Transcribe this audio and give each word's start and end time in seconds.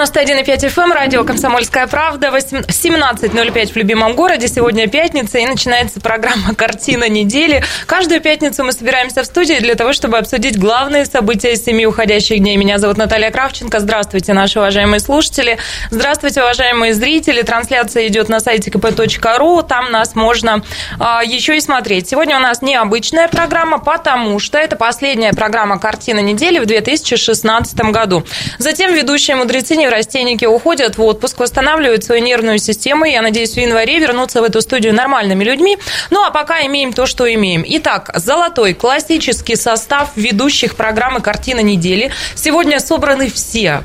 91,5 0.00 0.68
FM, 0.68 0.82
эм, 0.82 0.92
радио 0.92 1.24
«Комсомольская 1.24 1.86
правда», 1.86 2.28
17.05 2.28 3.72
в 3.72 3.76
любимом 3.76 4.14
городе. 4.14 4.48
Сегодня 4.48 4.88
пятница, 4.88 5.38
и 5.38 5.46
начинается 5.46 6.00
программа 6.00 6.54
«Картина 6.54 7.08
недели». 7.08 7.62
Каждую 7.86 8.20
пятницу 8.20 8.64
мы 8.64 8.72
собираемся 8.72 9.22
в 9.22 9.26
студии 9.26 9.58
для 9.60 9.74
того, 9.74 9.92
чтобы 9.92 10.18
обсудить 10.18 10.58
главные 10.58 11.06
события 11.06 11.56
семи 11.56 11.86
уходящих 11.86 12.38
дней. 12.38 12.56
Меня 12.56 12.78
зовут 12.78 12.98
Наталья 12.98 13.30
Кравченко. 13.30 13.80
Здравствуйте, 13.80 14.32
наши 14.32 14.58
уважаемые 14.58 15.00
слушатели. 15.00 15.58
Здравствуйте, 15.90 16.42
уважаемые 16.42 16.92
зрители. 16.92 17.42
Трансляция 17.42 18.06
идет 18.08 18.28
на 18.28 18.40
сайте 18.40 18.70
kp.ru. 18.70 19.66
Там 19.66 19.90
нас 19.92 20.14
можно 20.14 20.62
а, 20.98 21.22
еще 21.24 21.56
и 21.56 21.60
смотреть. 21.60 22.08
Сегодня 22.08 22.36
у 22.36 22.40
нас 22.40 22.62
необычная 22.62 23.28
программа, 23.28 23.78
потому 23.78 24.38
что 24.38 24.58
это 24.58 24.76
последняя 24.76 25.32
программа 25.32 25.78
«Картина 25.78 26.20
недели» 26.20 26.58
в 26.58 26.66
2016 26.66 27.78
году. 27.92 28.24
Затем 28.58 28.92
ведущие 28.94 29.36
мудрецы 29.36 29.70
воскресенье 29.70 29.89
растейники 29.90 30.44
уходят 30.44 30.96
в 30.96 31.02
отпуск, 31.02 31.38
восстанавливают 31.38 32.04
свою 32.04 32.22
нервную 32.22 32.58
систему. 32.58 33.04
Я 33.04 33.22
надеюсь, 33.22 33.54
в 33.54 33.56
январе 33.56 33.98
вернуться 33.98 34.40
в 34.40 34.44
эту 34.44 34.60
студию 34.60 34.94
нормальными 34.94 35.44
людьми. 35.44 35.78
Ну, 36.10 36.24
а 36.24 36.30
пока 36.30 36.64
имеем 36.66 36.92
то, 36.92 37.06
что 37.06 37.32
имеем. 37.32 37.64
Итак, 37.66 38.10
золотой 38.14 38.74
классический 38.74 39.56
состав 39.56 40.10
ведущих 40.16 40.76
программы 40.76 41.20
«Картина 41.20 41.60
недели». 41.60 42.10
Сегодня 42.34 42.80
собраны 42.80 43.30
все 43.30 43.82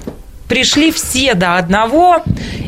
пришли 0.48 0.92
все 0.92 1.34
до 1.34 1.58
одного, 1.58 2.24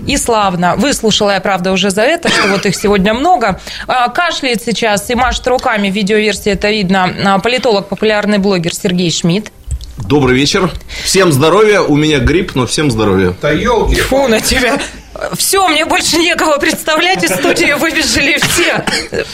и 0.07 0.17
славно. 0.17 0.75
Выслушала 0.77 1.31
я, 1.31 1.41
правда, 1.41 1.71
уже 1.71 1.89
за 1.89 2.01
это, 2.01 2.29
что 2.29 2.47
вот 2.47 2.65
их 2.65 2.75
сегодня 2.75 3.13
много. 3.13 3.59
А, 3.87 4.09
кашляет 4.09 4.63
сейчас 4.63 5.09
и 5.09 5.15
машет 5.15 5.47
руками, 5.47 5.89
в 5.89 5.93
видеоверсии 5.93 6.51
это 6.51 6.69
видно, 6.69 7.13
а, 7.25 7.39
политолог, 7.39 7.87
популярный 7.87 8.37
блогер 8.37 8.73
Сергей 8.73 9.11
Шмидт. 9.11 9.51
Добрый 9.97 10.35
вечер. 10.35 10.71
Всем 11.03 11.31
здоровья. 11.31 11.81
У 11.81 11.95
меня 11.95 12.19
грипп, 12.19 12.55
но 12.55 12.67
всем 12.67 12.91
здоровья. 12.91 13.33
Да 13.41 13.51
елки. 13.51 13.95
Фу 13.95 14.27
на 14.27 14.39
тебя. 14.39 14.79
Все, 15.35 15.67
мне 15.67 15.83
больше 15.85 16.17
некого 16.19 16.57
представлять, 16.57 17.23
из 17.23 17.31
студии 17.31 17.73
выбежали 17.73 18.37
все. 18.37 18.85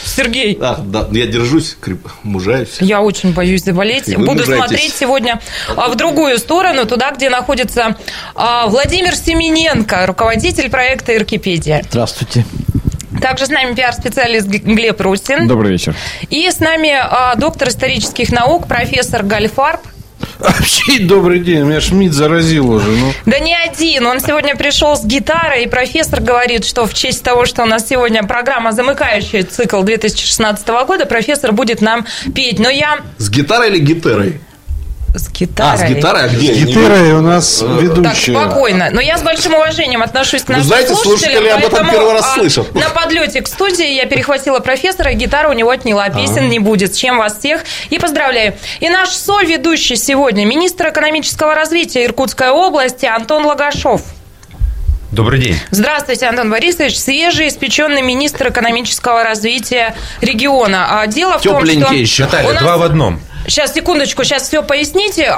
Сергей. 0.04 0.56
Да, 0.56 0.76
да, 0.82 1.06
я 1.12 1.26
держусь, 1.26 1.76
мужаюсь. 2.22 2.76
Я 2.80 3.02
очень 3.02 3.34
боюсь 3.34 3.64
заболеть. 3.64 4.16
Буду 4.16 4.44
смотреть 4.44 4.94
сегодня 4.94 5.42
а, 5.76 5.88
в 5.88 5.96
другую 5.96 6.38
сторону, 6.38 6.86
туда, 6.86 7.10
где 7.10 7.28
находится 7.28 7.98
а, 8.34 8.66
Владимир 8.68 9.14
Семененко, 9.14 10.06
руководитель 10.06 10.70
проекта 10.70 11.14
«Иркипедия». 11.14 11.84
Здравствуйте. 11.90 12.46
Также 13.20 13.46
с 13.46 13.50
нами 13.50 13.74
пиар-специалист 13.74 14.46
Глеб 14.46 15.00
Русин. 15.02 15.46
Добрый 15.46 15.72
вечер. 15.72 15.94
И 16.30 16.50
с 16.50 16.60
нами 16.60 16.92
а, 16.98 17.34
доктор 17.36 17.68
исторических 17.68 18.32
наук, 18.32 18.66
профессор 18.66 19.22
Гальфарб. 19.22 19.80
Вообще 20.38 21.00
добрый 21.00 21.40
день, 21.40 21.64
меня 21.64 21.80
Шмидт 21.80 22.14
заразил 22.14 22.70
уже. 22.70 22.88
Ну. 22.88 23.12
Да 23.26 23.38
не 23.38 23.54
один, 23.54 24.06
он 24.06 24.20
сегодня 24.20 24.56
пришел 24.56 24.96
с 24.96 25.04
гитарой, 25.04 25.64
и 25.64 25.68
профессор 25.68 26.20
говорит, 26.20 26.64
что 26.64 26.86
в 26.86 26.94
честь 26.94 27.22
того, 27.22 27.46
что 27.46 27.62
у 27.62 27.66
нас 27.66 27.88
сегодня 27.88 28.22
программа, 28.22 28.72
замыкающая 28.72 29.44
цикл 29.44 29.82
2016 29.82 30.66
года, 30.86 31.06
профессор 31.06 31.52
будет 31.52 31.80
нам 31.80 32.06
петь. 32.34 32.58
Но 32.58 32.68
я... 32.68 33.00
С 33.18 33.30
гитарой 33.30 33.70
или 33.70 33.78
гитарой? 33.78 34.40
С 35.14 35.30
гитарой. 35.30 35.72
А, 35.74 35.76
с 35.76 35.88
гитарой? 35.88 36.24
А 36.24 36.28
где? 36.28 36.52
С 36.52 36.56
гитарой 36.58 37.12
у 37.12 37.20
нас 37.20 37.62
ведущая. 37.62 38.32
Так, 38.32 38.50
спокойно. 38.50 38.88
Но 38.90 39.00
я 39.00 39.16
с 39.16 39.22
большим 39.22 39.54
уважением 39.54 40.02
отношусь 40.02 40.42
к 40.42 40.48
нашим 40.48 40.62
Вы 40.62 40.68
знаете, 40.68 40.94
слушатели 40.96 41.48
об 41.50 41.64
этом 41.64 41.88
первый 41.88 42.14
раз 42.14 42.34
слышат. 42.34 42.74
На 42.74 42.90
подлете 42.90 43.40
к 43.40 43.46
студии 43.46 43.94
я 43.94 44.06
перехватила 44.06 44.58
профессора, 44.58 45.12
и 45.12 45.14
гитара 45.14 45.48
у 45.48 45.52
него 45.52 45.70
отняла. 45.70 46.08
Песен 46.08 46.38
ага. 46.38 46.46
не 46.46 46.58
будет. 46.58 46.94
С 46.94 46.98
чем 46.98 47.18
вас 47.18 47.38
всех. 47.38 47.62
И 47.90 48.00
поздравляю. 48.00 48.54
И 48.80 48.88
наш 48.88 49.10
соведущий 49.10 49.94
сегодня, 49.94 50.44
министр 50.44 50.88
экономического 50.88 51.54
развития 51.54 52.06
Иркутской 52.06 52.50
области 52.50 53.06
Антон 53.06 53.46
Лагашов. 53.46 54.02
Добрый 55.12 55.38
день. 55.38 55.56
Здравствуйте, 55.70 56.26
Антон 56.26 56.50
Борисович. 56.50 56.98
Свежий, 56.98 57.46
испеченный 57.46 58.02
министр 58.02 58.48
экономического 58.48 59.22
развития 59.22 59.94
региона. 60.20 61.00
А 61.00 61.06
дело 61.06 61.38
в 61.38 61.42
том, 61.42 61.64
что... 61.64 61.94
еще. 61.94 62.24
Наталья, 62.24 62.52
нас... 62.52 62.62
два 62.62 62.78
в 62.78 62.82
одном. 62.82 63.20
Сейчас, 63.46 63.74
секундочку, 63.74 64.24
сейчас 64.24 64.48
все 64.48 64.62
поясните. 64.62 65.34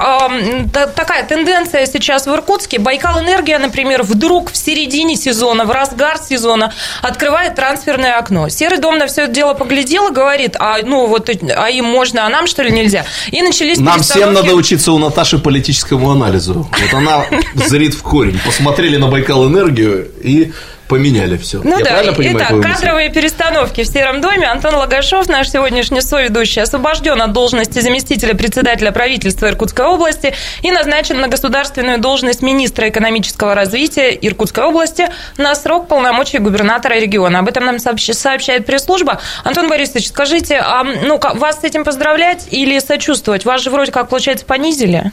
Такая 0.72 1.26
тенденция 1.26 1.86
сейчас 1.86 2.26
в 2.26 2.32
Иркутске. 2.32 2.78
Байкал 2.78 3.20
Энергия, 3.20 3.58
например, 3.58 4.02
вдруг 4.02 4.52
в 4.52 4.56
середине 4.56 5.16
сезона, 5.16 5.64
в 5.64 5.70
разгар 5.70 6.18
сезона 6.18 6.72
открывает 7.02 7.54
трансферное 7.56 8.18
окно. 8.18 8.48
Серый 8.48 8.78
дом 8.78 8.98
на 8.98 9.06
все 9.06 9.22
это 9.22 9.32
дело 9.32 9.54
поглядел 9.54 10.08
и 10.08 10.12
говорит, 10.12 10.56
а 10.58 10.78
ну 10.82 11.06
вот, 11.06 11.28
а 11.28 11.70
им 11.70 11.84
можно, 11.84 12.26
а 12.26 12.28
нам 12.28 12.46
что 12.46 12.62
ли 12.62 12.70
нельзя? 12.70 13.04
И 13.32 13.42
начались 13.42 13.78
Нам 13.78 14.00
всем 14.00 14.32
надо 14.32 14.54
учиться 14.54 14.92
у 14.92 14.98
Наташи 14.98 15.38
политическому 15.38 16.10
анализу. 16.10 16.68
Вот 16.70 16.94
она 16.94 17.24
зрит 17.54 17.94
в 17.94 18.02
корень. 18.02 18.38
Посмотрели 18.44 18.96
на 18.96 19.08
Байкал 19.08 19.46
Энергию 19.46 20.08
и 20.22 20.52
поменяли 20.88 21.36
все. 21.36 21.60
Ну 21.62 21.78
Я 21.78 21.84
да, 21.84 22.12
понимаю, 22.12 22.36
итак, 22.36 22.62
кадровые 22.62 23.10
перестановки 23.10 23.82
в 23.82 23.86
Сером 23.86 24.20
доме. 24.20 24.46
Антон 24.46 24.74
Лагашов, 24.74 25.28
наш 25.28 25.50
сегодняшний 25.50 26.00
соведущий, 26.00 26.62
освобожден 26.62 27.20
от 27.20 27.32
должности 27.32 27.80
заместителя 27.80 28.34
председателя 28.34 28.92
правительства 28.92 29.48
Иркутской 29.48 29.86
области 29.86 30.34
и 30.62 30.70
назначен 30.70 31.20
на 31.20 31.28
государственную 31.28 31.98
должность 31.98 32.42
министра 32.42 32.88
экономического 32.88 33.54
развития 33.54 34.10
Иркутской 34.10 34.64
области 34.64 35.08
на 35.36 35.54
срок 35.54 35.88
полномочий 35.88 36.38
губернатора 36.38 36.94
региона. 36.94 37.40
Об 37.40 37.48
этом 37.48 37.64
нам 37.64 37.78
сообщает 37.78 38.66
пресс-служба. 38.66 39.20
Антон 39.44 39.68
Борисович, 39.68 40.08
скажите, 40.08 40.58
а 40.58 40.84
ну, 40.84 41.20
вас 41.34 41.60
с 41.60 41.64
этим 41.64 41.84
поздравлять 41.84 42.46
или 42.50 42.78
сочувствовать? 42.78 43.44
Вас 43.44 43.62
же 43.62 43.70
вроде 43.70 43.92
как, 43.92 44.08
получается, 44.08 44.46
понизили? 44.46 45.12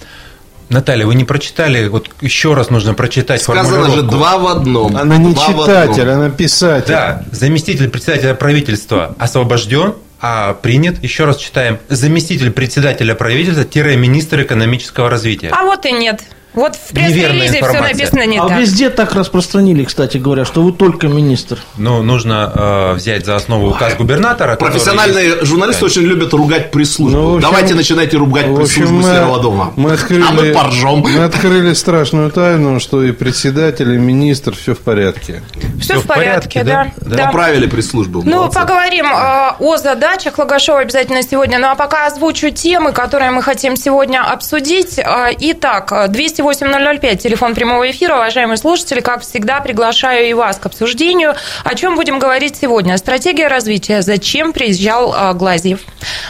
Наталья, 0.69 1.05
вы 1.05 1.15
не 1.15 1.23
прочитали, 1.23 1.87
вот 1.87 2.09
еще 2.21 2.53
раз 2.53 2.69
нужно 2.69 2.93
прочитать 2.93 3.41
Сказано 3.41 3.89
же 3.91 4.01
два 4.01 4.37
в 4.37 4.47
одном. 4.47 4.95
Она 4.95 5.17
не 5.17 5.33
два 5.33 5.47
читатель, 5.47 6.09
она 6.09 6.29
писатель. 6.29 6.93
Да, 6.93 7.23
заместитель 7.31 7.89
председателя 7.89 8.33
правительства 8.33 9.15
освобожден, 9.19 9.95
а 10.21 10.53
принят, 10.53 11.03
еще 11.03 11.25
раз 11.25 11.37
читаем, 11.37 11.79
заместитель 11.89 12.51
председателя 12.51 13.13
правительства-министр 13.13 14.43
экономического 14.43 15.09
развития. 15.09 15.49
А 15.51 15.65
вот 15.65 15.85
и 15.85 15.91
нет. 15.91 16.21
Вот 16.53 16.75
в 16.75 16.93
пресс-релизе 16.93 17.63
все 17.63 17.81
написано 17.81 18.25
не 18.25 18.37
а 18.37 18.47
так. 18.47 18.57
А 18.57 18.59
везде 18.59 18.89
так 18.89 19.13
распространили, 19.13 19.83
кстати 19.83 20.17
говоря, 20.17 20.45
что 20.45 20.61
вы 20.61 20.71
только 20.71 21.07
министр. 21.07 21.57
Ну, 21.77 22.03
нужно 22.03 22.51
э, 22.53 22.93
взять 22.93 23.25
за 23.25 23.35
основу 23.35 23.69
указ 23.69 23.95
губернатора. 23.95 24.55
Профессиональные 24.55 25.31
который... 25.31 25.45
журналисты 25.47 25.85
очень 25.85 26.03
любят 26.03 26.33
ругать 26.33 26.71
пресс-службу. 26.71 27.17
Ну, 27.17 27.35
общем, 27.37 27.49
Давайте 27.49 27.73
начинайте 27.73 28.17
ругать 28.17 28.53
пресс-службу 28.55 29.01
Серого 29.01 29.41
дома. 29.41 29.73
Мы 29.75 29.93
открыли, 29.93 30.23
а 30.27 30.31
мы 30.31 30.51
поржем. 30.51 30.99
Мы 30.99 31.23
открыли 31.23 31.73
страшную 31.73 32.29
тайну, 32.31 32.79
что 32.79 33.03
и 33.03 33.11
председатель, 33.11 33.91
и 33.91 33.97
министр 33.97 34.55
все 34.55 34.75
в 34.75 34.79
порядке. 34.79 35.41
Все, 35.79 35.95
все 35.95 35.99
в 35.99 36.07
порядке, 36.07 36.59
порядке 36.59 36.63
да. 36.63 37.09
да. 37.09 37.15
да. 37.15 37.25
Поправили 37.27 37.65
пресс-службу. 37.65 38.21
Ну, 38.23 38.37
молодцы. 38.37 38.59
поговорим 38.59 39.05
э, 39.07 39.53
о 39.59 39.77
задачах 39.77 40.37
Лагашова 40.37 40.79
обязательно 40.79 41.23
сегодня. 41.23 41.57
Ну, 41.57 41.67
а 41.67 41.75
пока 41.75 42.05
озвучу 42.05 42.51
темы, 42.51 42.91
которые 42.91 43.31
мы 43.31 43.41
хотим 43.41 43.75
сегодня 43.75 44.21
обсудить. 44.23 44.99
Э, 44.99 45.31
итак, 45.39 45.91
200 46.09 46.42
208-005, 46.43 47.15
телефон 47.17 47.55
прямого 47.55 47.89
эфира. 47.89 48.15
Уважаемые 48.15 48.57
слушатели, 48.57 48.99
как 48.99 49.21
всегда, 49.21 49.61
приглашаю 49.61 50.27
и 50.27 50.33
вас 50.33 50.57
к 50.57 50.65
обсуждению. 50.65 51.35
О 51.63 51.75
чем 51.75 51.95
будем 51.95 52.19
говорить 52.19 52.57
сегодня? 52.57 52.97
Стратегия 52.97 53.47
развития. 53.47 54.01
Зачем 54.01 54.51
приезжал 54.51 55.13
а, 55.15 55.33
Глазьев? 55.33 55.79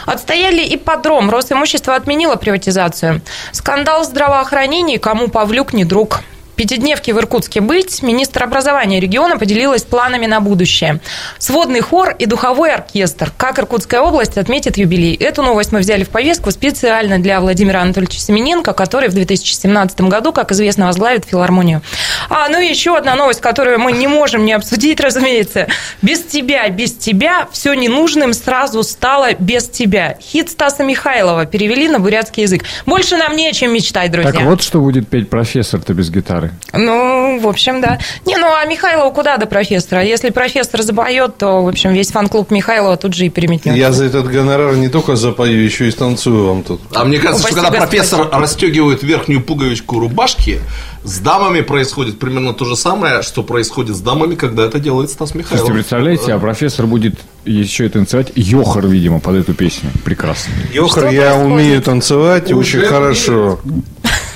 Отстояли 0.06 0.74
ипподром. 0.74 1.30
Росимущество 1.30 1.94
отменило 1.94 2.36
приватизацию. 2.36 3.22
Скандал 3.52 4.02
в 4.02 4.04
здравоохранении. 4.04 4.98
Кому 4.98 5.28
Павлюк 5.28 5.72
не 5.72 5.84
друг? 5.84 6.20
Пятидневки 6.56 7.10
в 7.10 7.18
Иркутске 7.18 7.60
быть, 7.60 8.02
министр 8.02 8.44
образования 8.44 9.00
региона 9.00 9.36
поделилась 9.36 9.82
планами 9.82 10.26
на 10.26 10.40
будущее. 10.40 11.00
Сводный 11.38 11.80
хор 11.80 12.14
и 12.16 12.26
духовой 12.26 12.72
оркестр. 12.72 13.32
Как 13.36 13.58
Иркутская 13.58 14.00
область 14.00 14.38
отметит 14.38 14.76
юбилей? 14.76 15.14
Эту 15.16 15.42
новость 15.42 15.72
мы 15.72 15.80
взяли 15.80 16.04
в 16.04 16.10
повестку 16.10 16.52
специально 16.52 17.18
для 17.18 17.40
Владимира 17.40 17.82
Анатольевича 17.82 18.20
Семененко, 18.20 18.72
который 18.72 19.08
в 19.08 19.14
2017 19.14 20.02
году, 20.02 20.32
как 20.32 20.52
известно, 20.52 20.86
возглавит 20.86 21.24
филармонию. 21.24 21.82
А, 22.30 22.48
ну 22.48 22.60
и 22.60 22.68
еще 22.68 22.96
одна 22.96 23.16
новость, 23.16 23.40
которую 23.40 23.80
мы 23.80 23.90
не 23.90 24.06
можем 24.06 24.44
не 24.44 24.52
обсудить, 24.52 25.00
разумеется. 25.04 25.66
Без 26.02 26.22
тебя, 26.22 26.68
без 26.68 26.94
тебя 26.94 27.48
все 27.50 27.74
ненужным 27.74 28.32
сразу 28.32 28.84
стало 28.84 29.34
без 29.34 29.68
тебя. 29.68 30.18
Хит 30.20 30.50
Стаса 30.50 30.84
Михайлова 30.84 31.46
перевели 31.46 31.88
на 31.88 31.98
бурятский 31.98 32.44
язык. 32.44 32.62
Больше 32.86 33.16
нам 33.16 33.34
не 33.34 33.48
о 33.48 33.52
чем 33.52 33.72
мечтать, 33.74 34.12
друзья. 34.12 34.30
Так 34.30 34.42
вот, 34.42 34.62
что 34.62 34.80
будет 34.80 35.08
петь 35.08 35.28
профессор-то 35.28 35.94
без 35.94 36.10
гитары 36.10 36.43
гонорары. 36.44 36.50
Ну, 36.72 37.38
в 37.40 37.48
общем, 37.48 37.80
да. 37.80 37.98
Не, 38.26 38.36
ну 38.36 38.46
а 38.46 38.64
Михайлова 38.66 39.10
куда 39.10 39.36
до 39.36 39.46
профессора? 39.46 40.02
Если 40.02 40.30
профессор 40.30 40.82
запоет, 40.82 41.36
то, 41.36 41.62
в 41.62 41.68
общем, 41.68 41.92
весь 41.92 42.10
фан-клуб 42.10 42.50
Михайлова 42.50 42.96
тут 42.96 43.14
же 43.14 43.26
и 43.26 43.28
переметнет. 43.28 43.76
Я 43.76 43.92
за 43.92 44.04
этот 44.06 44.26
гонорар 44.28 44.76
не 44.76 44.88
только 44.88 45.16
запою, 45.16 45.62
еще 45.64 45.88
и 45.88 45.90
станцую 45.90 46.46
вам 46.46 46.62
тут. 46.62 46.80
А 46.94 47.04
мне 47.04 47.18
кажется, 47.18 47.42
что 47.48 47.52
Спасибо, 47.52 47.66
когда 47.66 47.78
Господи. 47.80 47.98
профессор 48.02 48.40
расстегивает 48.40 49.02
верхнюю 49.02 49.42
пуговичку 49.42 49.98
рубашки, 50.00 50.60
с 51.04 51.18
дамами 51.18 51.60
происходит 51.60 52.18
примерно 52.18 52.54
то 52.54 52.64
же 52.64 52.76
самое, 52.76 53.22
что 53.22 53.42
происходит 53.42 53.94
с 53.96 54.00
дамами, 54.00 54.34
когда 54.34 54.64
это 54.64 54.78
делает 54.80 55.10
Стас 55.10 55.34
Михайлов. 55.34 55.68
вы 55.68 55.74
представляете, 55.74 56.32
а 56.32 56.38
профессор 56.38 56.86
будет 56.86 57.14
еще 57.44 57.84
это 57.84 57.98
танцевать 57.98 58.32
Йохар, 58.34 58.86
видимо, 58.86 59.20
под 59.20 59.36
эту 59.36 59.52
песню. 59.54 59.90
Прекрасно. 60.04 60.52
Йохар, 60.72 61.04
Что 61.04 61.12
я 61.12 61.20
происходит? 61.32 61.46
умею 61.52 61.82
танцевать 61.82 62.52
очень 62.52 62.80
хорошо. 62.80 63.60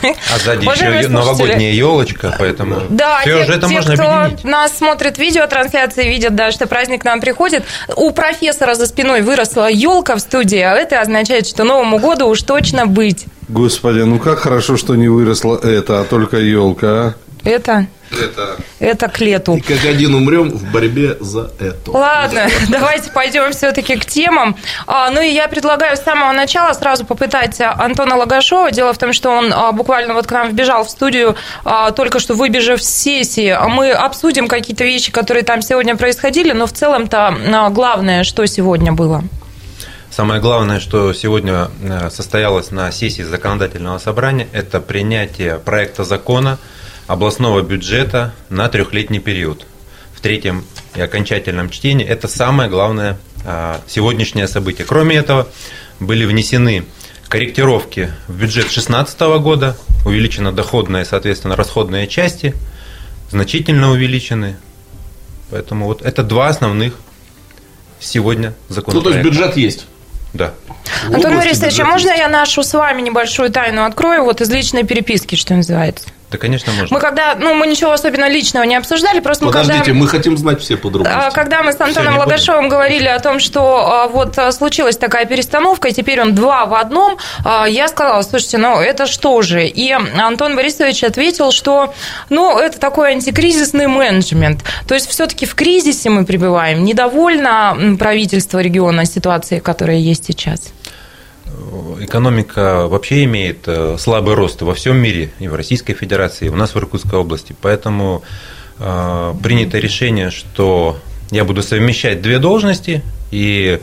А 0.03 0.39
сзади 0.39 0.65
еще 0.65 1.09
новогодняя 1.09 1.73
елочка, 1.73 2.35
поэтому 2.39 2.83
Да, 2.89 3.21
все 3.21 3.39
те, 3.39 3.43
уже 3.45 3.53
это 3.55 3.69
те, 3.69 3.75
можно 3.75 3.95
кто 3.95 4.11
объединить. 4.11 4.45
нас 4.45 4.77
смотрит 4.77 5.19
видеотрансляции, 5.19 6.09
видят, 6.09 6.35
да, 6.35 6.53
что 6.53 6.67
праздник 6.67 7.03
к 7.03 7.05
нам 7.05 7.21
приходит. 7.21 7.65
У 7.97 8.11
профессора 8.11 8.75
за 8.75 8.87
спиной 8.87 9.23
выросла 9.23 9.69
елка 9.71 10.17
в 10.17 10.21
студии, 10.21 10.61
а 10.61 10.75
это 10.75 11.01
означает, 11.01 11.47
что 11.47 11.65
Новому 11.65 11.99
году 11.99 12.27
уж 12.27 12.43
точно 12.43 12.87
быть. 12.87 13.27
Господи, 13.49 14.01
ну 14.01 14.19
как 14.19 14.41
хорошо, 14.41 14.77
что 14.77 14.95
не 14.95 15.09
выросла 15.09 15.57
это, 15.57 16.01
а 16.01 16.05
только 16.05 16.37
елка, 16.39 16.89
а? 16.89 17.15
Это, 17.45 17.87
Это. 18.11 18.57
это 18.79 19.09
к 19.09 19.21
лету. 19.21 19.57
И 19.57 19.61
как 19.61 19.85
один 19.85 20.15
умрем 20.15 20.51
в 20.51 20.71
борьбе 20.73 21.17
за 21.21 21.51
это. 21.59 21.91
Ладно, 21.91 22.49
давайте 22.69 23.11
пойдем 23.11 23.53
все-таки 23.53 23.97
к 23.97 24.07
темам. 24.07 24.57
А, 24.87 25.11
ну 25.11 25.21
и 25.21 25.29
я 25.29 25.49
предлагаю 25.49 25.97
с 25.97 26.01
самого 26.01 26.33
начала 26.33 26.73
сразу 26.73 27.05
попытать 27.05 27.61
а, 27.61 27.75
Антона 27.79 28.17
Лагашова. 28.17 28.71
Дело 28.71 28.93
в 28.93 28.99
том, 28.99 29.13
что 29.13 29.31
он 29.31 29.53
а, 29.53 29.73
буквально 29.73 30.15
вот 30.15 30.27
к 30.27 30.33
нам 30.33 30.51
вбежал 30.51 30.85
в 30.85 30.91
студию, 30.91 31.37
а, 31.65 31.91
только 31.91 32.19
что 32.19 32.35
выбежав 32.35 32.83
с 32.83 32.89
сессии. 32.89 33.57
Мы 33.69 33.91
обсудим 33.93 34.49
какие-то 34.49 34.85
вещи, 34.85 35.13
которые 35.13 35.45
там 35.45 35.63
сегодня 35.63 35.97
происходили, 35.97 36.53
но 36.53 36.67
в 36.67 36.73
целом-то 36.73 37.29
а, 37.29 37.71
главное, 37.71 38.25
что 38.25 38.47
сегодня 38.47 38.93
было. 38.93 39.25
Самое 40.11 40.41
главное, 40.41 40.81
что 40.81 41.13
сегодня 41.13 41.69
э, 41.81 42.11
состоялось 42.11 42.71
на 42.71 42.91
сессии 42.91 43.23
законодательного 43.23 43.99
собрания, 43.99 44.49
это 44.53 44.81
принятие 44.81 45.59
проекта 45.59 46.03
закона 46.03 46.59
областного 47.09 47.63
бюджета 47.63 48.35
на 48.51 48.69
трехлетний 48.69 49.19
период. 49.19 49.67
В 50.15 50.21
третьем 50.21 50.65
и 50.95 51.01
окончательном 51.01 51.71
чтении 51.71 52.07
это 52.07 52.29
самое 52.29 52.69
главное 52.69 53.19
э, 53.45 53.79
сегодняшнее 53.89 54.47
событие. 54.47 54.87
Кроме 54.87 55.17
этого, 55.17 55.49
были 56.01 56.25
внесены 56.25 56.85
корректировки 57.29 58.13
в 58.29 58.35
бюджет 58.35 58.65
2016 58.65 59.21
года, 59.41 59.77
увеличена 60.05 60.53
доходная 60.53 61.03
и, 61.03 61.05
соответственно, 61.05 61.57
расходные 61.57 62.07
части, 62.07 62.55
значительно 63.31 63.91
увеличены. 63.91 64.57
Поэтому 65.51 65.87
вот 65.87 66.03
это 66.03 66.23
два 66.23 66.49
основных 66.49 66.95
сегодня 68.01 68.55
Ну, 68.69 68.69
то 68.69 68.75
законопроекта. 68.75 69.19
есть 69.19 69.25
бюджет 69.25 69.57
есть. 69.57 69.87
Да. 70.35 70.53
Антон 71.07 71.37
Борисович, 71.37 71.81
а 71.81 71.87
можно 71.87 72.11
я 72.11 72.29
нашу 72.29 72.63
с 72.63 72.75
вами 72.75 73.01
небольшую 73.01 73.51
тайну 73.51 73.85
открою, 73.85 74.25
вот 74.25 74.43
из 74.43 74.51
личной 74.51 74.85
переписки, 74.85 75.37
что 75.37 75.55
называется? 75.55 76.09
Да, 76.31 76.37
конечно, 76.37 76.73
можно. 76.73 76.95
Мы 76.95 77.01
когда, 77.01 77.35
ну, 77.37 77.55
мы 77.55 77.67
ничего 77.67 77.93
особенно 77.93 78.29
личного 78.29 78.65
не 78.65 78.77
обсуждали, 78.77 79.21
просто 79.21 79.47
мы 79.47 79.53
когда... 79.53 79.69
Подождите, 79.69 79.95
мы 79.95 80.07
хотим 80.09 80.37
знать 80.37 80.61
все 80.61 80.75
А, 80.75 80.77
подробности. 80.77 81.35
Когда 81.35 81.63
мы 81.63 81.73
с 81.73 81.81
Антоном 81.81 82.13
не 82.13 82.19
будем. 82.19 82.19
Лагашовым 82.19 82.69
говорили 82.69 83.07
о 83.07 83.19
том, 83.19 83.41
что 83.41 83.87
а, 83.87 84.09
вот 84.09 84.39
а, 84.39 84.53
случилась 84.53 84.99
такая 84.99 85.25
перестановка, 85.25 85.89
и 85.89 85.93
теперь 85.93 86.21
он 86.21 86.35
два 86.35 86.67
в 86.67 86.75
одном, 86.75 87.17
а, 87.45 87.67
я 87.67 87.89
сказала, 87.89 88.21
слушайте, 88.23 88.59
ну 88.59 88.79
это 88.79 89.07
что 89.07 89.41
же? 89.41 89.67
И 89.67 89.91
Антон 89.91 90.55
Борисович 90.55 91.05
ответил, 91.05 91.51
что 91.51 91.95
ну 92.29 92.59
это 92.59 92.79
такой 92.79 93.13
антикризисный 93.13 93.87
менеджмент. 93.87 94.63
То 94.87 94.95
есть 94.95 95.09
все-таки 95.09 95.47
в 95.47 95.55
кризисе 95.55 96.11
мы 96.11 96.27
пребываем. 96.27 96.85
Недовольно 96.85 97.97
правительство 97.99 98.59
региона 98.59 99.07
ситуацией, 99.07 99.61
которая 99.61 99.97
есть 99.97 100.27
сейчас. 100.27 100.73
Экономика 102.01 102.87
вообще 102.87 103.25
имеет 103.25 103.67
э, 103.67 103.97
слабый 103.99 104.35
рост 104.35 104.63
во 104.63 104.75
всем 104.75 104.97
мире, 104.97 105.31
и 105.39 105.49
в 105.49 105.55
Российской 105.55 105.95
Федерации, 105.95 106.47
и 106.47 106.49
у 106.49 106.57
нас 106.57 106.75
в 106.75 106.79
Иркутской 106.79 107.19
области. 107.19 107.55
Поэтому 107.61 108.23
э, 108.79 109.35
принято 109.43 109.79
решение, 109.79 110.31
что 110.31 110.99
я 111.31 111.45
буду 111.45 111.63
совмещать 111.63 112.23
две 112.23 112.39
должности, 112.39 113.03
и 113.31 113.81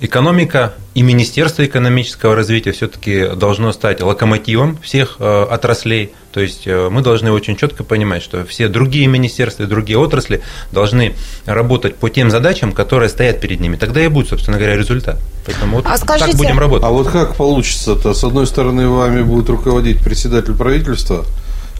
экономика 0.00 0.74
и 0.94 1.02
Министерство 1.02 1.64
экономического 1.64 2.34
развития 2.34 2.72
все-таки 2.72 3.28
должно 3.36 3.72
стать 3.72 4.00
локомотивом 4.00 4.78
всех 4.82 5.16
э, 5.18 5.42
отраслей. 5.50 6.12
То 6.32 6.40
есть 6.40 6.66
э, 6.66 6.88
мы 6.90 7.02
должны 7.02 7.32
очень 7.32 7.56
четко 7.56 7.84
понимать, 7.84 8.22
что 8.22 8.44
все 8.44 8.68
другие 8.68 9.06
министерства 9.06 9.64
и 9.64 9.66
другие 9.66 9.98
отрасли 9.98 10.42
должны 10.72 11.14
работать 11.46 11.96
по 11.96 12.10
тем 12.10 12.30
задачам, 12.30 12.72
которые 12.72 13.08
стоят 13.08 13.40
перед 13.40 13.60
ними. 13.60 13.76
Тогда 13.76 14.04
и 14.04 14.08
будет, 14.08 14.28
собственно 14.28 14.56
говоря, 14.58 14.76
результат. 14.76 15.18
Поэтому 15.46 15.76
вот 15.76 15.86
А 15.86 15.98
так 15.98 16.00
скажите- 16.00 16.36
будем 16.36 16.58
работать. 16.58 16.86
А 16.86 16.90
вот 16.90 17.08
как 17.08 17.34
получится-то? 17.36 18.14
С 18.14 18.24
одной 18.24 18.46
стороны, 18.46 18.88
вами 18.88 19.22
будет 19.22 19.48
руководить 19.48 20.02
председатель 20.02 20.54
правительства, 20.54 21.24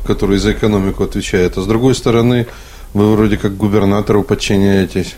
который 0.06 0.38
за 0.38 0.52
экономику 0.52 1.04
отвечает, 1.04 1.56
а 1.58 1.62
с 1.62 1.66
другой 1.66 1.94
стороны, 1.94 2.46
вы 2.94 3.14
вроде 3.14 3.36
как 3.36 3.56
губернатору 3.56 4.22
подчиняетесь. 4.22 5.14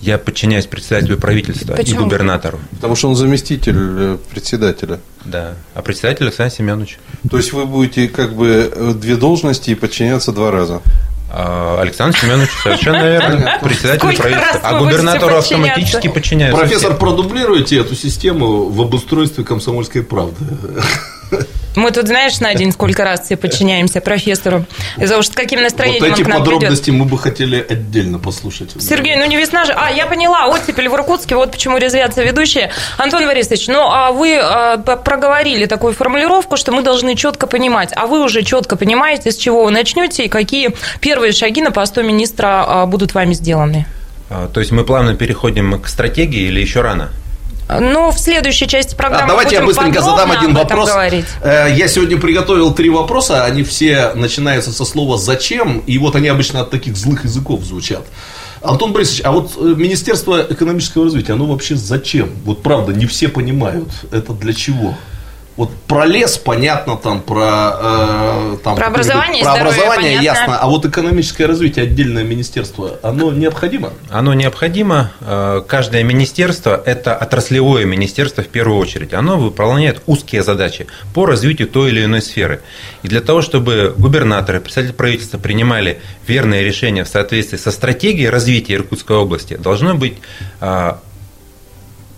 Я 0.00 0.18
подчиняюсь 0.18 0.66
председателю 0.66 1.16
правительства 1.18 1.74
Почему? 1.74 2.00
и 2.00 2.04
губернатору. 2.04 2.60
Потому 2.70 2.94
что 2.94 3.08
он 3.08 3.16
заместитель 3.16 3.76
э, 3.76 4.18
председателя. 4.30 5.00
Да. 5.24 5.54
А 5.74 5.82
председатель 5.82 6.24
Александр 6.24 6.54
Семенович. 6.54 6.98
То 7.28 7.36
есть 7.36 7.52
вы 7.52 7.66
будете 7.66 8.08
как 8.08 8.34
бы 8.34 8.70
э, 8.72 8.94
две 8.94 9.16
должности 9.16 9.70
и 9.70 9.74
подчиняться 9.74 10.32
два 10.32 10.50
раза. 10.50 10.82
А 11.30 11.80
Александр 11.80 12.16
Семенович 12.18 12.50
совершенно 12.62 13.02
верно. 13.02 13.58
Председатель 13.62 14.00
Сколько 14.00 14.22
правительства. 14.22 14.60
А 14.62 14.78
губернатору 14.78 15.36
автоматически 15.36 16.08
подчиняются. 16.08 16.60
Профессор, 16.60 16.96
продублируйте 16.96 17.78
эту 17.78 17.94
систему 17.94 18.68
в 18.68 18.80
обустройстве 18.80 19.44
комсомольской 19.44 20.02
правды. 20.02 20.44
Мы 21.76 21.90
тут, 21.90 22.08
знаешь, 22.08 22.40
на 22.40 22.54
день 22.54 22.72
сколько 22.72 23.04
раз 23.04 23.24
все 23.24 23.36
подчиняемся 23.36 24.00
профессору. 24.00 24.64
За 24.96 25.18
уж 25.18 25.26
с 25.26 25.30
каким 25.30 25.60
Вот 25.60 25.64
настроением 25.64 26.04
эти 26.04 26.20
он 26.20 26.24
к 26.24 26.28
нам 26.28 26.42
придет. 26.42 26.54
подробности 26.54 26.90
мы 26.90 27.04
бы 27.04 27.18
хотели 27.18 27.64
отдельно 27.68 28.18
послушать. 28.18 28.70
Сергей, 28.80 29.16
ну 29.16 29.26
не 29.26 29.36
весна 29.36 29.64
же. 29.64 29.72
А, 29.72 29.90
я 29.90 30.06
поняла, 30.06 30.46
оттепель 30.46 30.88
в 30.88 30.94
Иркутске, 30.94 31.36
вот 31.36 31.52
почему 31.52 31.78
резвятся 31.78 32.22
ведущие. 32.22 32.70
Антон 32.96 33.26
Борисович, 33.26 33.68
ну 33.68 33.80
а 33.90 34.10
вы 34.12 34.38
а, 34.40 34.76
проговорили 34.78 35.66
такую 35.66 35.92
формулировку, 35.94 36.56
что 36.56 36.72
мы 36.72 36.82
должны 36.82 37.14
четко 37.14 37.46
понимать. 37.46 37.90
А 37.94 38.06
вы 38.06 38.24
уже 38.24 38.42
четко 38.42 38.76
понимаете, 38.76 39.30
с 39.30 39.36
чего 39.36 39.64
вы 39.64 39.70
начнете 39.70 40.24
и 40.24 40.28
какие 40.28 40.70
первые 41.00 41.32
шаги 41.32 41.62
на 41.62 41.70
посту 41.70 42.02
министра 42.02 42.64
а, 42.66 42.86
будут 42.86 43.14
вами 43.14 43.34
сделаны? 43.34 43.86
А, 44.30 44.48
То 44.48 44.60
есть 44.60 44.72
мы 44.72 44.84
плавно 44.84 45.14
переходим 45.14 45.80
к 45.80 45.86
стратегии 45.88 46.48
или 46.48 46.60
еще 46.60 46.80
рано? 46.80 47.10
Ну, 47.68 48.10
в 48.10 48.18
следующей 48.18 48.66
части 48.66 48.94
программы 48.94 49.24
А, 49.24 49.28
давайте 49.28 49.56
я 49.56 49.62
быстренько 49.62 50.00
задам 50.00 50.32
один 50.32 50.54
вопрос. 50.54 50.88
говорить. 50.88 51.26
Э, 51.42 51.68
Я 51.74 51.86
сегодня 51.88 52.16
приготовил 52.18 52.72
три 52.72 52.88
вопроса, 52.90 53.44
они 53.44 53.62
все 53.62 54.12
начинаются 54.14 54.72
со 54.72 54.84
слова 54.84 55.18
«зачем», 55.18 55.78
и 55.86 55.98
вот 55.98 56.16
они 56.16 56.28
обычно 56.28 56.62
от 56.62 56.70
таких 56.70 56.96
злых 56.96 57.24
языков 57.24 57.62
звучат. 57.64 58.04
Антон 58.62 58.92
Борисович, 58.92 59.20
а 59.24 59.32
вот 59.32 59.52
э, 59.56 59.74
Министерство 59.76 60.44
экономического 60.48 61.04
развития, 61.04 61.34
оно 61.34 61.46
вообще 61.46 61.76
зачем? 61.76 62.30
Вот 62.44 62.62
правда, 62.62 62.92
не 62.92 63.06
все 63.06 63.28
понимают, 63.28 63.88
это 64.10 64.32
для 64.32 64.52
чего? 64.54 64.94
Вот 65.58 65.74
про 65.88 66.06
лес 66.06 66.38
понятно, 66.38 66.96
там 66.96 67.20
про, 67.20 67.74
э, 67.80 68.56
там, 68.62 68.76
Про 68.76 68.86
образование 68.86 69.42
про 69.42 69.54
здоровье 69.54 69.82
образование 69.82 70.16
понятно. 70.18 70.40
ясно, 70.40 70.58
а 70.60 70.68
вот 70.68 70.86
экономическое 70.86 71.46
развитие, 71.46 71.82
отдельное 71.82 72.22
министерство, 72.22 73.00
оно 73.02 73.32
необходимо? 73.32 73.92
Оно 74.08 74.34
необходимо. 74.34 75.10
Э, 75.20 75.60
Каждое 75.66 76.04
министерство– 76.04 76.80
это 76.86 77.16
отраслевое 77.16 77.86
министерство 77.86 78.44
в 78.44 78.46
первую 78.46 78.78
очередь. 78.78 79.12
Оно 79.12 79.36
выполняет 79.36 80.00
узкие 80.06 80.44
задачи 80.44 80.86
по 81.12 81.26
развитию 81.26 81.66
той 81.66 81.90
или 81.90 82.04
иной 82.04 82.22
сферы. 82.22 82.60
И 83.02 83.08
для 83.08 83.20
того, 83.20 83.42
чтобы 83.42 83.92
губернаторы, 83.98 84.60
представители 84.60 84.94
правительства 84.94 85.38
принимали 85.38 86.00
верные 86.24 86.62
решения 86.62 87.02
в 87.02 87.08
соответствии 87.08 87.56
со 87.56 87.72
стратегией 87.72 88.28
развития 88.28 88.74
Иркутской 88.74 89.16
области, 89.16 89.56
должно 89.56 89.96
быть 89.96 90.18
э, 90.60 90.92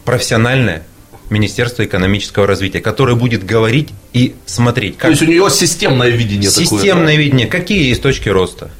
профессиональное 0.04 0.82
Министерство 1.30 1.84
экономического 1.84 2.46
развития, 2.46 2.80
которое 2.80 3.14
будет 3.14 3.44
говорить 3.46 3.90
и 4.12 4.34
смотреть, 4.46 4.96
То 4.96 5.02
как 5.02 5.10
есть 5.10 5.22
у 5.22 5.26
него 5.26 5.49
системное 5.49 6.08
видение 6.08 6.50
такое. 6.50 6.66
Системное 6.66 7.14
да? 7.14 7.20
видение. 7.20 7.46
Какие 7.46 7.88
есть 7.88 8.02
точки 8.02 8.28
роста? 8.28 8.70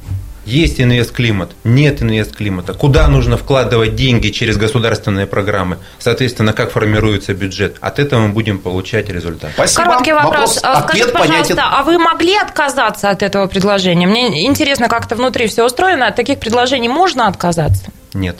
Есть 0.45 0.81
инвест-климат, 0.81 1.51
нет 1.63 2.01
инвест-климата. 2.01 2.73
Куда 2.73 3.07
нужно 3.07 3.37
вкладывать 3.37 3.95
деньги 3.95 4.29
через 4.29 4.57
государственные 4.57 5.27
программы? 5.27 5.77
Соответственно, 5.99 6.51
как 6.51 6.71
формируется 6.71 7.33
бюджет? 7.35 7.77
От 7.79 7.99
этого 7.99 8.21
мы 8.21 8.29
будем 8.33 8.57
получать 8.57 9.09
результат. 9.09 9.51
Спасибо. 9.53 9.83
Короткий 9.83 10.13
вопрос. 10.13 10.59
А, 10.63 10.81
Скажите, 10.81 11.03
Ответ 11.05 11.13
пожалуйста, 11.13 11.55
понятен. 11.55 11.59
а 11.59 11.83
вы 11.83 11.99
могли 11.99 12.35
отказаться 12.35 13.11
от 13.11 13.21
этого 13.21 13.45
предложения? 13.45 14.07
Мне 14.07 14.45
интересно, 14.47 14.89
как 14.89 15.05
это 15.05 15.15
внутри 15.15 15.47
все 15.47 15.63
устроено. 15.63 16.07
От 16.07 16.15
таких 16.15 16.39
предложений 16.39 16.89
можно 16.89 17.27
отказаться? 17.27 17.91
Нет. 18.15 18.37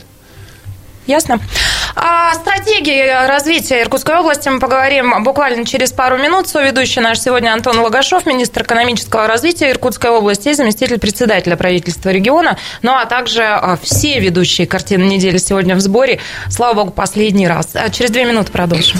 Ясно. 1.06 1.40
О 1.94 2.32
стратегии 2.34 3.26
развития 3.28 3.82
Иркутской 3.82 4.16
области 4.16 4.48
мы 4.48 4.60
поговорим 4.60 5.22
буквально 5.24 5.66
через 5.66 5.92
пару 5.92 6.16
минут. 6.16 6.48
Соведущий 6.48 7.02
наш 7.02 7.18
сегодня 7.18 7.52
Антон 7.52 7.78
Логашов, 7.80 8.24
министр 8.24 8.62
экономического 8.62 9.26
развития 9.26 9.70
Иркутской 9.70 10.10
области 10.10 10.48
и 10.48 10.54
заместитель 10.54 10.98
председателя 10.98 11.56
правительства 11.56 12.10
региона. 12.10 12.56
Ну, 12.82 12.92
а 12.92 13.04
также 13.06 13.42
а, 13.42 13.76
все 13.82 14.20
ведущие 14.20 14.66
картины 14.66 15.02
недели 15.04 15.38
сегодня 15.38 15.74
в 15.74 15.80
сборе. 15.80 16.20
Слава 16.48 16.74
богу, 16.74 16.90
последний 16.92 17.48
раз. 17.48 17.70
А 17.74 17.90
через 17.90 18.10
две 18.10 18.24
минуты 18.24 18.52
продолжим. 18.52 18.98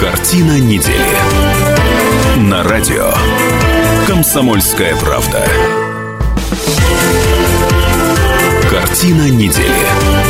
Картина 0.00 0.58
недели. 0.58 0.96
На 2.36 2.62
радио. 2.62 3.12
Комсомольская 4.06 4.96
правда. 4.96 5.46
Картина 8.70 9.28
недели. 9.28 10.29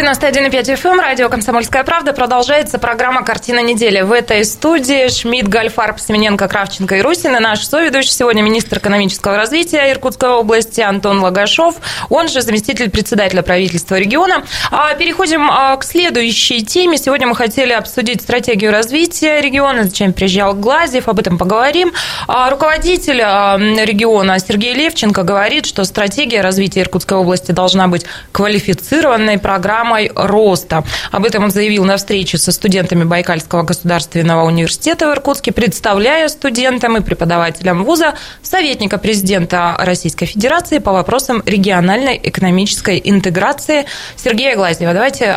91,5 0.00 0.76
FM, 0.76 0.92
эм, 0.92 1.00
радио 1.00 1.28
«Комсомольская 1.28 1.84
правда». 1.84 2.14
Продолжается 2.14 2.78
программа 2.78 3.22
«Картина 3.22 3.60
недели». 3.60 4.00
В 4.00 4.12
этой 4.12 4.46
студии 4.46 5.08
Шмидт, 5.08 5.46
Гальфарб, 5.46 6.00
Семененко, 6.00 6.48
Кравченко 6.48 6.96
и 6.96 7.02
Русин. 7.02 7.36
И 7.36 7.38
наш 7.38 7.66
соведущий 7.66 8.12
сегодня 8.12 8.40
министр 8.40 8.78
экономического 8.78 9.36
развития 9.36 9.92
Иркутской 9.92 10.30
области 10.30 10.80
Антон 10.80 11.20
Лагашов, 11.20 11.74
он 12.08 12.28
же 12.28 12.40
заместитель 12.40 12.88
председателя 12.88 13.42
правительства 13.42 13.96
региона. 13.96 14.42
А 14.70 14.94
переходим 14.94 15.50
а, 15.50 15.76
к 15.76 15.84
следующей 15.84 16.64
теме. 16.64 16.96
Сегодня 16.96 17.26
мы 17.26 17.36
хотели 17.36 17.74
обсудить 17.74 18.22
стратегию 18.22 18.72
развития 18.72 19.42
региона, 19.42 19.84
зачем 19.84 20.14
приезжал 20.14 20.54
Глазьев, 20.54 21.08
об 21.08 21.18
этом 21.18 21.36
поговорим. 21.36 21.92
А 22.26 22.48
руководитель 22.48 23.18
региона 23.18 24.38
Сергей 24.38 24.72
Левченко 24.72 25.24
говорит, 25.24 25.66
что 25.66 25.84
стратегия 25.84 26.40
развития 26.40 26.80
Иркутской 26.80 27.18
области 27.18 27.52
должна 27.52 27.86
быть 27.86 28.06
квалифицированной 28.32 29.38
программой 29.38 29.89
программой 29.90 30.10
роста. 30.14 30.84
Об 31.10 31.24
этом 31.24 31.44
он 31.44 31.50
заявил 31.50 31.84
на 31.84 31.96
встрече 31.96 32.38
со 32.38 32.52
студентами 32.52 33.04
Байкальского 33.04 33.62
государственного 33.62 34.44
университета 34.44 35.08
в 35.08 35.12
Иркутске, 35.12 35.52
представляя 35.52 36.28
студентам 36.28 36.96
и 36.96 37.00
преподавателям 37.00 37.84
вуза 37.84 38.14
советника 38.42 38.98
президента 38.98 39.76
Российской 39.78 40.26
Федерации 40.26 40.78
по 40.78 40.92
вопросам 40.92 41.42
региональной 41.44 42.20
экономической 42.22 43.00
интеграции 43.02 43.86
Сергея 44.16 44.56
Глазьева. 44.56 44.92
Давайте 44.92 45.36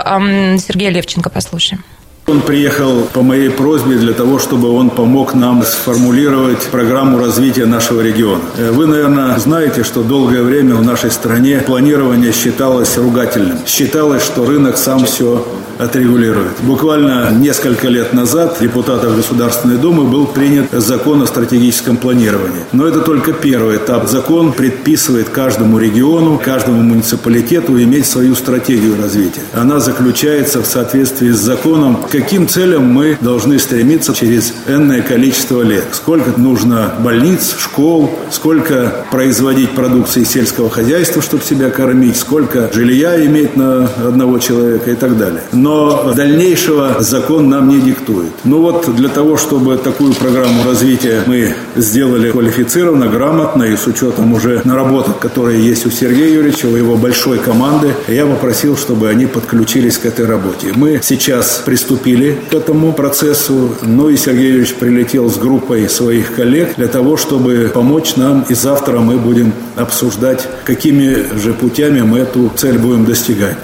Сергея 0.59 0.91
Левченко 0.91 1.29
послушаем. 1.29 1.83
Он 2.25 2.39
приехал 2.39 3.01
по 3.13 3.21
моей 3.21 3.49
просьбе 3.49 3.97
для 3.97 4.13
того, 4.13 4.39
чтобы 4.39 4.71
он 4.71 4.89
помог 4.89 5.33
нам 5.33 5.61
сформулировать 5.63 6.63
программу 6.67 7.19
развития 7.19 7.65
нашего 7.65 7.99
региона. 7.99 8.41
Э, 8.57 8.71
вы, 8.71 8.87
наверное, 8.87 9.37
знаете, 9.39 9.83
что 9.83 10.03
долгое 10.03 10.41
время 10.41 10.75
в 10.75 10.83
нашей 10.85 11.11
стране 11.11 11.59
планирование 11.59 12.31
считалось 12.31 12.97
ругательным. 12.97 13.57
Считалось, 13.67 14.23
что 14.23 14.45
рынок 14.45 14.77
сам 14.77 15.03
все 15.03 15.45
отрегулирует. 15.79 16.61
Буквально 16.61 17.31
несколько 17.31 17.87
лет 17.87 18.13
назад 18.13 18.57
депутатов 18.61 19.15
Государственной 19.15 19.77
Думы 19.77 20.03
был 20.03 20.27
принят 20.27 20.71
закон 20.71 21.21
о 21.21 21.27
стратегическом 21.27 21.97
планировании. 21.97 22.63
Но 22.71 22.87
это 22.87 23.01
только 23.01 23.33
первый 23.33 23.77
этап. 23.77 24.07
Закон 24.07 24.53
предписывает 24.53 25.29
каждому 25.29 25.79
региону, 25.79 26.39
каждому 26.43 26.81
муниципалитету 26.81 27.81
иметь 27.81 28.05
свою 28.05 28.35
стратегию 28.35 28.95
развития. 29.01 29.41
Она 29.53 29.79
заключается 29.79 30.61
в 30.61 30.65
соответствии 30.65 31.31
с 31.31 31.37
законом, 31.37 31.99
каким 32.11 32.47
целям 32.47 32.85
мы 32.85 33.17
должны 33.21 33.59
стремиться 33.59 34.13
через 34.13 34.53
энное 34.67 35.01
количество 35.01 35.61
лет. 35.61 35.85
Сколько 35.91 36.39
нужно 36.39 36.93
больниц, 36.99 37.55
школ, 37.57 38.19
сколько 38.31 39.05
производить 39.11 39.71
продукции 39.71 40.23
сельского 40.23 40.69
хозяйства, 40.69 41.21
чтобы 41.21 41.43
себя 41.43 41.69
кормить, 41.69 42.17
сколько 42.17 42.71
жилья 42.73 43.23
иметь 43.25 43.55
на 43.55 43.85
одного 43.85 44.39
человека 44.39 44.91
и 44.91 44.95
так 44.95 45.17
далее 45.17 45.41
но 45.63 46.13
дальнейшего 46.13 46.97
закон 46.99 47.49
нам 47.49 47.69
не 47.69 47.79
диктует. 47.79 48.33
Ну 48.43 48.59
вот 48.59 48.93
для 48.95 49.07
того, 49.07 49.37
чтобы 49.37 49.77
такую 49.77 50.13
программу 50.13 50.65
развития 50.65 51.23
мы 51.25 51.55
сделали 51.77 52.31
квалифицированно, 52.31 53.07
грамотно 53.07 53.63
и 53.63 53.77
с 53.77 53.87
учетом 53.87 54.33
уже 54.33 54.61
наработок, 54.65 55.19
которые 55.19 55.65
есть 55.65 55.85
у 55.85 55.89
Сергея 55.89 56.33
Юрьевича, 56.33 56.65
у 56.65 56.75
его 56.75 56.97
большой 56.97 57.37
команды, 57.37 57.95
я 58.09 58.25
попросил, 58.25 58.75
чтобы 58.75 59.07
они 59.07 59.25
подключились 59.25 59.97
к 59.97 60.05
этой 60.05 60.25
работе. 60.25 60.73
Мы 60.75 60.99
сейчас 61.01 61.61
приступили 61.65 62.37
к 62.51 62.53
этому 62.53 62.91
процессу, 62.91 63.69
ну 63.83 64.09
и 64.09 64.17
Сергей 64.17 64.47
Юрьевич 64.47 64.73
прилетел 64.73 65.29
с 65.29 65.37
группой 65.37 65.87
своих 65.87 66.35
коллег 66.35 66.75
для 66.75 66.87
того, 66.89 67.15
чтобы 67.15 67.71
помочь 67.73 68.17
нам, 68.17 68.45
и 68.49 68.53
завтра 68.53 68.99
мы 68.99 69.15
будем 69.17 69.53
обсуждать, 69.77 70.45
какими 70.65 71.39
же 71.39 71.53
путями 71.53 72.01
мы 72.01 72.19
эту 72.19 72.51
цель 72.57 72.77
будем 72.77 73.05
достигать. 73.05 73.55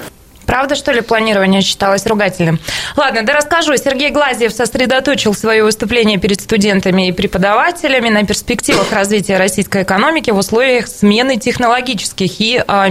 Правда, 0.50 0.74
что 0.74 0.90
ли, 0.90 1.00
планирование 1.00 1.60
считалось 1.60 2.04
ругательным? 2.06 2.58
Ладно, 2.96 3.22
да 3.22 3.34
расскажу. 3.34 3.76
Сергей 3.76 4.10
Глазьев 4.10 4.52
сосредоточил 4.52 5.32
свое 5.32 5.62
выступление 5.62 6.18
перед 6.18 6.40
студентами 6.40 7.06
и 7.06 7.12
преподавателями 7.12 8.08
на 8.08 8.26
перспективах 8.26 8.90
развития 8.90 9.36
российской 9.36 9.84
экономики 9.84 10.32
в 10.32 10.36
условиях 10.36 10.88
смены 10.88 11.36
технологических 11.36 12.40
и 12.40 12.60
а, 12.66 12.88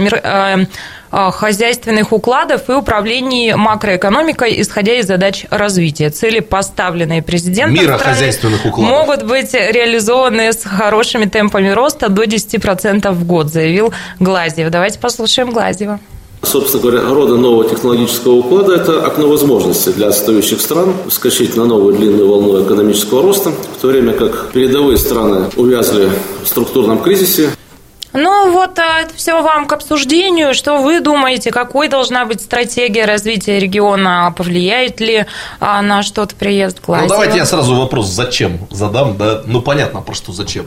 а, 1.10 1.30
хозяйственных 1.32 2.14
укладов 2.14 2.70
и 2.70 2.72
управлении 2.72 3.52
макроэкономикой, 3.52 4.62
исходя 4.62 4.94
из 4.94 5.06
задач 5.06 5.44
развития. 5.50 6.08
Цели, 6.08 6.40
поставленные 6.40 7.22
президентом 7.22 7.74
Мира 7.74 7.98
хозяйственных 7.98 8.64
укладов. 8.64 8.90
могут 8.90 9.22
быть 9.24 9.52
реализованы 9.52 10.54
с 10.54 10.64
хорошими 10.64 11.26
темпами 11.26 11.68
роста 11.68 12.08
до 12.08 12.24
10% 12.24 13.10
в 13.10 13.26
год, 13.26 13.48
заявил 13.48 13.92
Глазьев. 14.18 14.70
Давайте 14.70 14.98
послушаем 14.98 15.50
Глазьева. 15.50 16.00
Собственно 16.42 16.82
говоря, 16.82 17.02
рода 17.02 17.36
нового 17.36 17.68
технологического 17.68 18.32
уклада– 18.32 18.74
это 18.76 19.04
окно 19.04 19.28
возможностей 19.28 19.92
для 19.92 20.08
отстающих 20.08 20.60
стран 20.60 20.94
вскочить 21.08 21.54
на 21.54 21.66
новую 21.66 21.94
длинную 21.94 22.28
волну 22.28 22.62
экономического 22.64 23.22
роста, 23.22 23.50
в 23.50 23.80
то 23.80 23.88
время 23.88 24.14
как 24.14 24.50
передовые 24.52 24.96
страны 24.96 25.50
увязли 25.56 26.10
в 26.42 26.48
структурном 26.48 27.02
кризисе. 27.02 27.50
Ну 28.12 28.52
вот 28.52 28.78
а, 28.78 29.02
это 29.02 29.14
все 29.14 29.40
вам 29.40 29.66
к 29.66 29.72
обсуждению. 29.72 30.54
Что 30.54 30.78
вы 30.78 31.00
думаете, 31.00 31.52
какой 31.52 31.88
должна 31.88 32.24
быть 32.24 32.40
стратегия 32.40 33.04
развития 33.04 33.60
региона? 33.60 34.34
Повлияет 34.36 34.98
ли 34.98 35.26
а, 35.60 35.80
на 35.82 36.02
что-то 36.02 36.34
приезд 36.34 36.80
Глазева? 36.84 37.06
Ну 37.06 37.10
давайте 37.10 37.36
я 37.36 37.46
сразу 37.46 37.74
вопрос 37.76 38.08
«зачем?» 38.08 38.66
задам. 38.70 39.16
Да? 39.16 39.42
Ну 39.46 39.62
понятно, 39.62 40.00
про 40.00 40.14
что 40.14 40.32
«зачем». 40.32 40.66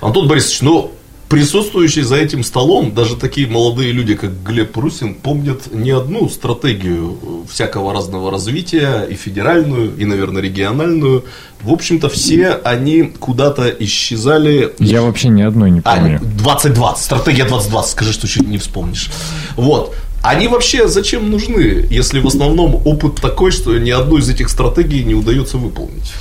Антон 0.00 0.28
Борисович, 0.28 0.62
ну 0.62 0.92
присутствующие 1.30 2.04
за 2.04 2.16
этим 2.16 2.42
столом, 2.42 2.92
даже 2.92 3.14
такие 3.14 3.46
молодые 3.46 3.92
люди, 3.92 4.16
как 4.16 4.42
Глеб 4.42 4.76
Русин, 4.76 5.14
помнят 5.14 5.72
не 5.72 5.92
одну 5.92 6.28
стратегию 6.28 7.46
всякого 7.48 7.92
разного 7.92 8.32
развития, 8.32 9.06
и 9.08 9.14
федеральную, 9.14 9.96
и, 9.96 10.04
наверное, 10.04 10.42
региональную. 10.42 11.24
В 11.62 11.72
общем-то, 11.72 12.08
все 12.08 12.54
они 12.64 13.04
куда-то 13.04 13.68
исчезали. 13.68 14.74
Я 14.80 15.02
вообще 15.02 15.28
ни 15.28 15.42
одной 15.42 15.70
не 15.70 15.80
помню. 15.80 16.16
А, 16.20 16.24
2020, 16.24 17.04
стратегия 17.04 17.44
2020, 17.44 17.90
скажи, 17.92 18.12
что 18.12 18.26
чуть 18.26 18.48
не 18.48 18.58
вспомнишь. 18.58 19.08
Вот. 19.54 19.94
Они 20.24 20.48
вообще 20.48 20.88
зачем 20.88 21.30
нужны, 21.30 21.86
если 21.88 22.18
в 22.18 22.26
основном 22.26 22.74
опыт 22.84 23.20
такой, 23.22 23.52
что 23.52 23.78
ни 23.78 23.90
одну 23.90 24.18
из 24.18 24.28
этих 24.28 24.48
стратегий 24.48 25.04
не 25.04 25.14
удается 25.14 25.58
выполнить? 25.58 26.12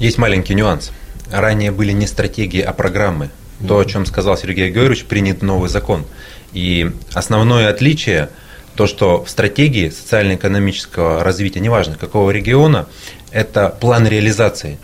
Есть 0.00 0.18
маленький 0.18 0.54
нюанс. 0.54 0.90
Ранее 1.30 1.70
были 1.70 1.92
не 1.92 2.08
стратегии, 2.08 2.60
а 2.60 2.72
программы 2.72 3.30
то, 3.66 3.78
о 3.78 3.84
чем 3.84 4.06
сказал 4.06 4.36
Сергей 4.36 4.70
Георгиевич, 4.70 5.04
принят 5.04 5.42
новый 5.42 5.68
закон. 5.68 6.04
И 6.52 6.90
основное 7.12 7.68
отличие 7.68 8.30
то, 8.76 8.86
что 8.86 9.24
в 9.24 9.30
стратегии 9.30 9.88
социально-экономического 9.88 11.24
развития, 11.24 11.60
неважно 11.60 11.96
какого 11.96 12.30
региона, 12.30 12.86
это 13.32 13.76
план 13.80 14.06
реализации. 14.06 14.78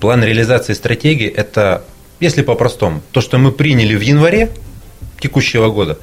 План 0.00 0.22
реализации 0.22 0.74
стратегии– 0.74 1.26
это, 1.36 1.84
если 2.20 2.42
по-простому, 2.42 3.02
то, 3.12 3.20
что 3.20 3.38
мы 3.38 3.52
приняли 3.52 3.96
в 3.96 4.00
январе 4.00 4.50
текущего 5.18 5.70
года, 5.70 5.98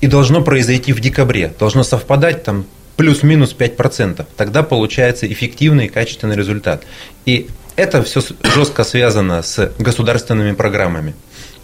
и 0.00 0.06
должно 0.06 0.42
произойти 0.42 0.92
в 0.92 1.00
декабре, 1.00 1.52
должно 1.58 1.82
совпадать 1.82 2.44
там 2.44 2.66
плюс-минус 2.96 3.54
5%. 3.58 4.26
Тогда 4.36 4.62
получается 4.62 5.30
эффективный 5.30 5.86
и 5.86 5.88
качественный 5.88 6.36
результат. 6.36 6.84
И 7.26 7.48
это 7.76 8.02
все 8.02 8.20
жестко 8.42 8.84
связано 8.84 9.42
с 9.42 9.72
государственными 9.78 10.52
программами, 10.52 11.14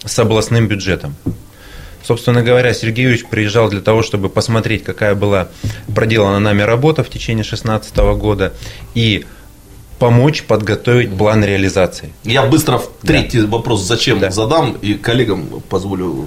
с 0.05 0.19
областным 0.19 0.69
бюджетом. 0.69 1.15
Собственно 2.03 2.43
говоря, 2.43 2.73
Сергей 2.73 3.03
Юрьевич 3.05 3.27
приезжал 3.27 3.69
для 3.69 3.81
того, 3.81 4.03
чтобы 4.03 4.31
посмотреть, 4.31 4.85
какая 4.85 5.15
была 5.15 5.49
проделана 5.95 6.39
нами 6.39 6.63
работа 6.63 7.05
в 7.05 7.11
течение 7.11 7.45
2016 7.45 7.97
года 8.19 8.55
и 8.95 9.27
помочь 9.99 10.45
подготовить 10.45 11.17
план 11.17 11.45
реализации. 11.45 12.13
Я 12.25 12.45
быстро 12.45 12.81
третий 13.03 13.41
да. 13.41 13.49
вопрос 13.49 13.83
зачем 13.83 14.21
да. 14.21 14.31
задам 14.31 14.77
и 14.81 14.95
коллегам 14.95 15.49
позволю 15.69 16.25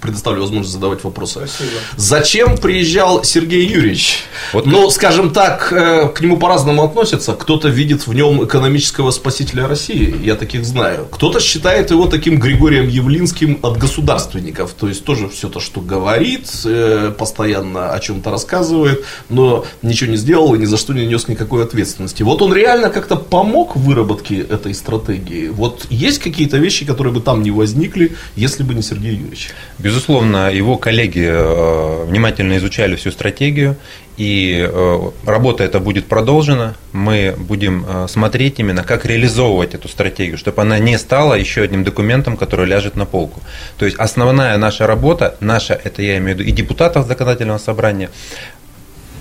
предоставлю 0.00 0.40
возможность 0.40 0.72
задавать 0.72 1.04
вопросы. 1.04 1.40
Спасибо. 1.46 1.78
Зачем 1.96 2.56
приезжал 2.56 3.22
Сергей 3.22 3.66
Юрьевич? 3.66 4.24
Вот 4.52 4.66
ну, 4.66 4.90
скажем 4.90 5.30
так, 5.30 5.72
э, 5.72 6.08
к 6.08 6.20
нему 6.20 6.38
по-разному 6.38 6.82
относятся. 6.82 7.34
Кто-то 7.34 7.68
видит 7.68 8.06
в 8.06 8.14
нем 8.14 8.44
экономического 8.44 9.10
спасителя 9.10 9.68
России, 9.68 10.14
я 10.24 10.36
таких 10.36 10.64
знаю. 10.64 11.06
Кто-то 11.10 11.40
считает 11.40 11.90
его 11.90 12.06
таким 12.06 12.38
Григорием 12.38 12.88
Явлинским 12.88 13.58
от 13.62 13.78
государственников. 13.78 14.72
То 14.72 14.88
есть 14.88 15.04
тоже 15.04 15.28
все 15.28 15.48
то, 15.48 15.60
что 15.60 15.80
говорит, 15.80 16.48
э, 16.64 17.12
постоянно 17.16 17.92
о 17.92 18.00
чем-то 18.00 18.30
рассказывает, 18.30 19.04
но 19.28 19.64
ничего 19.82 20.10
не 20.10 20.16
сделал 20.16 20.54
и 20.54 20.58
ни 20.58 20.64
за 20.64 20.76
что 20.76 20.94
не 20.94 21.06
нес 21.06 21.28
никакой 21.28 21.62
ответственности. 21.62 22.22
Вот 22.22 22.42
он 22.42 22.54
реально 22.54 22.90
как-то 23.10 23.24
помог 23.24 23.76
в 23.76 23.80
выработке 23.80 24.40
этой 24.40 24.72
стратегии. 24.74 25.48
Вот 25.48 25.86
есть 25.90 26.20
какие-то 26.20 26.58
вещи, 26.58 26.86
которые 26.86 27.12
бы 27.12 27.20
там 27.20 27.42
не 27.42 27.50
возникли, 27.50 28.12
если 28.36 28.62
бы 28.62 28.74
не 28.74 28.82
Сергей 28.82 29.14
Юрьевич? 29.14 29.50
Безусловно, 29.78 30.50
его 30.50 30.76
коллеги 30.76 31.26
э, 31.26 32.04
внимательно 32.06 32.56
изучали 32.56 32.94
всю 32.96 33.10
стратегию, 33.10 33.76
и 34.16 34.68
э, 34.70 35.10
работа 35.26 35.64
эта 35.64 35.80
будет 35.80 36.06
продолжена. 36.06 36.74
Мы 36.92 37.34
будем 37.38 37.84
э, 37.88 38.06
смотреть 38.08 38.60
именно, 38.60 38.84
как 38.84 39.06
реализовывать 39.06 39.74
эту 39.74 39.88
стратегию, 39.88 40.36
чтобы 40.38 40.62
она 40.62 40.78
не 40.78 40.98
стала 40.98 41.34
еще 41.34 41.62
одним 41.62 41.84
документом, 41.84 42.36
который 42.36 42.66
ляжет 42.66 42.96
на 42.96 43.06
полку. 43.06 43.40
То 43.78 43.86
есть 43.86 43.96
основная 43.98 44.58
наша 44.58 44.86
работа, 44.86 45.36
наша, 45.40 45.74
это 45.74 46.02
я 46.02 46.18
имею 46.18 46.36
в 46.36 46.40
виду 46.40 46.48
и 46.48 46.52
депутатов 46.52 47.06
законодательного 47.06 47.58
собрания, 47.58 48.10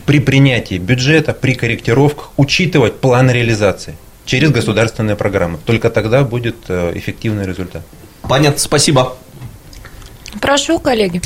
при 0.09 0.19
принятии 0.19 0.79
бюджета, 0.79 1.33
при 1.35 1.53
корректировках 1.53 2.31
учитывать 2.35 2.99
план 2.99 3.29
реализации 3.29 3.95
через 4.25 4.49
государственные 4.49 5.15
программы. 5.15 5.59
Только 5.63 5.91
тогда 5.91 6.23
будет 6.23 6.55
эффективный 6.67 7.45
результат. 7.45 7.83
Понятно, 8.23 8.57
спасибо. 8.57 9.17
Прошу, 10.41 10.79
коллеги. 10.79 11.21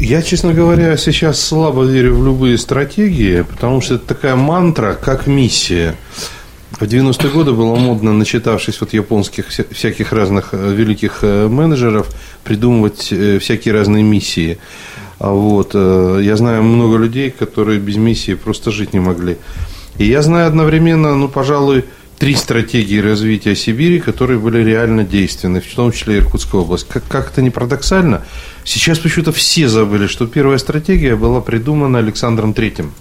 Я, 0.00 0.22
честно 0.22 0.54
говоря, 0.54 0.96
сейчас 0.96 1.38
слабо 1.38 1.84
верю 1.84 2.14
в 2.14 2.24
любые 2.24 2.56
стратегии, 2.56 3.42
потому 3.42 3.82
что 3.82 3.96
это 3.96 4.06
такая 4.06 4.36
мантра, 4.36 4.94
как 4.94 5.26
миссия. 5.26 5.96
В 6.80 6.82
90-е 6.84 7.30
годы 7.30 7.52
было 7.52 7.76
модно, 7.76 8.12
начитавшись 8.12 8.80
вот 8.80 8.92
японских 8.92 9.48
всяких 9.48 10.12
разных 10.12 10.48
э, 10.52 10.74
великих 10.74 11.18
э, 11.22 11.46
менеджеров, 11.46 12.08
придумывать 12.42 13.12
э, 13.12 13.38
всякие 13.38 13.74
разные 13.74 14.02
миссии. 14.02 14.58
А 15.18 15.30
вот, 15.30 15.74
я 15.74 16.36
знаю 16.36 16.62
много 16.62 16.98
людей, 16.98 17.30
которые 17.30 17.78
без 17.78 17.96
миссии 17.96 18.34
просто 18.34 18.70
жить 18.70 18.92
не 18.92 19.00
могли. 19.00 19.36
И 19.98 20.04
я 20.06 20.22
знаю 20.22 20.48
одновременно, 20.48 21.14
ну, 21.14 21.28
пожалуй, 21.28 21.84
три 22.18 22.34
стратегии 22.34 22.98
развития 22.98 23.54
Сибири, 23.54 24.00
которые 24.00 24.38
были 24.38 24.62
реально 24.62 25.04
действенны, 25.04 25.60
в 25.60 25.74
том 25.74 25.92
числе 25.92 26.18
Иркутская 26.18 26.60
область. 26.60 26.88
Как, 26.88 27.04
как 27.08 27.30
это 27.30 27.42
не 27.42 27.50
парадоксально, 27.50 28.22
сейчас 28.64 28.98
почему-то 28.98 29.32
все 29.32 29.68
забыли, 29.68 30.06
что 30.06 30.26
первая 30.26 30.58
стратегия 30.58 31.16
была 31.16 31.40
придумана 31.40 31.98
Александром 31.98 32.54
Третьим. 32.54 32.92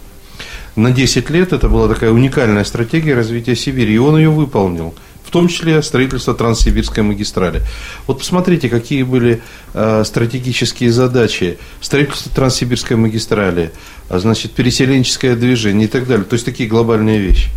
На 0.75 0.91
10 0.91 1.29
лет 1.29 1.53
это 1.53 1.69
была 1.69 1.87
такая 1.87 2.11
уникальная 2.11 2.63
стратегия 2.63 3.15
развития 3.15 3.55
Сибири, 3.55 3.93
и 3.93 3.99
он 3.99 4.17
ее 4.17 4.29
выполнил 4.29 4.93
в 5.23 5.31
том 5.31 5.47
числе 5.47 5.81
строительство 5.81 6.33
Транссибирской 6.33 7.03
магистрали. 7.03 7.61
Вот 8.07 8.19
посмотрите, 8.19 8.69
какие 8.69 9.03
были 9.03 9.41
э, 9.73 10.03
стратегические 10.05 10.91
задачи. 10.91 11.57
Строительство 11.81 12.31
Транссибирской 12.31 12.97
магистрали, 12.97 13.71
а, 14.09 14.19
значит, 14.19 14.51
переселенческое 14.51 15.35
движение 15.35 15.87
и 15.87 15.89
так 15.89 16.07
далее. 16.07 16.25
То 16.25 16.33
есть 16.33 16.45
такие 16.45 16.69
глобальные 16.69 17.19
вещи. 17.19 17.49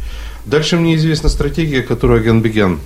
Дальше 0.46 0.76
мне 0.76 0.94
известна 0.94 1.28
стратегия, 1.28 1.82
которую 1.82 2.20
Агенбегян 2.20 2.80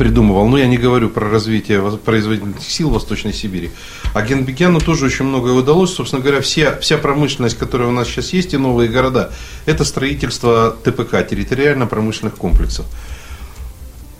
придумывал. 0.00 0.48
Но 0.48 0.56
я 0.56 0.66
не 0.66 0.78
говорю 0.78 1.10
про 1.10 1.28
развитие 1.28 1.82
производительных 1.98 2.62
сил 2.62 2.88
Восточной 2.88 3.34
Сибири. 3.34 3.70
А 4.14 4.22
Генбекяну 4.22 4.80
тоже 4.80 5.04
очень 5.04 5.26
многое 5.26 5.52
удалось. 5.52 5.92
Собственно 5.92 6.22
говоря, 6.22 6.40
вся, 6.40 6.78
вся 6.78 6.96
промышленность, 6.96 7.58
которая 7.58 7.88
у 7.88 7.92
нас 7.92 8.08
сейчас 8.08 8.32
есть, 8.32 8.54
и 8.54 8.56
новые 8.56 8.88
города, 8.88 9.30
это 9.66 9.84
строительство 9.84 10.74
ТПК, 10.84 11.22
территориально-промышленных 11.28 12.36
комплексов. 12.36 12.86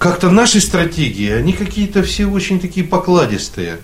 Как-то 0.00 0.30
наши 0.30 0.62
стратегии, 0.62 1.30
они 1.30 1.52
какие-то 1.52 2.02
все 2.02 2.24
очень 2.24 2.58
такие 2.58 2.86
покладистые. 2.86 3.80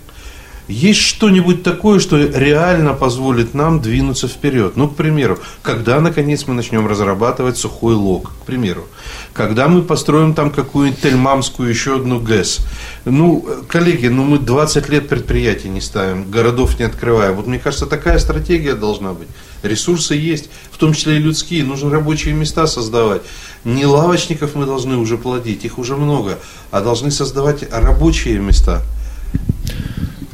Есть 0.67 0.99
что-нибудь 0.99 1.63
такое, 1.63 1.99
что 1.99 2.17
реально 2.17 2.93
позволит 2.93 3.53
нам 3.53 3.79
двинуться 3.79 4.27
вперед? 4.27 4.75
Ну, 4.75 4.89
к 4.89 4.95
примеру, 4.95 5.39
когда, 5.61 6.01
наконец, 6.01 6.45
мы 6.45 6.53
начнем 6.53 6.85
разрабатывать 6.87 7.57
сухой 7.57 7.95
лог, 7.95 8.33
к 8.41 8.45
примеру. 8.45 8.85
Когда 9.33 9.69
мы 9.69 9.81
построим 9.81 10.33
там 10.33 10.51
какую-нибудь 10.51 11.01
Тельмамскую 11.01 11.69
еще 11.69 11.95
одну 11.95 12.19
ГЭС. 12.19 12.59
Ну, 13.05 13.47
коллеги, 13.69 14.07
ну 14.07 14.25
мы 14.25 14.39
20 14.39 14.89
лет 14.89 15.07
предприятий 15.07 15.69
не 15.69 15.79
ставим, 15.79 16.29
городов 16.29 16.77
не 16.79 16.85
открываем. 16.85 17.35
Вот 17.35 17.47
мне 17.47 17.59
кажется, 17.59 17.85
такая 17.85 18.19
стратегия 18.19 18.75
должна 18.75 19.13
быть. 19.13 19.29
Ресурсы 19.63 20.15
есть, 20.15 20.49
в 20.71 20.77
том 20.77 20.93
числе 20.93 21.15
и 21.15 21.19
людские. 21.19 21.63
Нужно 21.63 21.89
рабочие 21.89 22.33
места 22.33 22.67
создавать. 22.67 23.21
Не 23.63 23.85
лавочников 23.85 24.53
мы 24.55 24.65
должны 24.65 24.97
уже 24.97 25.17
плодить, 25.17 25.63
их 25.63 25.77
уже 25.77 25.95
много, 25.95 26.39
а 26.71 26.81
должны 26.81 27.09
создавать 27.09 27.63
рабочие 27.71 28.39
места. 28.39 28.81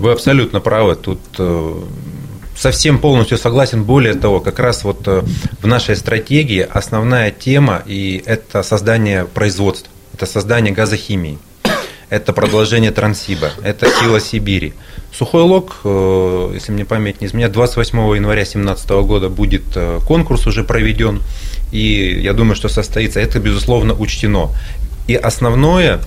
Вы 0.04 0.12
абсолютно 0.12 0.60
правы. 0.60 0.96
Тут 0.96 1.22
э, 1.38 1.82
совсем 2.58 3.00
полностью 3.00 3.38
согласен. 3.38 3.86
Более 3.86 4.16
того, 4.16 4.42
как 4.42 4.60
раз 4.60 4.84
вот 4.84 5.08
э, 5.08 5.24
в 5.62 5.66
нашей 5.66 5.96
стратегии 5.96 6.60
основная 6.60 7.32
тема 7.32 7.84
и 7.86 8.22
это 8.26 8.64
создание 8.64 9.24
производств, 9.24 9.90
это 10.14 10.26
создание 10.26 10.74
газохимии, 10.74 11.40
это 12.10 12.34
продолжение 12.34 12.92
Транссиба, 12.92 13.52
это 13.64 13.88
сила 14.02 14.20
Сибири. 14.20 14.74
Сухой 15.14 15.44
лог, 15.44 15.78
э, 15.86 16.52
если 16.54 16.74
мне 16.74 16.84
память 16.84 17.22
не 17.22 17.28
изменяет, 17.28 17.54
28 17.54 17.98
января 18.18 18.42
2017 18.42 18.90
года 19.06 19.30
будет 19.30 19.64
конкурс 20.06 20.46
уже 20.48 20.66
проведен, 20.66 21.22
и 21.72 22.20
я 22.22 22.34
думаю, 22.34 22.56
что 22.56 22.68
состоится. 22.68 23.22
Это, 23.22 23.40
безусловно, 23.40 23.94
учтено. 23.94 24.50
И 25.08 25.16
основное, 25.16 26.00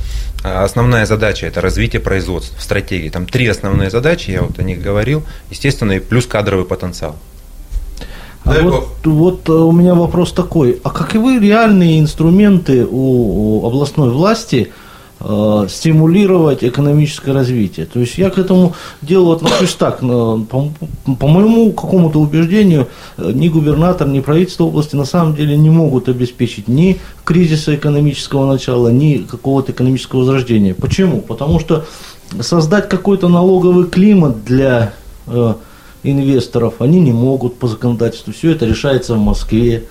а, 0.45 0.65
основная 0.65 1.07
задача– 1.07 1.47
это 1.49 1.61
развитие 1.61 2.01
производства 2.01 2.57
в 2.59 2.63
стратегии. 2.63 3.09
Там 3.09 3.27
три 3.27 3.47
основные 3.47 3.91
задачи, 3.91 4.31
я 4.31 4.43
вот 4.43 4.59
о 4.59 4.63
них 4.63 4.81
говорил, 4.81 5.25
естественно, 5.51 5.93
и 5.93 5.99
плюс 6.01 6.27
кадровый 6.27 6.65
потенциал. 6.65 7.17
А 8.45 8.61
вот, 8.61 9.05
вот 9.05 9.49
э, 9.49 9.53
у 9.53 9.73
меня 9.73 9.95
вопрос 9.95 10.33
такой, 10.33 10.81
а 10.85 10.91
каковы 10.91 11.41
реальные 11.41 11.99
инструменты 11.99 12.87
у 12.89 13.67
областной 13.67 14.11
власти– 14.11 14.73
Э, 15.19 15.67
стимулировать 15.71 16.63
экономическое 16.63 17.33
развитие. 17.33 17.87
То 17.87 18.01
есть 18.01 18.19
я 18.19 18.29
к 18.29 18.37
этому 18.37 18.75
делу 19.01 19.33
отношусь 19.33 19.75
так, 19.75 20.01
по, 20.01 20.71
по 21.19 21.27
моему 21.27 21.73
какому-то 21.73 22.21
убеждению, 22.21 22.89
э, 23.17 23.31
ни 23.33 23.49
губернатор, 23.49 24.07
ни 24.07 24.21
правительство 24.21 24.65
области 24.65 24.95
на 24.95 25.07
самом 25.07 25.35
деле 25.35 25.57
не 25.57 25.71
могут 25.71 26.11
обеспечить 26.11 26.69
ни 26.69 27.01
кризиса 27.25 27.75
экономического 27.75 28.45
начала, 28.45 28.89
ни 28.89 29.17
какого-то 29.17 29.73
экономического 29.73 30.21
возрождения. 30.21 30.75
Почему? 30.75 31.23
Потому 31.23 31.61
что 31.61 31.87
создать 32.41 32.91
какой-то 32.91 33.29
налоговый 33.29 33.87
климат 33.87 34.45
для 34.45 34.93
э, 35.29 35.55
инвесторов 36.03 36.75
они 36.81 37.01
не 37.01 37.13
могут 37.13 37.59
по 37.59 37.69
законодательству. 37.69 38.35
Все 38.35 38.51
это 38.51 38.67
решается 38.67 39.15
в 39.15 39.19
Москве. 39.19 39.85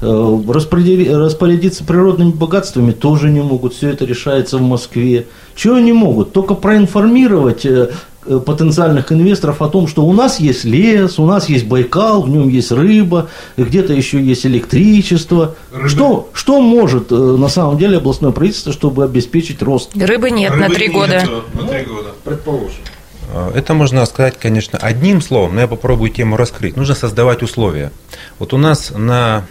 Э, 0.00 0.38
распорядиться 0.48 1.84
природными 1.84 2.30
богатствами 2.30 2.92
тоже 2.92 3.30
не 3.30 3.42
могут, 3.42 3.74
все 3.74 3.90
это 3.90 4.04
решается 4.04 4.58
в 4.58 4.62
Москве. 4.62 5.26
Чего 5.56 5.76
они 5.76 5.92
могут? 5.92 6.32
Только 6.32 6.54
проинформировать 6.54 7.66
э, 7.66 7.90
э, 8.24 8.38
потенциальных 8.38 9.10
инвесторов 9.10 9.60
о 9.60 9.68
том, 9.68 9.88
что 9.88 10.04
у 10.04 10.12
нас 10.12 10.38
есть 10.38 10.64
лес, 10.64 11.18
у 11.18 11.26
нас 11.26 11.48
есть 11.48 11.66
Байкал, 11.66 12.22
в 12.22 12.28
нем 12.28 12.48
есть 12.48 12.70
рыба, 12.70 13.28
где-то 13.56 13.92
еще 13.92 14.22
есть 14.22 14.46
электричество. 14.46 15.56
Что, 15.86 16.28
что 16.32 16.60
может 16.60 17.10
на 17.10 17.48
самом 17.48 17.76
деле 17.76 17.96
областное 17.96 18.30
правительство, 18.30 18.72
чтобы 18.72 19.02
обеспечить 19.02 19.62
рост? 19.62 19.90
Рыбы 19.96 20.30
нет 20.30 20.52
Рыбы 20.52 20.68
на 20.68 20.74
три 20.74 20.88
года. 20.88 21.24
На 21.54 21.66
три 21.66 21.84
года. 21.84 22.10
Предположим. 22.22 22.82
А, 23.32 23.52
это 23.54 23.74
можно 23.74 24.04
сказать, 24.06 24.38
конечно, 24.38 24.78
одним 24.78 25.20
словом, 25.20 25.54
но 25.54 25.62
я 25.62 25.68
попробую 25.68 26.10
тему 26.10 26.36
раскрыть. 26.36 26.76
Нужно 26.76 26.94
создавать 26.94 27.42
условия. 27.42 27.92
Вот 28.38 28.52
у 28.52 28.58
нас 28.58 28.90
на 28.90 29.44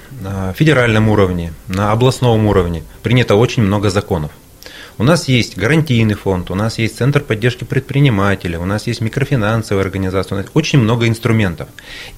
федеральном 0.55 1.09
уровне, 1.09 1.53
на 1.67 1.91
областном 1.91 2.45
уровне 2.47 2.83
принято 3.03 3.35
очень 3.35 3.63
много 3.63 3.89
законов. 3.89 4.31
У 4.99 5.03
нас 5.03 5.27
есть 5.27 5.55
гарантийный 5.55 6.15
фонд, 6.15 6.49
у 6.49 6.55
нас 6.55 6.79
есть 6.79 6.97
Центр 6.97 7.19
поддержки 7.19 7.63
предпринимателей, 7.63 8.57
у 8.57 8.65
нас 8.65 8.87
есть 8.87 8.99
микрофинансовая 8.99 9.83
организация, 9.83 10.35
у 10.35 10.41
нас 10.41 10.49
очень 10.55 10.79
много 10.79 11.07
инструментов. 11.07 11.69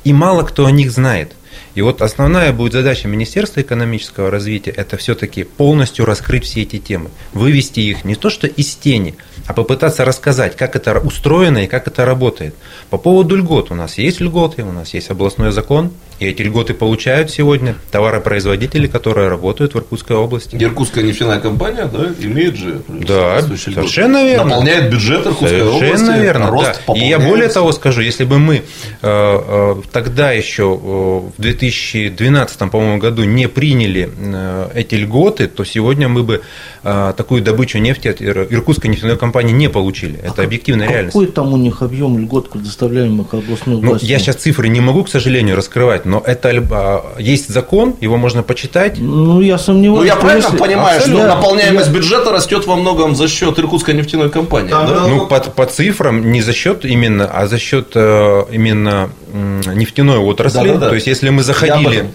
И 0.05 0.13
мало 0.13 0.43
кто 0.43 0.65
о 0.65 0.71
них 0.71 0.91
знает– 0.91 1.33
И 1.75 1.81
вот 1.81 2.01
основная 2.01 2.51
будет 2.51 2.73
задача 2.73 3.07
Министерства 3.07 3.61
экономического 3.61 4.31
развития– 4.31 4.71
это 4.75 4.97
все-таки 4.97 5.43
полностью 5.43 6.05
раскрыть 6.05 6.45
все 6.45 6.63
эти 6.63 6.77
темы, 6.79 7.09
вывести 7.33 7.79
их 7.79 8.03
не 8.05 8.15
то 8.15 8.29
что 8.29 8.47
из 8.47 8.75
тени, 8.75 9.15
а 9.49 9.53
попытаться 9.53 10.05
рассказать, 10.05 10.55
как 10.55 10.75
это 10.75 10.99
устроено 10.99 11.63
и 11.63 11.67
как 11.67 11.87
это 11.87 12.05
работает. 12.05 12.53
По 12.91 12.99
поводу 12.99 13.35
льгот 13.35 13.71
у 13.71 13.73
нас 13.73 13.97
есть 13.97 14.21
льготы, 14.21 14.61
у 14.61 14.71
нас 14.71 14.93
есть 14.93 15.09
областной 15.09 15.51
закон, 15.51 15.89
и 16.19 16.27
эти 16.27 16.43
льготы 16.43 16.75
получают 16.75 17.31
сегодня 17.31 17.75
товаропроизводители, 17.91 18.85
которые 18.85 19.27
работают 19.27 19.73
в 19.73 19.77
Иркутской 19.77 20.17
области. 20.17 20.55
Иркутская 20.55 21.03
нефтяная 21.03 21.39
компания, 21.39 21.85
да, 21.85 22.09
имеет 22.19 22.57
же 22.57 22.81
да, 22.87 23.41
совершенно 23.41 24.23
верно. 24.23 24.49
Наполняет 24.49 24.91
бюджет 24.91 25.25
Иркутской 25.25 25.49
совершенно 25.49 25.75
области. 25.77 25.95
Совершенно 25.95 26.21
верно. 26.21 26.73
Да. 26.87 26.93
И 26.93 27.07
я 27.07 27.17
более 27.17 27.49
того 27.49 27.71
скажу, 27.71 28.01
если 28.01 28.25
бы 28.25 28.37
мы 28.37 28.57
э, 28.57 28.61
э, 29.01 29.75
тогда 29.91 30.31
еще 30.31 30.63
э, 30.63 31.29
в 31.37 31.41
2012, 31.41 32.59
по-моему, 32.69 32.99
году 32.99 33.23
не 33.23 33.47
приняли 33.47 34.09
э, 34.15 34.69
эти 34.75 34.93
льготы, 34.93 35.47
то 35.47 35.63
сегодня 35.63 36.07
мы 36.07 36.21
бы 36.21 36.43
такую 36.81 37.41
добычу 37.41 37.79
нефти 37.79 38.07
от 38.07 38.21
Иркутской 38.21 38.89
нефтяной 38.89 39.17
компании 39.17 39.53
не 39.53 39.69
получили. 39.69 40.19
Это 40.19 40.41
а 40.41 40.45
объективная 40.45 40.85
какой 40.85 40.93
реальность. 40.93 41.13
Какой 41.13 41.27
там 41.27 41.53
у 41.53 41.57
них 41.57 41.81
объем 41.81 42.17
льгот, 42.17 42.49
предоставляемых 42.49 43.33
областной 43.33 43.81
ну, 43.81 43.89
властью? 43.89 44.09
Я 44.09 44.19
сейчас 44.19 44.37
цифры 44.37 44.69
не 44.69 44.79
могу, 44.79 45.03
к 45.03 45.09
сожалению, 45.09 45.55
раскрывать, 45.55 46.05
но 46.05 46.23
это 46.25 46.49
а, 46.71 47.15
есть 47.19 47.49
закон, 47.49 47.95
его 47.99 48.17
можно 48.17 48.43
почитать. 48.43 48.97
Ну, 48.97 49.41
я 49.41 49.57
сомневаюсь. 49.57 49.99
Ну, 49.99 50.05
я 50.05 50.15
правильно 50.15 50.45
если... 50.45 50.57
понимаю, 50.57 50.97
Абсолютно. 50.97 51.27
что 51.27 51.35
наполняемость 51.35 51.91
бюджета 51.91 52.31
растет 52.31 52.65
во 52.65 52.75
многом 52.75 53.15
за 53.15 53.27
счет 53.27 53.57
Иркутской 53.59 53.93
нефтяной 53.93 54.29
компании. 54.29 54.69
Да, 54.69 54.87
да? 54.87 55.07
Ну, 55.07 55.27
по, 55.27 55.39
по 55.39 55.65
цифрам 55.65 56.31
не 56.31 56.41
за 56.41 56.53
счет 56.53 56.85
именно, 56.85 57.25
а 57.25 57.47
за 57.47 57.59
счет 57.59 57.91
э, 57.95 58.43
именно 58.51 59.09
нефтяной 59.33 60.17
отрасли. 60.17 60.67
Да, 60.67 60.73
да, 60.73 60.77
да. 60.79 60.89
То 60.89 60.95
есть, 60.95 61.07
если 61.07 61.29
мы 61.29 61.43
заходили 61.43 62.09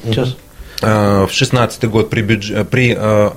э, 0.83 1.23
в 1.23 1.27
2016 1.27 1.85
год 1.85 2.11
при, 2.11 2.23
бюдж... 2.23 2.53
при 2.71 2.97
э, 2.99 3.31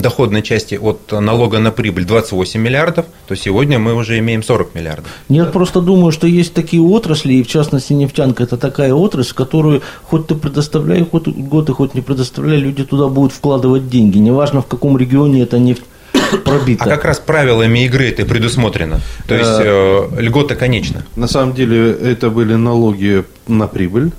доходной 0.00 0.42
части 0.42 0.74
от 0.76 1.12
налога 1.12 1.58
на 1.58 1.70
прибыль 1.70 2.04
28 2.04 2.60
миллиардов, 2.60 3.06
то 3.26 3.34
сегодня 3.36 3.78
мы 3.78 3.94
уже 3.94 4.18
имеем 4.18 4.42
40 4.42 4.74
миллиардов. 4.74 5.06
Я 5.28 5.44
просто 5.44 5.80
думаю, 5.80 6.12
что 6.12 6.26
есть 6.26 6.54
такие 6.54 6.82
отрасли, 6.82 7.34
и 7.34 7.42
в 7.42 7.48
частности 7.48 7.92
нефтянка 7.92 8.42
это 8.44 8.56
такая 8.56 8.92
отрасль, 8.94 9.30
в 9.30 9.34
которую 9.34 9.82
хоть 10.04 10.26
ты 10.26 10.34
предоставляй 10.34 11.04
хоть 11.04 11.28
год 11.28 11.68
и 11.70 11.72
хоть 11.72 11.94
не 11.94 12.00
предоставляй, 12.00 12.58
люди 12.58 12.84
туда 12.84 13.08
будут 13.08 13.32
вкладывать 13.32 13.88
деньги. 13.88 14.18
Неважно, 14.18 14.62
в 14.62 14.66
каком 14.66 14.98
регионе 14.98 15.42
эта 15.42 15.58
нефть 15.58 15.84
пробита. 16.44 16.84
А 16.84 16.88
как 16.88 17.04
раз 17.04 17.18
правилами 17.18 17.84
игры 17.84 18.08
это 18.08 18.24
предусмотрено. 18.24 19.00
То 19.26 19.34
есть 19.34 19.60
э, 19.60 20.08
льгота 20.20 20.54
конечна. 20.56 21.04
На 21.16 21.28
самом 21.28 21.54
деле 21.54 21.92
это 21.92 22.30
были 22.30 22.54
налоги 22.54 23.24
на 23.46 23.66
прибыль 23.66 24.12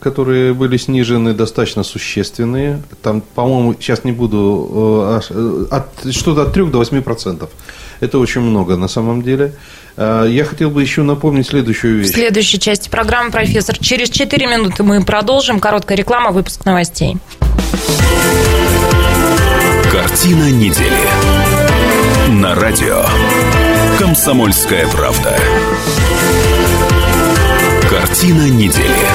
которые 0.00 0.54
были 0.54 0.76
снижены 0.76 1.34
достаточно 1.34 1.82
существенные. 1.82 2.82
Там, 3.02 3.20
по-моему, 3.20 3.74
сейчас 3.74 4.04
не 4.04 4.12
буду, 4.12 5.20
от, 5.70 5.92
что-то 6.14 6.42
от 6.42 6.52
3 6.52 6.66
до 6.66 6.78
8 6.78 7.02
процентов. 7.02 7.50
Это 8.00 8.18
очень 8.18 8.40
много 8.40 8.76
на 8.76 8.88
самом 8.88 9.22
деле. 9.22 9.54
Я 9.96 10.44
хотел 10.44 10.70
бы 10.70 10.82
еще 10.82 11.02
напомнить 11.02 11.46
следующую 11.46 11.98
вещь. 11.98 12.10
В 12.10 12.14
следующей 12.14 12.58
части 12.58 12.88
программы, 12.88 13.30
профессор, 13.30 13.78
через 13.78 14.10
4 14.10 14.46
минуты 14.46 14.82
мы 14.82 15.02
продолжим. 15.04 15.60
Короткая 15.60 15.96
реклама, 15.96 16.30
выпуск 16.30 16.64
новостей. 16.64 17.16
Картина 19.92 20.50
недели. 20.50 21.08
На 22.28 22.54
радио. 22.56 23.04
Комсомольская 23.98 24.88
правда. 24.88 25.38
Картина 27.88 28.48
недели. 28.50 29.13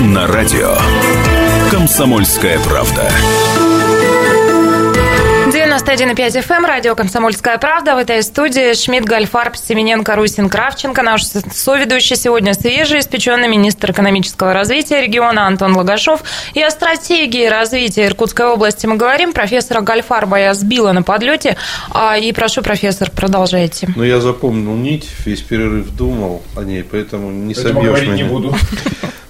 На 0.00 0.28
радио. 0.28 0.76
Комсомольская 1.72 2.60
правда. 2.60 3.10
91,5 5.48 6.44
FM, 6.46 6.66
радио 6.66 6.94
«Комсомольская 6.94 7.58
правда». 7.58 7.96
В 7.96 7.98
этой 7.98 8.22
студии 8.22 8.74
Шмидт, 8.74 9.06
Гальфарб, 9.06 9.56
Семененко, 9.56 10.14
Русин, 10.14 10.48
Кравченко. 10.48 11.02
Наш 11.02 11.24
соведущий 11.24 12.14
сегодня 12.14 12.54
свежеиспеченный 12.54 13.48
министр 13.48 13.90
экономического 13.90 14.52
развития 14.52 15.00
региона 15.00 15.48
Антон 15.48 15.76
Лагашов. 15.76 16.22
И 16.54 16.62
о 16.62 16.70
стратегии 16.70 17.46
развития 17.46 18.06
Иркутской 18.06 18.46
области 18.46 18.86
мы 18.86 18.96
говорим. 18.96 19.32
Профессора 19.32 19.80
Гальфарба 19.80 20.38
я 20.38 20.54
сбила 20.54 20.92
на 20.92 21.02
подлете. 21.02 21.56
И 22.22 22.32
прошу, 22.32 22.62
профессор, 22.62 23.10
продолжайте. 23.10 23.88
Ну, 23.96 24.04
я 24.04 24.20
запомнил 24.20 24.76
нить, 24.76 25.08
весь 25.24 25.40
перерыв 25.40 25.90
думал 25.96 26.42
о 26.56 26.62
ней, 26.62 26.84
поэтому 26.84 27.32
не 27.32 27.54
Поэтому 27.54 27.82
собьешь 27.82 28.02
меня. 28.02 28.14
не 28.14 28.22
буду. 28.22 28.54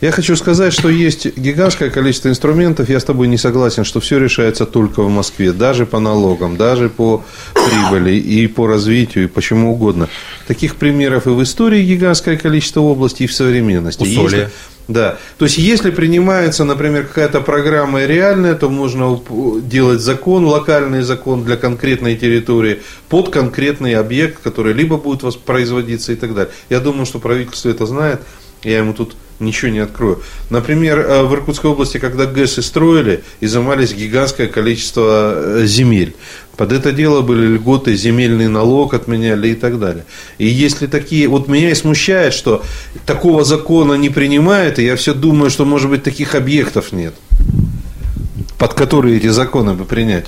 Я 0.01 0.13
хочу 0.13 0.37
сказать, 0.37 0.73
что 0.73 0.89
есть 0.89 1.37
гигантское 1.37 1.91
количество 1.91 2.29
инструментов. 2.29 2.89
Я 2.89 3.01
с 3.01 3.05
тобой 3.05 3.27
не 3.27 3.37
согласен, 3.37 3.83
что 3.85 3.99
все 3.99 4.19
решается 4.19 4.65
только 4.65 5.03
в 5.03 5.09
Москве, 5.11 5.53
даже 5.53 5.87
по 5.87 5.99
налогам, 5.99 6.57
даже 6.57 6.89
по 6.89 7.25
прибыли 7.55 8.15
и 8.15 8.47
по 8.47 8.69
развитию, 8.69 9.25
и 9.25 9.27
почему 9.27 9.73
угодно. 9.73 10.09
Таких 10.47 10.77
примеров 10.77 11.27
и 11.27 11.31
в 11.31 11.43
истории 11.43 11.83
гигантское 11.85 12.37
количество 12.37 12.81
областей, 12.89 13.25
и 13.25 13.27
в 13.27 13.35
современности. 13.35 14.03
Усолье. 14.03 14.39
Если- 14.43 14.49
да. 14.87 15.19
То 15.37 15.45
есть, 15.45 15.59
если 15.59 15.91
принимается, 15.91 16.65
например, 16.65 17.07
какая-то 17.07 17.41
программа 17.41 18.05
реальная, 18.05 18.55
то 18.55 18.71
можно 18.71 19.21
делать 19.63 20.01
закон, 20.01 20.47
локальный 20.47 21.03
закон 21.03 21.45
для 21.45 21.57
конкретной 21.57 22.17
территории 22.17 22.81
под 23.09 23.31
конкретный 23.31 23.95
объект, 23.95 24.41
который 24.43 24.73
либо 24.75 24.97
будет 24.97 25.25
воспроизводиться 25.25 26.13
и 26.13 26.17
так 26.17 26.35
далее. 26.35 26.53
Я 26.71 26.79
думаю, 26.79 27.05
что 27.05 27.19
правительство 27.19 27.69
это 27.69 27.85
знает. 27.85 28.21
Я 28.63 28.79
ему 28.79 28.95
тут 28.95 29.15
ничего 29.41 29.71
не 29.71 29.79
открою. 29.79 30.23
Например, 30.51 30.99
э, 30.99 31.23
в 31.23 31.33
Иркутской 31.35 31.71
области, 31.71 31.99
когда 31.99 32.27
ГЭСы 32.27 32.63
строили, 32.63 33.23
изымались 33.41 33.95
гигантское 33.95 34.49
количество 34.49 35.33
э, 35.35 35.67
земель. 35.67 36.15
Под 36.57 36.73
это 36.73 36.91
дело 36.91 37.23
были 37.23 37.47
льготы, 37.47 37.95
земельный 37.95 38.49
налог 38.49 38.93
отменяли 38.93 39.49
и 39.49 39.55
так 39.55 39.79
далее. 39.79 40.05
И 40.39 40.47
если 40.47 40.89
такие... 40.89 41.29
Вот 41.29 41.47
меня 41.47 41.71
и 41.71 41.75
смущает, 41.75 42.35
что 42.35 42.65
такого 43.07 43.45
закона 43.45 43.95
не 43.95 44.09
принимают, 44.09 44.81
и 44.81 44.85
я 44.85 44.97
все 44.97 45.15
думаю, 45.15 45.51
что, 45.51 45.65
может 45.65 45.89
быть, 45.89 46.03
таких 46.03 46.35
объектов 46.35 46.91
нет, 46.91 47.15
под 48.59 48.75
которые 48.75 49.19
эти 49.19 49.29
законы 49.29 49.75
бы 49.75 49.85
принять. 49.85 50.27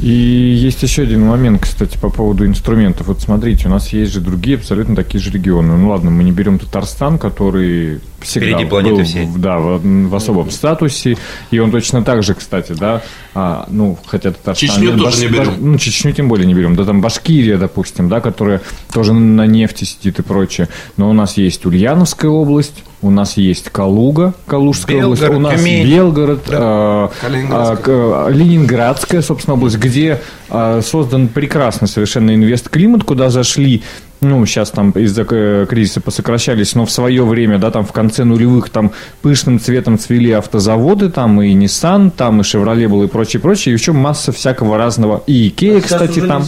И 0.00 0.08
есть 0.08 0.82
еще 0.82 1.02
один 1.02 1.22
момент, 1.26 1.62
кстати, 1.62 1.96
по 1.96 2.10
поводу 2.10 2.46
инструментов. 2.46 3.06
Вот 3.06 3.22
смотрите, 3.22 3.68
у 3.68 3.70
нас 3.70 3.88
есть 3.94 4.12
же 4.12 4.20
другие 4.20 4.58
абсолютно 4.58 4.94
такие 4.94 5.22
же 5.22 5.30
регионы. 5.30 5.76
Ну 5.76 5.88
ладно, 5.88 6.10
мы 6.10 6.22
не 6.22 6.32
берем 6.32 6.58
Татарстан, 6.58 7.18
который 7.18 8.00
всегда 8.20 8.46
Впереди 8.48 8.68
планеты 8.68 8.96
был, 8.96 9.04
всей. 9.04 9.28
да, 9.36 9.58
в, 9.58 9.80
в 9.82 10.14
особом 10.14 10.50
статусе, 10.50 11.16
и 11.50 11.58
он 11.58 11.70
точно 11.70 12.02
так 12.02 12.22
же, 12.22 12.34
кстати, 12.34 12.72
да, 12.72 13.02
а, 13.34 13.66
ну, 13.70 13.98
хотя 14.06 14.32
Татарстан... 14.32 14.68
Чечню 14.68 14.98
тоже 14.98 15.26
не 15.26 15.28
берем. 15.28 15.54
ну, 15.60 15.78
Чечню 15.78 16.12
тем 16.12 16.28
более 16.28 16.46
не 16.46 16.54
берем. 16.54 16.76
Да 16.76 16.84
там 16.84 17.00
Башкирия, 17.00 17.56
допустим, 17.56 18.08
да, 18.08 18.20
которая 18.20 18.60
тоже 18.92 19.14
на 19.14 19.46
нефти 19.46 19.84
сидит 19.84 20.18
и 20.18 20.22
прочее. 20.22 20.68
Но 20.96 21.08
у 21.08 21.12
нас 21.12 21.36
есть 21.38 21.64
Ульяновская 21.64 22.30
область, 22.30 22.82
у 23.02 23.10
нас 23.10 23.36
есть 23.36 23.68
Калуга, 23.70 24.32
Калужская 24.46 25.04
область, 25.04 25.22
Белгород, 25.22 25.38
у 25.38 25.42
нас 25.50 25.60
Тюмень. 25.60 25.86
Белгород, 25.86 26.40
а, 26.48 27.10
Калининградская. 27.20 27.96
а, 27.96 28.26
к- 28.26 28.30
Ленинградская, 28.30 29.22
собственно, 29.22 29.54
область, 29.54 29.76
где 29.78 30.20
а, 30.48 30.80
создан 30.82 31.28
прекрасный 31.28 31.88
совершенно 31.88 32.34
инвест-климат, 32.34 33.04
куда 33.04 33.28
зашли 33.30 33.82
ну, 34.20 34.44
сейчас 34.46 34.70
там 34.70 34.90
из-за 34.92 35.26
э, 35.28 35.66
кризиса 35.68 36.00
посокращались, 36.00 36.74
но 36.74 36.86
в 36.86 36.90
свое 36.90 37.24
время, 37.24 37.58
да, 37.58 37.70
там 37.70 37.84
в 37.84 37.92
конце 37.92 38.24
нулевых 38.24 38.70
там 38.70 38.92
пышным 39.22 39.60
цветом 39.60 39.98
цвели 39.98 40.30
автозаводы, 40.30 41.10
там 41.10 41.40
и 41.42 41.54
Nissan, 41.54 42.10
там 42.10 42.40
и 42.40 42.42
Chevrolet 42.42 42.88
был 42.88 43.04
и 43.04 43.08
прочее, 43.08 43.40
прочее, 43.40 43.74
и 43.74 43.78
еще 43.78 43.92
масса 43.92 44.32
всякого 44.32 44.78
разного. 44.78 45.22
И 45.26 45.48
Икея, 45.48 45.80
кстати, 45.80 46.20
там... 46.20 46.44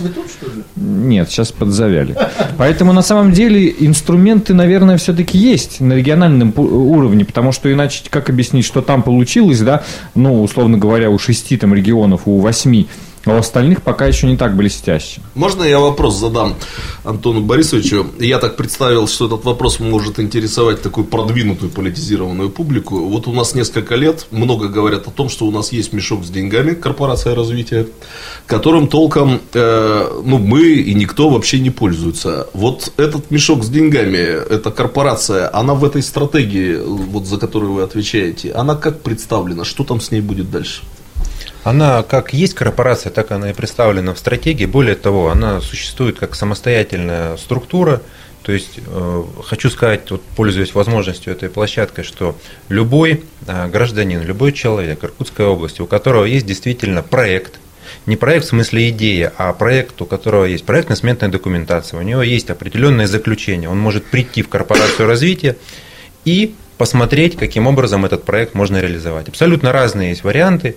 Нет, 0.76 1.30
сейчас 1.30 1.52
подзавяли. 1.52 2.16
Поэтому 2.56 2.92
на 2.92 3.02
самом 3.02 3.32
деле 3.32 3.74
инструменты, 3.80 4.54
наверное, 4.54 4.96
все-таки 4.96 5.36
есть 5.36 5.80
на 5.80 5.92
региональном 5.92 6.52
уровне, 6.56 7.24
потому 7.24 7.52
что 7.52 7.70
иначе 7.72 8.02
как 8.08 8.30
объяснить, 8.30 8.64
что 8.64 8.80
там 8.80 9.02
получилось, 9.02 9.60
да, 9.60 9.82
ну, 10.14 10.42
условно 10.42 10.78
говоря, 10.78 11.10
у 11.10 11.18
шести 11.18 11.56
там 11.56 11.74
регионов, 11.74 12.22
у 12.24 12.38
восьми, 12.38 12.88
а 13.30 13.34
у 13.34 13.38
остальных 13.38 13.82
пока 13.82 14.06
еще 14.06 14.26
не 14.26 14.36
так 14.36 14.56
блестяще. 14.56 15.20
Можно 15.34 15.64
я 15.64 15.78
вопрос 15.78 16.18
задам 16.18 16.54
Антону 17.04 17.40
Борисовичу? 17.40 18.06
Я 18.18 18.38
так 18.38 18.56
представил, 18.56 19.06
что 19.08 19.26
этот 19.26 19.44
вопрос 19.44 19.80
может 19.80 20.18
интересовать 20.20 20.82
такую 20.82 21.06
продвинутую 21.06 21.70
политизированную 21.70 22.50
публику. 22.50 22.98
Вот 22.98 23.26
у 23.26 23.32
нас 23.32 23.54
несколько 23.54 23.94
лет 23.94 24.26
много 24.30 24.68
говорят 24.68 25.06
о 25.06 25.10
том, 25.10 25.28
что 25.28 25.46
у 25.46 25.50
нас 25.50 25.72
есть 25.72 25.92
мешок 25.92 26.24
с 26.24 26.30
деньгами, 26.30 26.74
корпорация 26.74 27.34
развития, 27.34 27.86
которым 28.46 28.88
толком 28.88 29.40
э, 29.52 30.22
ну, 30.24 30.38
мы 30.38 30.62
и 30.62 30.94
никто 30.94 31.28
вообще 31.28 31.60
не 31.60 31.70
пользуется. 31.70 32.48
Вот 32.54 32.92
этот 32.96 33.30
мешок 33.30 33.64
с 33.64 33.68
деньгами, 33.68 34.18
эта 34.18 34.70
корпорация, 34.70 35.54
она 35.54 35.74
в 35.74 35.84
этой 35.84 36.02
стратегии, 36.02 36.76
вот, 36.76 37.26
за 37.26 37.38
которую 37.38 37.72
вы 37.72 37.82
отвечаете, 37.82 38.52
она 38.52 38.74
как 38.74 39.02
представлена? 39.02 39.64
Что 39.64 39.84
там 39.84 40.00
с 40.00 40.10
ней 40.10 40.20
будет 40.20 40.50
дальше? 40.50 40.82
Она 41.68 42.02
как 42.02 42.32
есть 42.32 42.54
корпорация, 42.54 43.12
так 43.12 43.30
она 43.30 43.50
и 43.50 43.52
представлена 43.52 44.14
в 44.14 44.18
стратегии. 44.18 44.64
Более 44.64 44.94
того, 44.94 45.28
она 45.28 45.60
существует 45.60 46.18
как 46.18 46.34
самостоятельная 46.34 47.36
структура, 47.36 48.00
То 48.42 48.52
есть 48.52 48.78
э, 48.86 49.24
хочу 49.44 49.68
сказать, 49.68 50.10
вот, 50.10 50.22
пользуясь 50.34 50.72
возможностью 50.72 51.30
этой 51.30 51.50
площадкой, 51.50 52.04
что 52.04 52.38
любой 52.70 53.24
э, 53.46 53.68
гражданин, 53.68 54.22
любой 54.22 54.54
человек 54.54 55.04
Иркутской 55.04 55.44
области, 55.44 55.82
у 55.82 55.86
которого 55.86 56.24
есть 56.24 56.46
действительно 56.46 57.02
проект, 57.02 57.60
не 58.06 58.16
проект 58.16 58.46
в 58.46 58.48
смысле 58.48 58.88
идея, 58.88 59.30
а 59.36 59.52
проект, 59.52 60.00
у 60.00 60.06
которого 60.06 60.46
есть 60.46 60.64
проектно-сметная 60.64 61.28
документация, 61.28 62.00
у 62.00 62.02
него 62.02 62.22
есть 62.22 62.48
определенное 62.48 63.06
заключение, 63.06 63.68
он 63.68 63.78
может 63.78 64.06
прийти 64.06 64.40
в 64.40 64.48
корпорацию 64.48 65.06
развития 65.06 65.58
и 66.24 66.54
посмотреть, 66.78 67.36
каким 67.36 67.66
образом 67.66 68.06
этот 68.06 68.24
проект 68.24 68.54
можно 68.54 68.80
реализовать. 68.80 69.28
Абсолютно 69.28 69.70
разные 69.70 70.10
есть 70.10 70.24
варианты. 70.24 70.76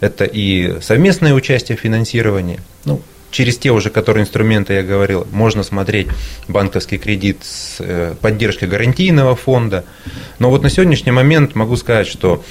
Это 0.00 0.24
и 0.24 0.80
совместное 0.80 1.34
участие 1.34 1.78
в 1.78 1.80
финансировании, 1.80 2.60
ну, 2.84 3.00
через 3.34 3.58
те 3.58 3.72
уже, 3.72 3.90
которые 3.90 4.22
инструменты 4.22 4.74
я 4.74 4.82
говорил, 4.82 5.26
можно 5.32 5.64
смотреть 5.64 6.06
банковский 6.46 6.98
кредит 6.98 7.38
с 7.42 7.76
э, 7.80 8.14
поддержкой 8.20 8.68
гарантийного 8.68 9.34
фонда. 9.34 9.84
Но 10.38 10.50
вот 10.50 10.62
на 10.62 10.70
сегодняшний 10.70 11.10
момент 11.10 11.56
могу 11.56 11.76
сказать, 11.76 12.06
что 12.06 12.44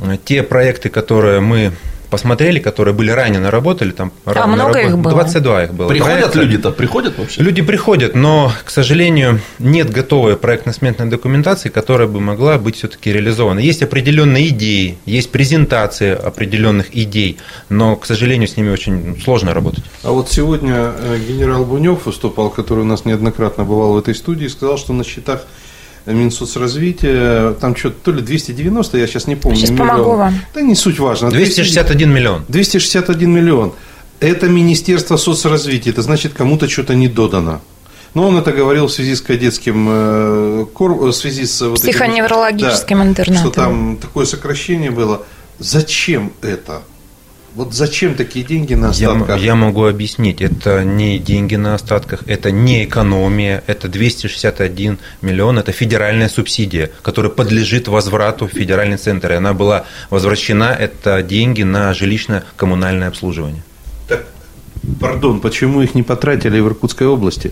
э, 0.00 0.16
те 0.24 0.42
проекты, 0.42 0.88
которые 0.88 1.40
мы 1.40 1.72
посмотрели, 2.10 2.58
которые 2.58 2.94
были 2.94 3.10
ранее 3.10 3.40
наработали, 3.40 3.92
там 3.92 4.12
а 4.24 4.46
много 4.46 4.74
наработ... 4.74 4.90
их 4.90 4.98
было? 4.98 5.12
22 5.12 5.64
их 5.64 5.74
было. 5.74 5.88
Приходят 5.88 6.18
проекта. 6.18 6.38
люди-то, 6.40 6.70
приходят 6.72 7.18
вообще? 7.18 7.40
Люди 7.40 7.62
приходят, 7.62 8.14
но, 8.14 8.52
к 8.64 8.70
сожалению, 8.70 9.40
нет 9.58 9.90
готовой 9.90 10.36
проектно-сметной 10.36 11.06
документации, 11.06 11.68
которая 11.68 12.08
бы 12.08 12.20
могла 12.20 12.58
быть 12.58 12.76
все-таки 12.76 13.12
реализована. 13.12 13.60
Есть 13.60 13.82
определенные 13.82 14.48
идеи, 14.48 14.98
есть 15.06 15.30
презентации 15.30 16.12
определенных 16.12 16.94
идей, 16.94 17.38
но, 17.68 17.96
к 17.96 18.06
сожалению, 18.06 18.48
с 18.48 18.56
ними 18.56 18.70
очень 18.70 19.20
сложно 19.22 19.54
работать. 19.54 19.84
А 20.02 20.10
вот 20.10 20.30
сегодня 20.30 20.92
э, 20.96 21.18
генерал 21.26 21.64
Бунев 21.64 22.06
выступал, 22.06 22.50
который 22.50 22.80
у 22.80 22.86
нас 22.86 23.04
неоднократно 23.04 23.64
бывал 23.64 23.94
в 23.94 23.98
этой 23.98 24.14
студии, 24.14 24.46
сказал, 24.48 24.78
что 24.78 24.92
на 24.92 25.04
счетах 25.04 25.46
Минсоцразвития, 26.06 27.52
там 27.52 27.76
что-то 27.76 27.96
то 28.04 28.12
ли 28.12 28.22
290, 28.22 28.98
я 28.98 29.06
сейчас 29.06 29.26
не 29.26 29.36
помню. 29.36 29.58
Сейчас 29.58 29.70
миллион. 29.70 29.88
помогу 29.88 30.16
вам. 30.16 30.34
Да 30.54 30.60
не 30.60 30.74
суть 30.74 30.98
важно. 30.98 31.30
261 31.30 32.12
миллион. 32.12 32.44
261 32.48 33.30
миллион. 33.30 33.72
Это 34.20 34.48
Министерство 34.48 35.16
соцразвития, 35.16 35.92
это 35.92 36.02
значит, 36.02 36.34
кому-то 36.34 36.68
что-то 36.68 36.94
не 36.94 37.08
додано. 37.08 37.60
Но 38.14 38.26
он 38.26 38.36
это 38.36 38.52
говорил 38.52 38.86
в 38.86 38.92
связи 38.92 39.14
с 39.14 39.20
кадетским, 39.20 39.88
э, 39.88 40.66
в 40.74 41.12
связи 41.12 41.46
с 41.46 41.60
вот 41.60 41.78
этим- 41.78 41.92
Психоневрологическим 41.92 42.98
да, 42.98 43.06
интернатом. 43.06 43.50
Что 43.50 43.50
там 43.50 43.96
такое 43.96 44.26
сокращение 44.26 44.90
было. 44.90 45.22
Зачем 45.58 46.32
это? 46.42 46.82
Вот 47.54 47.74
зачем 47.74 48.14
такие 48.14 48.44
деньги 48.44 48.74
на 48.74 48.86
Я, 48.92 49.10
остатках? 49.10 49.40
я 49.40 49.54
могу 49.56 49.84
объяснить, 49.86 50.40
это 50.40 50.84
не 50.84 51.18
деньги 51.18 51.56
на 51.56 51.74
остатках, 51.74 52.22
это 52.26 52.52
не 52.52 52.84
экономия, 52.84 53.64
это 53.66 53.88
261 53.88 54.98
миллион, 55.20 55.58
это 55.58 55.72
федеральная 55.72 56.28
субсидия, 56.28 56.90
которая 57.02 57.32
подлежит 57.32 57.88
возврату 57.88 58.46
в 58.46 58.52
федеральный 58.52 58.98
центр, 58.98 59.32
и 59.32 59.34
она 59.34 59.52
была 59.52 59.84
возвращена, 60.10 60.76
это 60.78 61.22
деньги 61.22 61.64
на 61.64 61.92
жилищно-коммунальное 61.92 63.08
обслуживание. 63.08 63.64
Так, 64.06 64.26
пардон, 65.00 65.40
почему 65.40 65.82
их 65.82 65.96
не 65.96 66.04
потратили 66.04 66.60
в 66.60 66.68
Иркутской 66.68 67.08
области? 67.08 67.50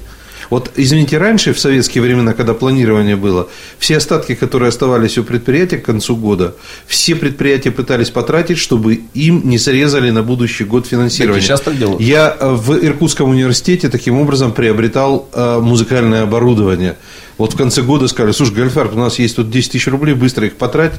Вот, 0.50 0.70
извините, 0.76 1.18
раньше, 1.18 1.52
в 1.52 1.58
советские 1.60 2.02
времена, 2.02 2.32
когда 2.32 2.54
планирование 2.54 3.16
было, 3.16 3.48
все 3.78 3.98
остатки, 3.98 4.34
которые 4.34 4.68
оставались 4.70 5.18
у 5.18 5.24
предприятия 5.24 5.76
к 5.78 5.84
концу 5.84 6.16
года, 6.16 6.54
все 6.86 7.14
предприятия 7.14 7.70
пытались 7.70 8.10
потратить, 8.10 8.56
чтобы 8.58 9.00
им 9.12 9.42
не 9.44 9.58
срезали 9.58 10.10
на 10.10 10.22
будущий 10.22 10.64
год 10.64 10.86
финансирование. 10.86 11.34
Так 11.40 11.42
и 11.42 11.46
сейчас 11.46 11.60
так 11.60 11.78
делают. 11.78 12.00
Я 12.00 12.34
э, 12.38 12.50
в 12.54 12.82
Иркутском 12.84 13.28
университете 13.30 13.88
таким 13.90 14.18
образом 14.18 14.52
приобретал 14.52 15.28
э, 15.34 15.58
музыкальное 15.60 16.22
оборудование. 16.22 16.96
Вот 17.36 17.52
в 17.52 17.56
конце 17.56 17.82
года 17.82 18.08
сказали, 18.08 18.32
слушай, 18.32 18.54
Гальфарб, 18.54 18.94
у 18.94 18.98
нас 18.98 19.18
есть 19.18 19.36
тут 19.36 19.50
10 19.50 19.72
тысяч 19.72 19.86
рублей, 19.86 20.14
быстро 20.14 20.46
их 20.46 20.56
потрать, 20.56 20.92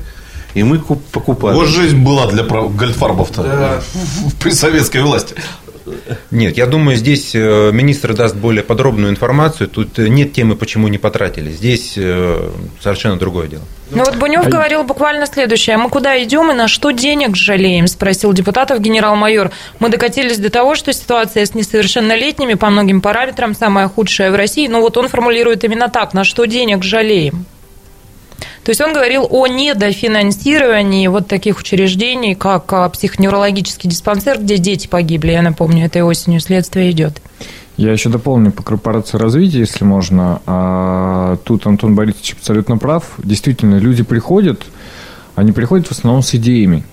и 0.53 0.63
мы 0.63 0.77
куп- 0.77 1.03
покупали. 1.11 1.55
Вот 1.55 1.67
жизнь 1.67 1.97
была 2.03 2.27
для 2.27 2.43
прав- 2.43 2.75
гольдфарбов-то 2.75 3.81
при 4.43 4.51
советской 4.51 5.01
власти. 5.01 5.35
Нет, 6.31 6.57
я 6.57 6.65
думаю, 6.65 6.97
здесь 6.97 7.33
э, 7.33 7.71
министр 7.73 8.13
даст 8.13 8.35
более 8.35 8.63
подробную 8.63 9.11
информацию. 9.11 9.67
Тут 9.67 9.99
э, 9.99 10.07
нет 10.07 10.33
темы, 10.33 10.55
почему 10.55 10.87
не 10.87 10.97
потратили. 10.97 11.51
Здесь 11.51 11.93
э, 11.97 12.49
совершенно 12.79 13.17
другое 13.17 13.47
дело. 13.47 13.63
Ну 13.91 14.03
вот 14.03 14.15
Бунев 14.17 14.47
говорил 14.47 14.83
буквально 14.83 15.25
следующее. 15.25 15.75
«А 15.75 15.79
Мы 15.79 15.89
куда 15.89 16.21
идем 16.23 16.51
и 16.51 16.53
на 16.53 16.67
что 16.67 16.91
денег 16.91 17.35
жалеем? 17.35 17.87
Спросил 17.87 18.33
депутатов 18.33 18.79
генерал-майор. 18.79 19.51
Мы 19.79 19.89
докатились 19.89 20.37
до 20.37 20.49
того, 20.49 20.75
что 20.75 20.93
ситуация 20.93 21.45
с 21.45 21.55
несовершеннолетними 21.55 22.53
по 22.53 22.69
многим 22.69 23.01
параметрам 23.01 23.55
самая 23.55 23.87
худшая 23.87 24.31
в 24.31 24.35
России. 24.35 24.67
Но 24.67 24.81
вот 24.81 24.97
он 24.97 25.07
формулирует 25.07 25.63
именно 25.63 25.89
так. 25.89 26.13
На 26.13 26.23
что 26.23 26.45
денег 26.45 26.83
жалеем? 26.83 27.45
То 28.63 28.69
есть 28.69 28.81
он 28.81 28.93
говорил 28.93 29.27
о 29.29 29.47
недофинансировании 29.47 31.07
вот 31.07 31.27
таких 31.27 31.59
учреждений, 31.59 32.35
как 32.35 32.71
а, 32.73 32.89
психоневрологический 32.89 33.89
диспансер, 33.89 34.39
где 34.39 34.57
дети 34.57 34.87
погибли. 34.87 35.31
Я 35.31 35.41
напомню, 35.41 35.85
этой 35.85 36.01
осенью 36.01 36.39
следствие 36.39 36.91
идет. 36.91 37.21
Я 37.77 37.93
еще 37.93 38.09
дополню 38.09 38.51
по 38.51 38.61
корпорации 38.61 39.17
развития, 39.17 39.59
если 39.59 39.85
можно. 39.85 40.41
А, 40.45 41.37
тут 41.45 41.65
Антон 41.65 41.95
Борисович 41.95 42.33
абсолютно 42.33 42.77
прав. 42.77 43.13
Действительно, 43.17 43.75
люди 43.75 44.03
приходят, 44.03 44.63
они 45.35 45.51
приходят 45.53 45.87
в 45.87 45.91
основном 45.91 46.21
с 46.21 46.35
идеями. 46.35 46.83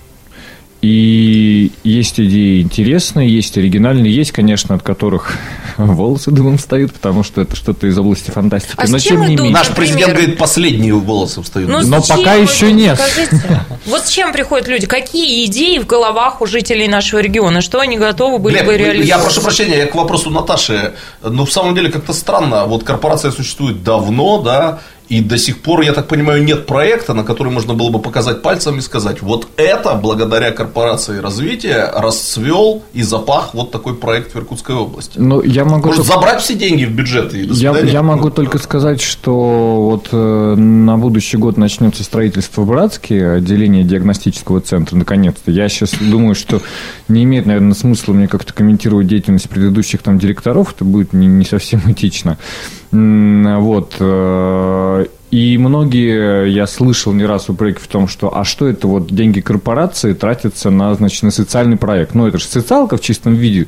И 0.87 1.73
есть 1.83 2.21
идеи 2.21 2.63
интересные, 2.63 3.29
есть 3.29 3.59
оригинальные, 3.59 4.15
есть, 4.15 4.31
конечно, 4.31 4.77
от 4.77 4.85
которых 4.85 5.33
волосы 5.79 6.31
дымом 6.31 6.59
встают, 6.59 6.93
потому 6.93 7.25
что 7.25 7.41
это 7.41 7.57
что-то 7.57 7.89
из 7.89 7.99
области 7.99 8.31
фантастики. 8.31 8.77
А 8.77 8.87
с 8.87 8.91
Но 8.91 9.01
чем 9.01 9.17
тем 9.23 9.29
не 9.29 9.35
менее. 9.35 9.53
Наш 9.53 9.71
Например? 9.71 9.89
президент 9.89 10.17
говорит, 10.17 10.39
последние 10.39 10.95
волосы 10.95 11.43
встают. 11.43 11.69
Ну, 11.69 11.81
Но 11.81 12.01
чем 12.03 12.19
пока 12.19 12.35
еще 12.35 12.71
нет. 12.71 13.01
Скажите, 13.01 13.61
вот 13.87 14.07
с 14.07 14.11
чем 14.11 14.33
приходят 14.33 14.69
люди? 14.69 14.87
Какие 14.87 15.45
идеи 15.47 15.79
в 15.79 15.89
головах 15.89 16.41
у 16.41 16.47
жителей 16.47 16.87
нашего 16.87 17.19
региона? 17.19 17.63
Что 17.63 17.81
они 17.81 17.99
готовы 17.99 18.39
были 18.39 18.59
Глеб, 18.59 18.67
бы 18.67 18.77
реализовать? 18.77 19.09
я 19.09 19.19
прошу 19.19 19.41
прощения, 19.41 19.79
я 19.79 19.87
к 19.87 19.95
вопросу 19.97 20.31
Наташи. 20.31 20.95
Но 21.21 21.47
в 21.47 21.53
самом 21.53 21.75
деле 21.75 21.91
как-то 21.91 22.13
странно. 22.13 22.67
Вот 22.67 22.85
корпорация 22.85 23.33
существует 23.33 23.83
давно, 23.83 24.41
да, 24.41 24.79
и 25.09 25.21
до 25.21 25.39
сих 25.39 25.59
пор, 25.59 25.83
я 25.83 25.93
так 25.93 26.09
понимаю, 26.09 26.43
нет 26.43 26.67
проекта, 26.67 27.15
на 27.15 27.23
который 27.23 27.53
можно 27.53 27.75
было 27.75 27.91
бы 27.91 28.01
показать 28.01 28.43
пальцем 28.43 28.79
и 28.79 28.81
сказать, 28.81 29.23
вот 29.23 29.47
это 29.57 29.95
благодаря 29.95 30.51
корпорации 30.51 31.19
развития 31.19 31.91
расцвел 31.95 32.83
и 32.93 33.03
запах 33.03 33.55
вот 33.55 33.71
такой 33.71 33.95
проект 33.95 34.35
в 34.35 34.39
Иркутской 34.39 34.75
области. 34.75 35.19
Ну, 35.19 35.43
я 35.43 35.65
могу 35.65 35.89
Может, 35.89 36.07
забрать 36.07 36.43
все 36.43 36.55
деньги 36.55 36.85
в 36.85 36.93
бюджет 36.93 37.35
и 37.35 37.43
Я, 37.43 37.79
я 37.79 38.03
могу 38.03 38.31
только 38.31 38.59
сказать, 38.59 39.01
что 39.01 39.83
вот 39.83 40.09
э, 40.11 40.55
на 40.57 40.99
будущий 40.99 41.37
год 41.37 41.57
начнется 41.57 42.03
строительство 42.03 42.63
в 42.63 42.69
Братске, 42.69 43.31
отделение 43.31 43.85
диагностического 43.85 44.61
центра, 44.61 44.97
наконец-то. 44.97 45.51
Я 45.51 45.69
сейчас 45.69 45.95
думаю, 46.01 46.35
что 46.35 46.61
не 47.09 47.23
имеет, 47.25 47.47
наверное, 47.47 47.75
смысла 47.75 48.13
мне 48.13 48.27
как-то 48.27 48.53
комментировать 48.53 49.07
деятельность 49.07 49.49
предыдущих 49.49 50.03
там 50.03 50.19
директоров, 50.19 50.75
это 50.75 50.85
будет 50.85 51.13
не, 51.13 51.27
не 51.27 51.45
совсем 51.45 51.81
этично. 51.87 52.39
Вот. 53.61 53.97
э, 54.01 55.07
И 55.31 55.59
многие, 55.59 56.47
я 56.47 56.67
слышал 56.67 57.13
не 57.13 57.27
раз 57.27 57.49
упреки 57.49 57.81
в 57.81 57.89
том, 57.89 58.09
что 58.09 58.37
а 58.37 58.45
что 58.45 58.67
это 58.67 58.87
вот 58.87 59.09
деньги 59.09 59.41
корпорации 59.41 60.13
тратятся 60.15 60.71
на, 60.71 60.95
значит, 60.95 61.25
на 61.25 61.31
социальный 61.31 61.77
проект. 61.77 62.15
Ну, 62.15 62.27
это 62.27 62.39
же 62.39 62.45
социалка 62.45 62.97
в 62.97 63.01
чистом 63.01 63.35
виде. 63.35 63.67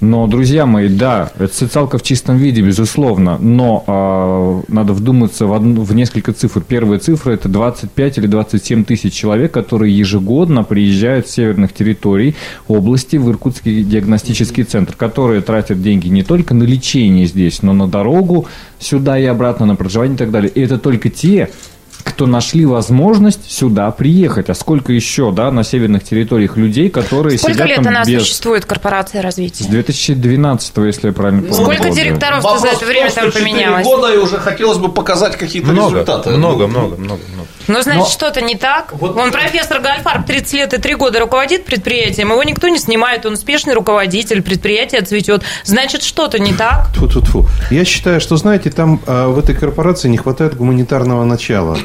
Но, 0.00 0.26
друзья 0.26 0.66
мои, 0.66 0.88
да, 0.88 1.32
это 1.38 1.52
социалка 1.54 1.96
в 1.96 2.02
чистом 2.02 2.36
виде, 2.36 2.60
безусловно, 2.60 3.38
но 3.38 3.82
э, 3.86 4.72
надо 4.72 4.92
вдуматься 4.92 5.46
в, 5.46 5.54
одну, 5.54 5.82
в 5.82 5.94
несколько 5.94 6.34
цифр. 6.34 6.60
Первая 6.60 6.98
цифра– 6.98 7.30
это 7.32 7.48
25 7.48 8.18
или 8.18 8.26
27 8.26 8.84
тысяч 8.84 9.14
человек, 9.14 9.52
которые 9.52 9.96
ежегодно 9.96 10.64
приезжают 10.64 11.28
с 11.28 11.30
северных 11.32 11.72
территорий 11.72 12.34
области 12.68 13.16
в 13.16 13.30
Иркутский 13.30 13.84
диагностический 13.84 14.64
центр, 14.64 14.94
которые 14.94 15.40
тратят 15.40 15.80
деньги 15.80 16.08
не 16.08 16.22
только 16.22 16.52
на 16.52 16.64
лечение 16.64 17.24
здесь, 17.24 17.62
но 17.62 17.72
на 17.72 17.88
дорогу 17.88 18.46
сюда 18.78 19.18
и 19.18 19.24
обратно, 19.24 19.64
на 19.64 19.76
проживание 19.76 20.16
и 20.16 20.18
так 20.18 20.30
далее. 20.30 20.50
И 20.50 20.60
это 20.60 20.76
только 20.78 21.08
те, 21.08 21.48
кто 22.06 22.26
нашли 22.26 22.64
возможность 22.64 23.50
сюда 23.50 23.90
приехать. 23.90 24.48
А 24.48 24.54
сколько 24.54 24.92
еще, 24.92 25.32
да, 25.32 25.50
на 25.50 25.64
северных 25.64 26.04
территориях 26.04 26.56
людей, 26.56 26.88
которые 26.88 27.36
Сколько 27.38 27.54
сидят 27.54 27.68
лет 27.68 27.76
там 27.78 27.88
она 27.88 28.04
без... 28.04 28.22
существует, 28.22 28.64
корпорация 28.64 29.20
С 29.20 29.24
развития? 29.24 29.64
2012, 29.68 30.72
если 30.78 31.08
я 31.08 31.12
правильно 31.12 31.42
помню. 31.42 31.54
Сколько 31.54 31.82
года. 31.84 31.94
директоров 31.94 32.42
за 32.42 32.48
Вопрос 32.48 32.72
это 32.74 32.86
время 32.86 33.10
в 33.10 33.14
том, 33.14 33.24
там 33.30 33.32
поменялось? 33.42 33.84
года 33.86 34.14
и 34.14 34.16
уже 34.18 34.38
хотелось 34.38 34.78
бы 34.78 34.90
показать 34.92 35.36
какие-то 35.36 35.68
Много, 35.72 35.90
результаты. 35.90 36.30
много, 36.30 36.62
Ну, 36.66 36.68
много, 36.68 36.96
много, 36.96 37.22
много. 37.34 37.48
Ну, 37.68 37.82
значит, 37.82 38.00
Но- 38.02 38.06
что-то 38.08 38.40
не 38.40 38.54
так. 38.54 38.92
Вон 38.92 39.32
профессор 39.32 39.80
Гальфарб 39.80 40.24
30 40.26 40.52
лет 40.54 40.72
и 40.74 40.78
3 40.78 40.94
года 40.94 41.18
руководит 41.18 41.64
предприятием, 41.64 42.30
его 42.30 42.42
никто 42.44 42.68
не 42.68 42.78
снимает, 42.78 43.26
он 43.26 43.32
успешный 43.34 43.74
руководитель, 43.74 44.40
предприятие 44.42 45.00
цветет. 45.02 45.42
Значит, 45.64 46.02
что-то 46.02 46.38
не 46.38 46.52
так. 46.54 46.88
Тьфу-тьфу-тьфу. 46.94 47.46
Я 47.70 47.84
считаю, 47.84 48.20
что, 48.20 48.36
знаете, 48.36 48.70
там 48.70 49.00
а, 49.06 49.28
в 49.28 49.38
этой 49.38 49.54
корпорации 49.56 50.08
не 50.08 50.16
хватает 50.16 50.56
гуманитарного 50.56 51.24
начала. 51.24 51.76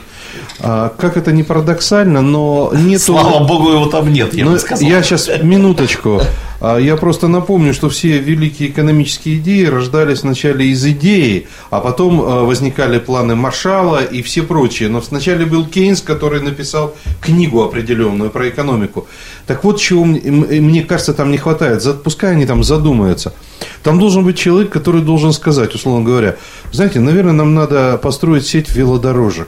А, 0.63 0.93
как 0.95 1.17
это 1.17 1.31
не 1.31 1.43
парадоксально, 1.43 2.21
но 2.21 2.71
нет. 2.73 3.01
Слава 3.01 3.43
богу, 3.45 3.71
его 3.71 3.87
там 3.87 4.13
нет, 4.13 4.33
я 4.35 4.45
ну, 4.45 4.51
бы 4.51 4.59
сказал. 4.59 4.87
Я 4.87 5.01
сейчас 5.01 5.29
минуточку. 5.41 6.21
А, 6.59 6.77
я 6.77 6.97
просто 6.97 7.27
напомню, 7.27 7.73
что 7.73 7.89
все 7.89 8.19
великие 8.19 8.69
экономические 8.69 9.37
идеи 9.37 9.65
рождались 9.65 10.21
вначале 10.21 10.67
из 10.67 10.85
идеи, 10.85 11.47
а 11.71 11.79
потом 11.79 12.21
а, 12.21 12.43
возникали 12.43 12.99
планы 12.99 13.35
Маршала 13.35 14.03
и 14.03 14.21
все 14.21 14.43
прочие. 14.43 14.89
Но 14.89 14.99
вначале 14.99 15.47
был 15.47 15.65
Кейнс, 15.65 16.01
который 16.01 16.41
написал 16.41 16.95
книгу 17.21 17.63
определенную 17.63 18.29
про 18.29 18.47
экономику. 18.47 19.07
Так 19.47 19.63
вот, 19.63 19.79
чего 19.79 20.05
мне 20.05 20.83
кажется, 20.83 21.15
там 21.15 21.31
не 21.31 21.37
хватает. 21.37 21.83
Пускай 22.03 22.33
они 22.33 22.45
там 22.45 22.63
задумаются. 22.63 23.33
Там 23.81 23.99
должен 23.99 24.23
быть 24.23 24.37
человек, 24.37 24.69
который 24.69 25.01
должен 25.01 25.33
сказать, 25.33 25.73
условно 25.73 26.05
говоря, 26.05 26.35
знаете, 26.71 26.99
наверное, 26.99 27.33
нам 27.33 27.55
надо 27.55 27.97
построить 27.97 28.45
сеть 28.45 28.69
велодорожек 28.75 29.47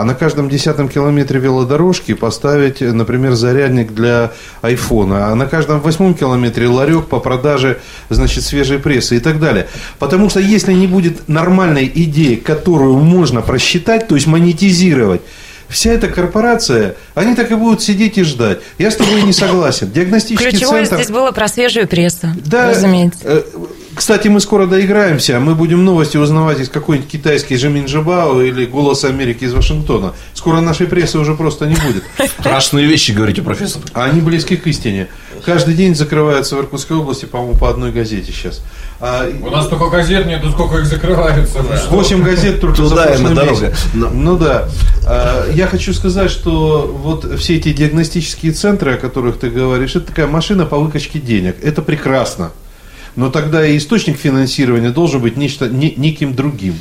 а 0.00 0.04
на 0.04 0.14
каждом 0.14 0.48
десятом 0.48 0.88
километре 0.88 1.40
велодорожки 1.40 2.14
поставить, 2.14 2.80
например, 2.80 3.32
зарядник 3.32 3.92
для 3.92 4.32
айфона, 4.60 5.28
а 5.32 5.34
на 5.34 5.46
каждом 5.46 5.80
восьмом 5.80 6.14
километре 6.14 6.68
ларек 6.68 7.06
по 7.06 7.18
продаже, 7.18 7.78
значит, 8.10 8.44
свежей 8.44 8.78
прессы 8.78 9.16
и 9.16 9.20
так 9.20 9.40
далее. 9.40 9.68
Потому 9.98 10.28
что 10.28 10.40
если 10.40 10.72
не 10.72 10.86
будет 10.86 11.28
нормальной 11.28 11.90
идеи, 11.94 12.36
которую 12.36 12.96
можно 12.96 13.40
просчитать, 13.40 14.06
то 14.06 14.14
есть 14.14 14.26
монетизировать, 14.26 15.22
вся 15.68 15.92
эта 15.92 16.08
корпорация, 16.08 16.96
они 17.14 17.34
так 17.34 17.50
и 17.50 17.54
будут 17.54 17.82
сидеть 17.82 18.18
и 18.18 18.22
ждать. 18.22 18.60
Я 18.78 18.90
с 18.90 18.96
тобой 18.96 19.22
не 19.22 19.32
согласен. 19.32 19.90
Диагностический 19.90 20.50
Ключевое 20.50 20.84
центр... 20.84 20.96
здесь 20.96 21.10
было 21.10 21.32
про 21.32 21.48
свежую 21.48 21.88
прессу, 21.88 22.28
да, 22.44 22.70
разумеется. 22.70 23.20
Э, 23.24 23.42
кстати, 23.94 24.28
мы 24.28 24.40
скоро 24.40 24.66
доиграемся. 24.66 25.40
Мы 25.40 25.54
будем 25.54 25.84
новости 25.84 26.18
узнавать 26.18 26.60
из 26.60 26.68
какой-нибудь 26.68 27.10
китайской 27.10 27.56
Жемин 27.56 27.86
Джабао 27.86 28.42
или 28.42 28.66
«Голос 28.66 29.04
Америки» 29.04 29.44
из 29.44 29.54
Вашингтона. 29.54 30.12
Скоро 30.34 30.60
нашей 30.60 30.86
прессы 30.86 31.18
уже 31.18 31.34
просто 31.34 31.66
не 31.66 31.76
будет. 31.76 32.04
Страшные 32.38 32.86
вещи, 32.86 33.12
говорите, 33.12 33.40
профессор. 33.40 33.82
А 33.94 34.04
они 34.04 34.20
близки 34.20 34.56
к 34.56 34.66
истине. 34.66 35.08
Каждый 35.46 35.74
день 35.74 35.94
закрываются 35.94 36.56
в 36.56 36.58
Иркутской 36.60 36.96
области, 36.96 37.24
по-моему, 37.24 37.56
по 37.56 37.70
одной 37.70 37.92
газете 37.92 38.32
сейчас. 38.32 38.62
А... 38.98 39.30
У 39.40 39.48
нас 39.48 39.68
только 39.68 39.88
газет 39.90 40.26
нету, 40.26 40.50
сколько 40.50 40.78
их 40.78 40.86
закрывается. 40.86 41.62
Восемь 41.88 42.24
газет 42.24 42.60
только 42.60 42.78
Туда 42.78 42.88
за 42.88 43.02
прошлый 43.04 43.34
дорога. 43.34 43.72
Но. 43.94 44.10
Ну 44.10 44.36
да. 44.36 44.68
А, 45.06 45.48
я 45.52 45.68
хочу 45.68 45.94
сказать, 45.94 46.32
что 46.32 46.92
вот 47.00 47.38
все 47.38 47.58
эти 47.58 47.72
диагностические 47.72 48.50
центры, 48.50 48.94
о 48.94 48.96
которых 48.96 49.38
ты 49.38 49.48
говоришь, 49.48 49.94
это 49.94 50.08
такая 50.08 50.26
машина 50.26 50.66
по 50.66 50.78
выкачке 50.78 51.20
денег. 51.20 51.54
Это 51.62 51.80
прекрасно 51.80 52.50
но 53.16 53.30
тогда 53.30 53.66
и 53.66 53.76
источник 53.76 54.16
финансирования 54.18 54.90
должен 54.90 55.20
быть 55.20 55.36
нечто, 55.36 55.68
не, 55.68 55.94
неким 55.96 56.34
другим. 56.34 56.74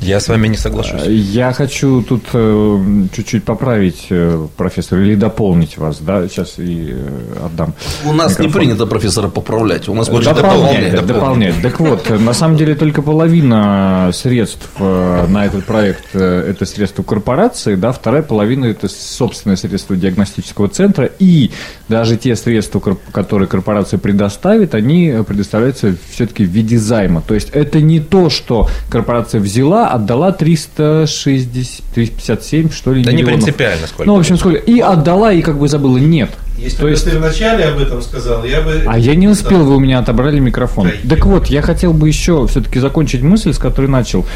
Я 0.00 0.20
с 0.20 0.28
вами 0.28 0.48
не 0.48 0.56
соглашусь. 0.56 1.02
Э, 1.04 1.12
я 1.12 1.52
хочу 1.52 2.02
тут 2.02 2.24
э, 2.32 3.06
чуть-чуть 3.14 3.44
поправить, 3.44 4.06
э, 4.10 4.46
профессор, 4.56 4.98
или 5.00 5.14
дополнить 5.14 5.76
вас, 5.78 5.98
да, 6.00 6.26
сейчас 6.28 6.54
и 6.58 6.96
отдам. 7.44 7.74
У 8.04 8.12
нас 8.12 8.32
микрофон. 8.32 8.46
не 8.46 8.52
принято 8.52 8.86
профессора 8.86 9.28
поправлять, 9.28 9.88
у 9.88 9.94
нас 9.94 10.08
больше 10.08 10.34
дополнять. 10.34 10.92
Дополнять. 10.92 11.06
дополнять. 11.06 11.62
Так 11.62 11.80
вот, 11.80 12.10
на 12.10 12.32
самом 12.32 12.56
деле 12.56 12.74
только 12.74 13.02
половина 13.02 14.10
средств 14.12 14.68
на 14.78 15.46
этот 15.46 15.64
проект– 15.64 16.04
это 16.14 16.64
средства 16.64 17.02
корпорации, 17.02 17.74
да, 17.74 17.92
вторая 17.92 18.22
половина– 18.22 18.64
это 18.66 18.88
собственные 18.88 19.56
средства 19.56 19.96
диагностического 19.96 20.68
центра, 20.68 21.10
и 21.18 21.50
даже 21.88 22.16
те 22.16 22.36
средства, 22.36 22.80
которые 23.12 23.48
корпорация 23.48 23.98
предоставит, 23.98 24.74
они 24.74 25.22
предоставляются 25.60 25.94
все-таки 26.10 26.44
в 26.44 26.48
виде 26.48 26.78
займа. 26.78 27.22
То 27.26 27.34
есть 27.34 27.50
это 27.52 27.80
не 27.80 28.00
то, 28.00 28.30
что 28.30 28.68
корпорация 28.88 29.40
взяла, 29.40 29.88
отдала 29.88 30.32
360, 30.32 31.84
357, 31.94 32.70
что 32.70 32.92
ли, 32.92 33.04
Да 33.04 33.12
миллионов. 33.12 33.34
не 33.34 33.42
принципиально 33.42 33.86
сколько. 33.86 34.04
Ну, 34.04 34.16
в 34.16 34.20
общем, 34.20 34.36
сколько. 34.38 34.58
И 34.58 34.80
отдала, 34.80 35.32
и 35.32 35.42
как 35.42 35.58
бы 35.58 35.68
забыла. 35.68 35.98
Нет. 35.98 36.30
Если 36.58 36.76
То 36.76 36.82
бы 36.84 36.90
есть... 36.90 37.04
ты 37.04 37.16
вначале 37.18 37.64
об 37.64 37.78
этом 37.78 38.02
сказал, 38.02 38.44
я 38.44 38.60
бы... 38.60 38.82
А 38.86 38.98
я 38.98 39.14
не 39.14 39.28
успел, 39.28 39.64
вы 39.64 39.76
у 39.76 39.80
меня 39.80 39.98
отобрали 39.98 40.40
микрофон. 40.40 40.90
Да, 41.04 41.16
так 41.16 41.24
вот, 41.26 41.46
я 41.46 41.62
хотел 41.62 41.92
бы 41.94 42.08
еще 42.08 42.46
все-таки 42.48 42.80
закончить 42.80 43.22
мысль, 43.22 43.52
с 43.54 43.58
которой 43.58 43.86
начал. 43.86 44.26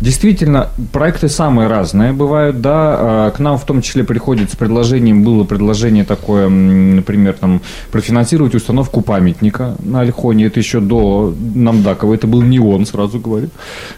Действительно, 0.00 0.68
проекты 0.92 1.28
самые 1.28 1.68
разные 1.68 2.12
бывают, 2.12 2.60
да. 2.60 2.96
А, 2.98 3.30
к 3.30 3.38
нам 3.38 3.56
в 3.56 3.64
том 3.64 3.80
числе 3.80 4.04
приходит 4.04 4.50
с 4.50 4.56
предложением, 4.56 5.24
было 5.24 5.44
предложение 5.44 6.04
такое, 6.04 6.48
например, 6.48 7.34
там, 7.34 7.62
профинансировать 7.90 8.54
установку 8.54 9.00
памятника 9.00 9.74
на 9.78 10.00
Альхоне. 10.00 10.46
Это 10.46 10.60
еще 10.60 10.80
до 10.80 11.34
Намдакова, 11.54 12.12
это 12.12 12.26
был 12.26 12.42
не 12.42 12.58
он, 12.58 12.84
сразу 12.84 13.18
говорю. 13.18 13.48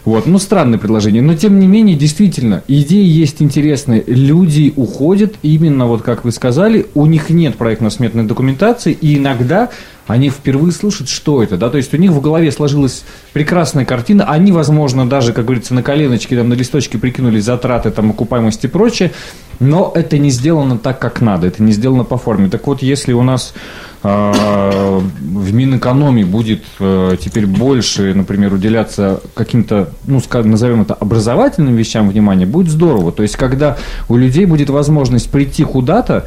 Вот, 0.05 0.25
ну, 0.25 0.39
странное 0.39 0.79
предложение. 0.79 1.21
Но, 1.21 1.35
тем 1.35 1.59
не 1.59 1.67
менее, 1.67 1.97
действительно, 1.97 2.63
идеи 2.69 3.05
есть 3.05 3.41
интересные. 3.41 4.01
Люди 4.07 4.71
уходят 4.77 5.35
именно, 5.41 5.85
вот 5.85 6.01
как 6.01 6.23
вы 6.23 6.31
сказали, 6.31 6.85
у 6.95 7.05
них 7.07 7.29
нет 7.29 7.57
проектно-сметной 7.57 8.23
документации, 8.23 8.93
и 8.93 9.17
иногда 9.17 9.69
они 10.09 10.31
впервые 10.31 10.71
слышат, 10.71 11.07
что 11.07 11.43
это, 11.43 11.55
да, 11.55 11.69
то 11.69 11.77
есть 11.77 11.93
у 11.93 11.97
них 11.97 12.09
в 12.09 12.19
голове 12.19 12.51
сложилась 12.51 13.03
прекрасная 13.31 13.85
картина, 13.85 14.25
они, 14.25 14.51
возможно, 14.51 15.07
даже, 15.07 15.33
как 15.33 15.45
говорится, 15.45 15.75
на 15.75 15.83
коленочке, 15.83 16.35
там, 16.35 16.49
на 16.49 16.55
листочке 16.55 16.97
прикинули 16.97 17.39
затраты, 17.39 17.91
там, 17.91 18.09
окупаемость 18.09 18.65
и 18.65 18.67
прочее, 18.67 19.11
но 19.59 19.91
это 19.93 20.17
не 20.17 20.31
сделано 20.31 20.79
так, 20.79 20.97
как 20.97 21.21
надо, 21.21 21.45
это 21.45 21.61
не 21.61 21.73
сделано 21.73 22.05
по 22.05 22.17
форме. 22.17 22.49
Так 22.49 22.65
вот, 22.65 22.81
если 22.81 23.13
у 23.13 23.21
нас 23.21 23.53
э, 24.01 24.07
в 24.09 25.53
Минэкономии 25.53 26.23
будет 26.23 26.63
э, 26.79 27.15
теперь 27.21 27.45
больше, 27.45 28.15
например, 28.15 28.51
уделяться 28.51 29.21
каким-то, 29.35 29.91
ну, 30.07 30.19
скажем, 30.21 30.49
назовем 30.49 30.81
это 30.81 30.95
образовательным 30.95 31.75
вещам 31.75 32.09
внимания, 32.09 32.47
будет 32.47 32.71
здорово. 32.71 33.11
То 33.11 33.21
есть, 33.21 33.37
когда 33.37 33.77
у 34.07 34.17
людей 34.17 34.45
будет 34.45 34.71
возможность 34.71 35.29
прийти 35.29 35.63
куда-то, 35.65 36.25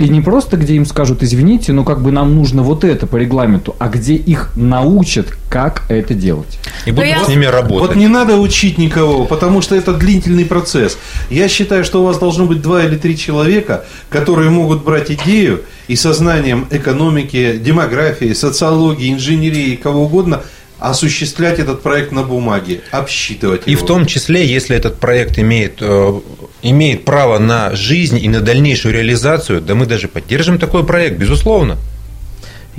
и 0.00 0.08
не 0.08 0.22
просто, 0.22 0.56
где 0.56 0.76
им 0.76 0.86
скажут, 0.86 1.22
извините, 1.22 1.72
но 1.74 1.84
как 1.84 2.00
бы 2.00 2.10
нам 2.10 2.34
нужно 2.34 2.62
вот 2.62 2.84
это 2.84 3.06
по 3.06 3.16
регламенту, 3.16 3.76
а 3.78 3.88
где 3.88 4.14
их 4.14 4.50
научат, 4.56 5.26
как 5.50 5.82
это 5.90 6.14
делать. 6.14 6.58
И 6.86 6.90
будут 6.90 7.10
я... 7.10 7.22
с 7.22 7.28
ними 7.28 7.44
работать. 7.44 7.88
Вот 7.88 7.96
не 7.96 8.08
надо 8.08 8.36
учить 8.36 8.78
никого, 8.78 9.26
потому 9.26 9.60
что 9.60 9.76
это 9.76 9.92
длительный 9.92 10.46
процесс. 10.46 10.96
Я 11.28 11.48
считаю, 11.48 11.84
что 11.84 12.00
у 12.00 12.06
вас 12.06 12.18
должно 12.18 12.46
быть 12.46 12.62
два 12.62 12.82
или 12.82 12.96
три 12.96 13.14
человека, 13.14 13.84
которые 14.08 14.48
могут 14.48 14.84
брать 14.84 15.10
идею 15.10 15.64
и 15.86 15.96
сознанием 15.96 16.66
экономики, 16.70 17.60
демографии, 17.62 18.32
социологии, 18.32 19.12
инженерии, 19.12 19.76
кого 19.76 20.04
угодно– 20.04 20.40
осуществлять 20.80 21.58
этот 21.58 21.82
проект 21.82 22.10
на 22.10 22.22
бумаге, 22.22 22.80
обсчитывать 22.90 23.62
и 23.66 23.72
его. 23.72 23.80
И 23.80 23.84
в 23.84 23.86
том 23.86 24.06
числе, 24.06 24.46
если 24.46 24.76
этот 24.76 24.98
проект 24.98 25.38
имеет, 25.38 25.78
э, 25.80 26.20
имеет 26.62 27.04
право 27.04 27.38
на 27.38 27.74
жизнь 27.76 28.18
и 28.18 28.28
на 28.28 28.40
дальнейшую 28.40 28.94
реализацию, 28.94 29.60
да 29.60 29.74
мы 29.74 29.86
даже 29.86 30.08
поддержим 30.08 30.58
такой 30.58 30.84
проект, 30.84 31.16
безусловно. 31.16 31.76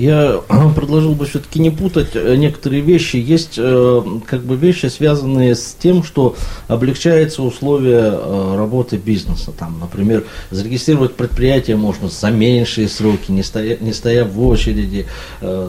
Я 0.02 0.42
предложил 0.76 1.14
бы 1.14 1.28
все-таки 1.28 1.60
не 1.60 1.70
путать 1.70 2.16
э, 2.16 2.36
некоторые 2.36 2.82
вещи. 2.82 3.18
Есть 3.18 3.54
э, 3.58 4.02
как 4.26 4.42
бы 4.42 4.56
вещи, 4.56 4.88
связанные 4.88 5.54
с 5.54 5.76
тем, 5.80 6.04
что 6.04 6.36
облегчаются 6.68 7.44
условия 7.44 8.12
э, 8.12 8.56
работы 8.58 8.98
бизнеса. 8.98 9.52
Там, 9.52 9.80
например, 9.80 10.24
зарегистрировать 10.50 11.14
предприятие 11.14 11.76
можно 11.76 12.10
за 12.10 12.32
меньшие 12.32 12.90
сроки, 12.90 13.32
не 13.32 13.44
стоя, 13.44 13.78
не 13.80 13.94
стоя 13.94 14.26
в 14.26 14.42
очереди. 14.42 15.06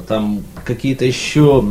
Там 0.08 0.42
какие-то 0.64 1.04
еще 1.04 1.62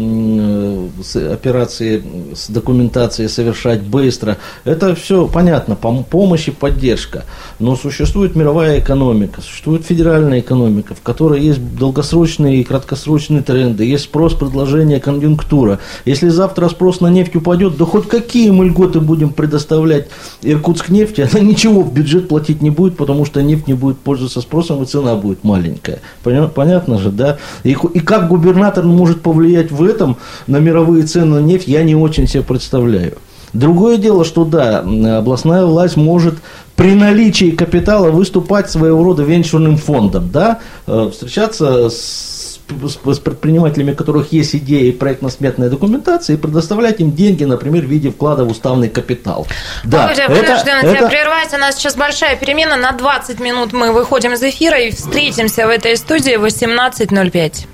операции 1.31 2.03
с 2.35 2.49
документацией 2.49 3.29
совершать 3.29 3.81
быстро. 3.81 4.37
Это 4.65 4.93
все 4.95 5.27
понятно, 5.27 5.75
помощь 5.75 6.47
и 6.47 6.51
поддержка. 6.51 7.25
Но 7.59 7.75
существует 7.75 8.35
мировая 8.35 8.79
экономика, 8.79 9.41
существует 9.41 9.85
федеральная 9.85 10.41
экономика, 10.41 10.93
в 10.93 11.01
которой 11.01 11.41
есть 11.41 11.59
долгосрочные 11.75 12.50
долгосрочные 12.51 12.61
и 12.61 12.63
краткосрочные 12.63 13.41
тренды, 13.41 13.85
есть 13.85 14.05
спрос, 14.05 14.33
предложение, 14.33 14.99
конъюнктура. 14.99 15.79
Если 16.05 16.29
завтра 16.29 16.69
спрос 16.69 17.01
на 17.01 17.07
нефть 17.07 17.35
упадет, 17.35 17.77
да 17.77 17.85
хоть 17.85 18.07
какие 18.07 18.51
мы 18.51 18.65
льготы 18.65 18.99
будем 18.99 19.29
предоставлять 19.29 20.07
Иркутск 20.43 20.89
нефти, 20.89 21.27
она 21.31 21.41
ничего 21.41 21.81
в 21.81 21.93
бюджет 21.93 22.27
платить 22.27 22.61
не 22.61 22.69
будет, 22.69 22.97
потому 22.97 23.25
что 23.25 23.41
нефть 23.41 23.67
не 23.67 23.73
будет 23.73 23.97
пользоваться 23.99 24.41
спросом 24.41 24.83
и 24.83 24.85
цена 24.85 25.15
будет 25.15 25.43
маленькая. 25.43 25.99
Понятно 26.23 26.97
же, 26.97 27.11
да? 27.11 27.37
И, 27.63 27.71
и 27.93 27.99
как 27.99 28.27
губернатор 28.27 28.83
может 28.83 29.21
повлиять 29.21 29.71
в 29.71 29.83
этом 29.83 30.17
на 30.47 30.59
мировые 30.59 31.03
цены 31.03 31.39
на 31.39 31.39
нефть, 31.39 31.67
я 31.67 31.83
не 31.83 31.95
очень 31.95 32.27
себе 32.27 32.43
представляю. 32.43 33.13
Другое 33.53 33.97
дело, 33.97 34.23
что 34.23 34.45
да, 34.45 34.79
областная 34.79 35.65
власть 35.65 35.97
может 35.97 36.35
при 36.75 36.93
наличии 36.95 37.51
капитала 37.51 38.09
выступать 38.09 38.71
своего 38.71 39.03
рода 39.03 39.23
венчурным 39.23 39.77
фондом, 39.77 40.29
да, 40.31 40.59
э, 40.87 41.09
встречаться 41.11 41.89
с 41.89 42.30
с 42.71 43.19
предпринимателями, 43.19 43.91
у 43.91 43.95
которых 43.95 44.31
есть 44.31 44.55
идеи 44.55 44.87
и 44.87 44.91
проектно-сметная 44.91 45.69
документация, 45.69 46.35
и 46.35 46.37
предоставлять 46.37 46.99
им 46.99 47.11
деньги, 47.13 47.43
например, 47.43 47.85
в 47.85 47.89
виде 47.89 48.09
вклада 48.11 48.45
в 48.45 48.51
уставный 48.51 48.89
капитал. 48.89 49.47
Да, 49.83 50.03
Володя, 50.03 50.23
это, 50.23 50.31
вынуждена 50.33 50.79
это... 50.83 50.97
тебя 50.97 51.07
прервать. 51.07 51.53
У 51.53 51.57
нас 51.57 51.75
сейчас 51.75 51.95
большая 51.95 52.35
перемена. 52.35 52.75
На 52.75 52.91
20 52.91 53.39
минут 53.39 53.73
мы 53.73 53.91
выходим 53.91 54.33
из 54.33 54.43
эфира 54.43 54.79
и 54.79 54.91
встретимся 54.91 55.67
в 55.67 55.69
этой 55.69 55.97
студии 55.97 56.35
в 56.35 56.45
18.05. 56.45 57.67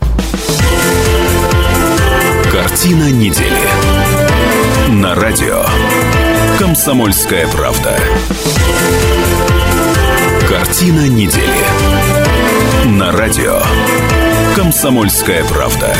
Картина 2.51 3.11
недели. 3.11 3.67
На 4.89 5.15
радио. 5.15 5.63
Комсомольская 6.57 7.47
правда. 7.47 7.99
Картина 10.49 11.07
недели. 11.07 11.65
На 12.85 13.11
радио. 13.11 13.61
Комсомольская 14.57 15.43
правда. 15.43 15.93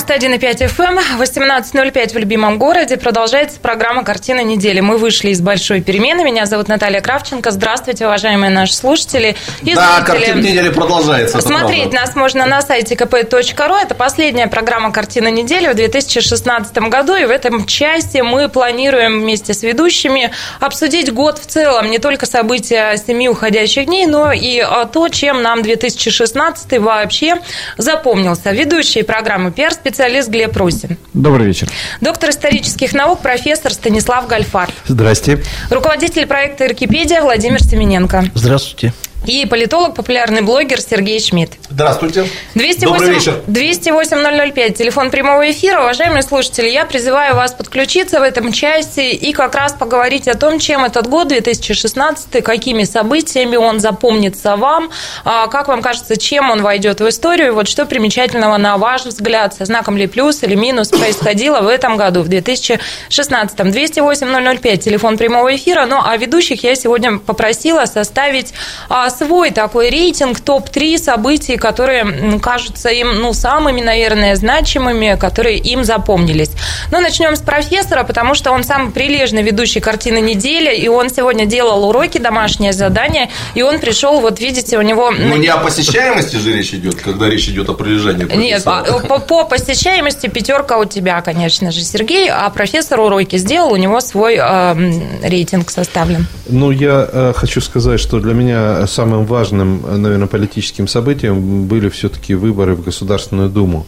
91,5 0.00 0.66
FM, 0.66 0.98
18.05 1.18 2.14
в 2.14 2.18
любимом 2.18 2.58
городе. 2.58 2.96
Продолжается 2.96 3.60
программа 3.60 4.02
«Картина 4.02 4.40
недели». 4.42 4.80
Мы 4.80 4.96
вышли 4.96 5.30
из 5.30 5.40
большой 5.40 5.80
перемены. 5.80 6.24
Меня 6.24 6.46
зовут 6.46 6.68
Наталья 6.68 7.00
Кравченко. 7.00 7.50
Здравствуйте, 7.50 8.06
уважаемые 8.06 8.50
наши 8.50 8.74
слушатели. 8.74 9.36
И 9.62 9.74
да, 9.74 9.96
зрители. 9.96 10.06
«Картина 10.06 10.40
недели» 10.40 10.68
продолжается. 10.70 11.40
Смотреть 11.40 11.92
нас 11.92 12.16
можно 12.16 12.46
на 12.46 12.62
сайте 12.62 12.94
kp.ru. 12.94 13.76
Это 13.76 13.94
последняя 13.94 14.46
программа 14.46 14.92
«Картина 14.92 15.28
недели» 15.28 15.68
в 15.68 15.74
2016 15.74 16.76
году. 16.78 17.14
И 17.14 17.24
в 17.24 17.30
этом 17.30 17.66
части 17.66 18.18
мы 18.18 18.48
планируем 18.48 19.20
вместе 19.20 19.54
с 19.54 19.62
ведущими 19.62 20.30
обсудить 20.60 21.12
год 21.12 21.38
в 21.38 21.46
целом. 21.46 21.90
Не 21.90 21.98
только 21.98 22.26
события 22.26 22.96
семи 22.96 23.28
уходящих 23.28 23.86
дней, 23.86 24.06
но 24.06 24.32
и 24.32 24.64
то, 24.92 25.08
чем 25.08 25.42
нам 25.42 25.62
2016 25.62 26.78
вообще 26.78 27.36
запомнился. 27.76 28.50
Ведущие 28.50 29.04
программы 29.04 29.50
пиар-специалист 29.90 30.28
Глеб 30.28 30.56
Русин. 30.56 30.96
Добрый 31.12 31.46
вечер. 31.46 31.68
Доктор 32.00 32.30
исторических 32.30 32.92
наук, 32.92 33.20
профессор 33.20 33.72
Станислав 33.72 34.26
Гальфар. 34.26 34.70
Здрасте. 34.86 35.42
Руководитель 35.70 36.26
проекта 36.26 36.66
«Иркипедия» 36.66 37.20
Владимир 37.22 37.62
Семененко. 37.62 38.24
Здравствуйте. 38.34 38.92
И 39.26 39.44
политолог, 39.44 39.94
популярный 39.94 40.40
блогер 40.40 40.80
Сергей 40.80 41.20
Шмидт. 41.20 41.52
Здравствуйте. 41.68 42.26
208, 42.54 42.86
Добрый 42.86 43.14
вечер. 43.14 43.40
208 43.46 44.72
телефон 44.72 45.10
прямого 45.10 45.50
эфира. 45.50 45.80
Уважаемые 45.80 46.22
слушатели, 46.22 46.68
я 46.68 46.86
призываю 46.86 47.34
вас 47.34 47.52
подключиться 47.52 48.18
в 48.18 48.22
этом 48.22 48.50
части 48.50 49.00
и 49.00 49.32
как 49.32 49.54
раз 49.54 49.74
поговорить 49.74 50.26
о 50.26 50.36
том, 50.36 50.58
чем 50.58 50.84
этот 50.86 51.06
год 51.06 51.28
2016, 51.28 52.42
какими 52.42 52.84
событиями 52.84 53.56
он 53.56 53.78
запомнится 53.78 54.56
вам, 54.56 54.90
а, 55.24 55.48
как 55.48 55.68
вам 55.68 55.82
кажется, 55.82 56.16
чем 56.16 56.50
он 56.50 56.62
войдет 56.62 57.00
в 57.00 57.08
историю, 57.08 57.54
вот 57.54 57.68
что 57.68 57.84
примечательного, 57.84 58.56
на 58.56 58.78
ваш 58.78 59.04
взгляд, 59.04 59.54
со 59.54 59.66
знаком 59.66 59.98
ли 59.98 60.06
плюс 60.06 60.42
или 60.42 60.54
минус 60.54 60.88
происходило 60.88 61.60
в 61.60 61.68
этом 61.68 61.98
году, 61.98 62.22
в 62.22 62.28
2016. 62.28 63.70
208 63.70 64.78
телефон 64.78 65.18
прямого 65.18 65.54
эфира. 65.54 65.84
Ну, 65.84 66.00
а 66.02 66.16
ведущих 66.16 66.64
я 66.64 66.74
сегодня 66.74 67.18
попросила 67.18 67.84
составить 67.84 68.54
а, 68.88 69.09
свой 69.10 69.50
такой 69.50 69.90
рейтинг, 69.90 70.40
топ-3 70.40 70.98
событий, 70.98 71.56
которые 71.56 72.38
кажутся 72.40 72.88
им, 72.88 73.20
ну, 73.20 73.32
самыми, 73.32 73.80
наверное, 73.80 74.36
значимыми, 74.36 75.16
которые 75.18 75.58
им 75.58 75.84
запомнились. 75.84 76.50
Но 76.90 77.00
начнем 77.00 77.36
с 77.36 77.40
профессора, 77.40 78.04
потому 78.04 78.34
что 78.34 78.50
он 78.52 78.64
самый 78.64 78.92
прилежный 78.92 79.42
ведущий 79.42 79.80
картины 79.80 80.20
недели, 80.20 80.74
и 80.74 80.88
он 80.88 81.10
сегодня 81.10 81.46
делал 81.46 81.88
уроки, 81.88 82.18
домашнее 82.18 82.72
задание, 82.72 83.30
и 83.54 83.62
он 83.62 83.78
пришел, 83.78 84.20
вот 84.20 84.40
видите, 84.40 84.78
у 84.78 84.82
него... 84.82 85.10
Ну, 85.10 85.36
не 85.36 85.48
о 85.48 85.58
посещаемости 85.58 86.36
же 86.36 86.52
речь 86.52 86.72
идет, 86.74 86.96
когда 87.00 87.28
речь 87.28 87.48
идет 87.48 87.68
о 87.68 87.74
прилежании 87.74 88.24
Нет, 88.36 88.64
по, 88.64 89.18
по 89.18 89.44
посещаемости 89.44 90.28
пятерка 90.28 90.78
у 90.78 90.84
тебя, 90.84 91.20
конечно 91.20 91.70
же, 91.70 91.82
Сергей, 91.82 92.30
а 92.30 92.48
профессор 92.50 93.00
уроки 93.00 93.36
сделал, 93.36 93.72
у 93.72 93.76
него 93.76 94.00
свой 94.00 94.36
э, 94.36 94.74
рейтинг 95.22 95.70
составлен. 95.70 96.26
Ну, 96.48 96.70
я 96.70 97.08
э, 97.10 97.32
хочу 97.36 97.60
сказать, 97.60 98.00
что 98.00 98.20
для 98.20 98.34
меня 98.34 98.86
самым 99.00 99.24
важным, 99.24 99.82
наверное, 100.02 100.26
политическим 100.26 100.86
событием 100.86 101.64
были 101.64 101.88
все-таки 101.88 102.34
выборы 102.34 102.74
в 102.74 102.84
Государственную 102.84 103.48
Думу. 103.48 103.86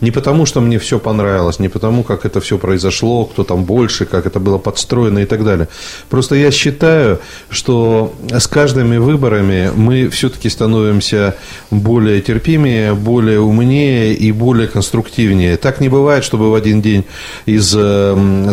Не 0.00 0.10
потому, 0.10 0.46
что 0.46 0.62
мне 0.62 0.78
все 0.78 0.98
понравилось, 0.98 1.58
не 1.58 1.68
потому, 1.68 2.02
как 2.02 2.24
это 2.24 2.40
все 2.40 2.56
произошло, 2.56 3.26
кто 3.26 3.44
там 3.44 3.64
больше, 3.64 4.06
как 4.06 4.24
это 4.24 4.40
было 4.40 4.56
подстроено 4.56 5.18
и 5.18 5.26
так 5.26 5.44
далее. 5.44 5.68
Просто 6.08 6.34
я 6.34 6.50
считаю, 6.50 7.18
что 7.50 8.14
с 8.30 8.46
каждыми 8.46 8.96
выборами 8.96 9.70
мы 9.76 10.08
все-таки 10.08 10.48
становимся 10.48 11.34
более 11.70 12.22
терпимее, 12.22 12.94
более 12.94 13.40
умнее 13.40 14.14
и 14.14 14.32
более 14.32 14.66
конструктивнее. 14.66 15.58
Так 15.58 15.80
не 15.80 15.90
бывает, 15.90 16.24
чтобы 16.24 16.50
в 16.50 16.54
один 16.54 16.80
день 16.80 17.04
из, 17.44 17.68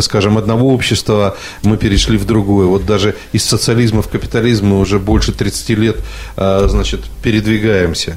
скажем, 0.04 0.36
одного 0.36 0.74
общества 0.74 1.38
мы 1.62 1.78
перешли 1.78 2.18
в 2.18 2.26
другое. 2.26 2.66
Вот 2.66 2.84
даже 2.84 3.14
из 3.32 3.44
социализма 3.44 4.02
в 4.02 4.08
капитализм 4.08 4.66
мы 4.66 4.78
уже 4.78 4.98
больше 4.98 5.32
30 5.32 5.70
лет 5.70 5.96
значит, 6.36 7.00
передвигаемся. 7.22 8.16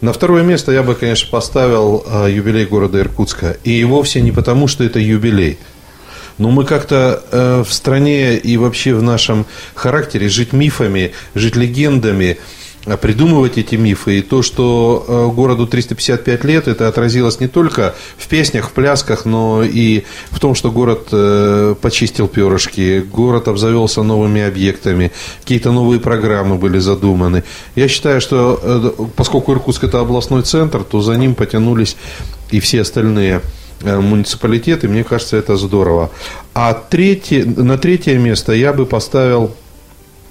На 0.00 0.12
второе 0.14 0.42
место 0.42 0.72
я 0.72 0.82
бы, 0.82 0.94
конечно, 0.94 1.28
поставил 1.30 2.04
а, 2.06 2.26
юбилей 2.26 2.64
города 2.64 2.98
Иркутска. 2.98 3.58
И 3.64 3.84
вовсе 3.84 4.22
не 4.22 4.32
потому, 4.32 4.66
что 4.66 4.82
это 4.82 4.98
юбилей. 4.98 5.58
Но 6.38 6.50
мы 6.50 6.64
как-то 6.64 7.22
э, 7.30 7.64
в 7.66 7.70
стране 7.70 8.38
и 8.38 8.56
вообще 8.56 8.94
в 8.94 9.02
нашем 9.02 9.44
характере 9.74 10.30
жить 10.30 10.54
мифами, 10.54 11.12
жить 11.34 11.54
легендами, 11.54 12.38
придумывать 13.00 13.58
эти 13.58 13.74
мифы. 13.74 14.18
И 14.18 14.22
то, 14.22 14.42
что 14.42 15.04
э, 15.06 15.34
городу 15.34 15.66
355 15.66 16.44
лет, 16.44 16.68
это 16.68 16.88
отразилось 16.88 17.40
не 17.40 17.48
только 17.48 17.94
в 18.16 18.26
песнях, 18.26 18.70
в 18.70 18.72
плясках, 18.72 19.24
но 19.24 19.62
и 19.62 20.04
в 20.30 20.40
том, 20.40 20.54
что 20.54 20.70
город 20.70 21.08
э, 21.12 21.74
почистил 21.80 22.26
перышки, 22.26 23.00
город 23.00 23.48
обзавелся 23.48 24.02
новыми 24.02 24.40
объектами, 24.40 25.12
какие-то 25.42 25.72
новые 25.72 26.00
программы 26.00 26.56
были 26.56 26.78
задуманы. 26.78 27.44
Я 27.74 27.88
считаю, 27.88 28.20
что 28.20 28.58
э, 28.62 29.04
поскольку 29.14 29.52
Иркутск 29.52 29.84
это 29.84 30.00
областной 30.00 30.42
центр, 30.42 30.82
то 30.82 31.00
за 31.02 31.16
ним 31.16 31.34
потянулись 31.34 31.96
и 32.50 32.60
все 32.60 32.80
остальные 32.80 33.42
муниципалитеты. 33.82 34.88
Мне 34.88 35.04
кажется, 35.04 35.38
это 35.38 35.56
здорово. 35.56 36.10
А 36.54 36.74
третье, 36.74 37.44
на 37.44 37.78
третье 37.78 38.18
место 38.18 38.52
я 38.52 38.74
бы 38.74 38.84
поставил 38.84 39.54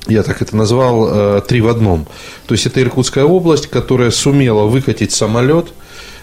я 0.08 0.24
так 0.24 0.42
это 0.42 0.56
назвал, 0.56 1.38
э, 1.38 1.42
три 1.48 1.62
в 1.62 1.68
одном. 1.68 2.08
То 2.48 2.54
есть 2.54 2.66
это 2.66 2.82
Иркутская 2.82 3.26
область, 3.26 3.68
которая 3.68 4.12
сумела 4.12 4.66
выкатить 4.66 5.12
самолет. 5.12 5.68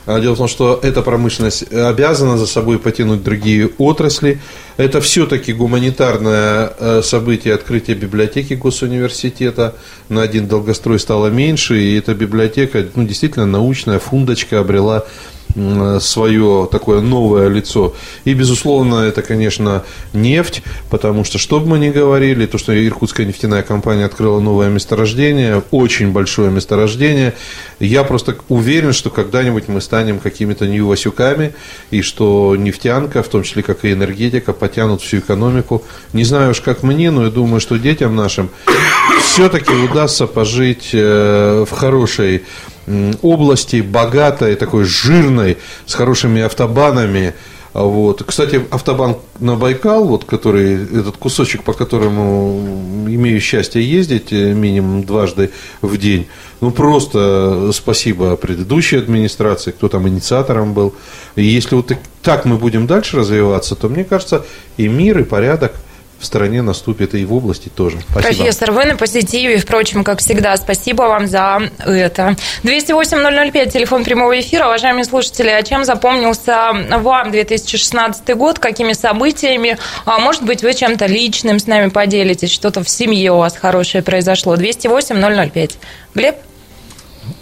А 0.07 0.21
дело 0.21 0.35
в 0.35 0.39
том, 0.39 0.47
что 0.47 0.79
эта 0.83 1.03
промышленность 1.03 1.73
обязана 1.73 2.39
за 2.39 2.47
собой 2.47 2.79
потянуть 2.79 3.25
другие 3.25 3.71
отрасли. 3.79 4.41
Это 4.77 5.01
все-таки 5.01 5.53
гуманитарное 5.53 6.73
э, 6.79 7.03
событие 7.03 7.53
открытия 7.55 7.95
библиотеки 7.95 8.55
госуниверситета. 8.55 9.75
На 10.09 10.23
один 10.23 10.47
долгострой 10.47 11.01
стало 11.01 11.27
меньше, 11.27 11.83
и 11.83 11.99
эта 11.99 12.15
библиотека 12.15 12.87
ну, 12.95 13.05
действительно 13.05 13.47
научная 13.47 13.99
фундочка 13.99 14.61
обрела 14.61 15.05
свое 16.01 16.69
такое 16.71 17.01
новое 17.01 17.49
лицо. 17.49 17.95
И, 18.25 18.35
безусловно, 18.35 19.05
это, 19.05 19.23
конечно, 19.23 19.85
нефть, 20.13 20.63
потому 20.91 21.25
что, 21.25 21.39
что 21.39 21.61
бы 21.61 21.67
мы 21.67 21.79
ни 21.79 21.91
говорили, 21.91 22.47
то, 22.47 22.59
что 22.59 22.73
Иркутская 22.77 23.27
нефтяная 23.27 23.63
компания 23.63 24.05
открыла 24.05 24.41
новое 24.41 24.69
месторождение, 24.69 25.63
очень 25.71 26.13
большое 26.13 26.51
месторождение, 26.51 27.35
я 27.81 28.05
просто 28.05 28.37
уверен, 28.49 28.93
что 28.93 29.11
когда-нибудь 29.11 29.69
мы 29.69 29.81
станем 29.81 30.19
какими-то 30.19 30.67
нью-васюками, 30.67 31.55
и 31.91 32.03
что 32.03 32.55
нефтянка, 32.57 33.23
в 33.23 33.29
том 33.29 33.43
числе, 33.43 33.63
как 33.63 33.85
и 33.85 33.93
энергетика, 33.93 34.53
потянут 34.53 35.01
всю 35.01 35.19
экономику. 35.19 35.83
Не 36.13 36.25
знаю 36.25 36.51
уж, 36.51 36.61
как 36.61 36.83
мне, 36.83 37.11
но 37.11 37.25
я 37.25 37.31
думаю, 37.31 37.61
что 37.61 37.79
детям 37.79 38.15
нашим 38.15 38.51
все-таки 39.23 39.73
удастся 39.73 40.27
пожить 40.27 40.91
э, 40.93 41.65
в 41.69 41.71
хорошей 41.71 42.43
области, 43.23 43.81
богатой, 43.81 44.55
такой 44.57 44.85
жирной, 44.85 45.59
с 45.87 45.95
хорошими 45.95 46.43
автобанами. 46.43 47.35
Вот. 47.73 48.23
Кстати, 48.25 48.63
автобан 48.71 49.17
на 49.39 49.55
Байкал, 49.55 50.05
вот, 50.05 50.25
который, 50.25 50.83
этот 50.83 51.19
кусочек, 51.19 51.63
по 51.63 51.75
которому 51.75 53.05
имею 53.07 53.39
счастье 53.39 53.83
ездить 53.83 54.33
э, 54.33 54.55
минимум 54.55 55.05
дважды 55.05 55.51
в 55.83 55.99
день, 55.99 56.27
ну 56.63 56.71
просто 56.71 57.71
спасибо 57.75 58.37
предыдущей 58.37 58.97
администрации, 58.97 59.73
кто 59.73 59.89
там 59.89 60.09
инициатором 60.09 60.73
был. 60.73 60.95
И 61.35 61.45
если 61.45 61.75
вот 61.75 61.93
так 62.23 62.47
мы 62.47 62.57
будем 62.57 62.87
дальше 62.87 63.19
развиваться, 63.19 63.75
то 63.75 63.91
мне 63.91 64.05
кажется, 64.05 64.47
и 64.79 64.89
мир, 64.89 65.19
и 65.19 65.25
порядок 65.25 65.75
в 66.19 66.25
стране 66.25 66.63
наступит 66.63 67.15
и 67.15 67.25
в 67.25 67.35
области 67.35 67.69
тоже. 67.69 67.99
Спасибо. 68.11 68.35
Профессор, 68.35 68.73
вы 68.73 68.85
на 68.85 68.97
позитиве, 68.97 69.59
впрочем, 69.59 70.03
как 70.03 70.21
всегда. 70.21 70.57
Спасибо 70.57 71.03
вам 71.03 71.27
за 71.27 71.71
это. 71.85 72.37
208-005, 72.63 73.71
телефон 73.71 74.05
прямого 74.05 74.39
эфира. 74.41 74.67
Уважаемые 74.67 75.05
слушатели, 75.05 75.49
а 75.49 75.63
чем 75.63 75.85
запомнился 75.85 76.73
вам 76.91 77.31
2016 77.31 78.35
год? 78.37 78.59
Какими 78.59 78.93
событиями? 78.95 79.79
А 80.05 80.19
может 80.19 80.43
быть, 80.43 80.63
вы 80.63 80.75
чем-то 80.75 81.07
личным 81.07 81.59
с 81.59 81.67
нами 81.67 81.91
поделитесь? 81.91 82.51
Что-то 82.51 82.83
в 82.83 82.89
семье 82.89 83.33
у 83.33 83.39
вас 83.39 83.57
хорошее 83.57 84.03
произошло? 84.03 84.57
208-005. 84.57 85.73
Глеб? 86.15 86.37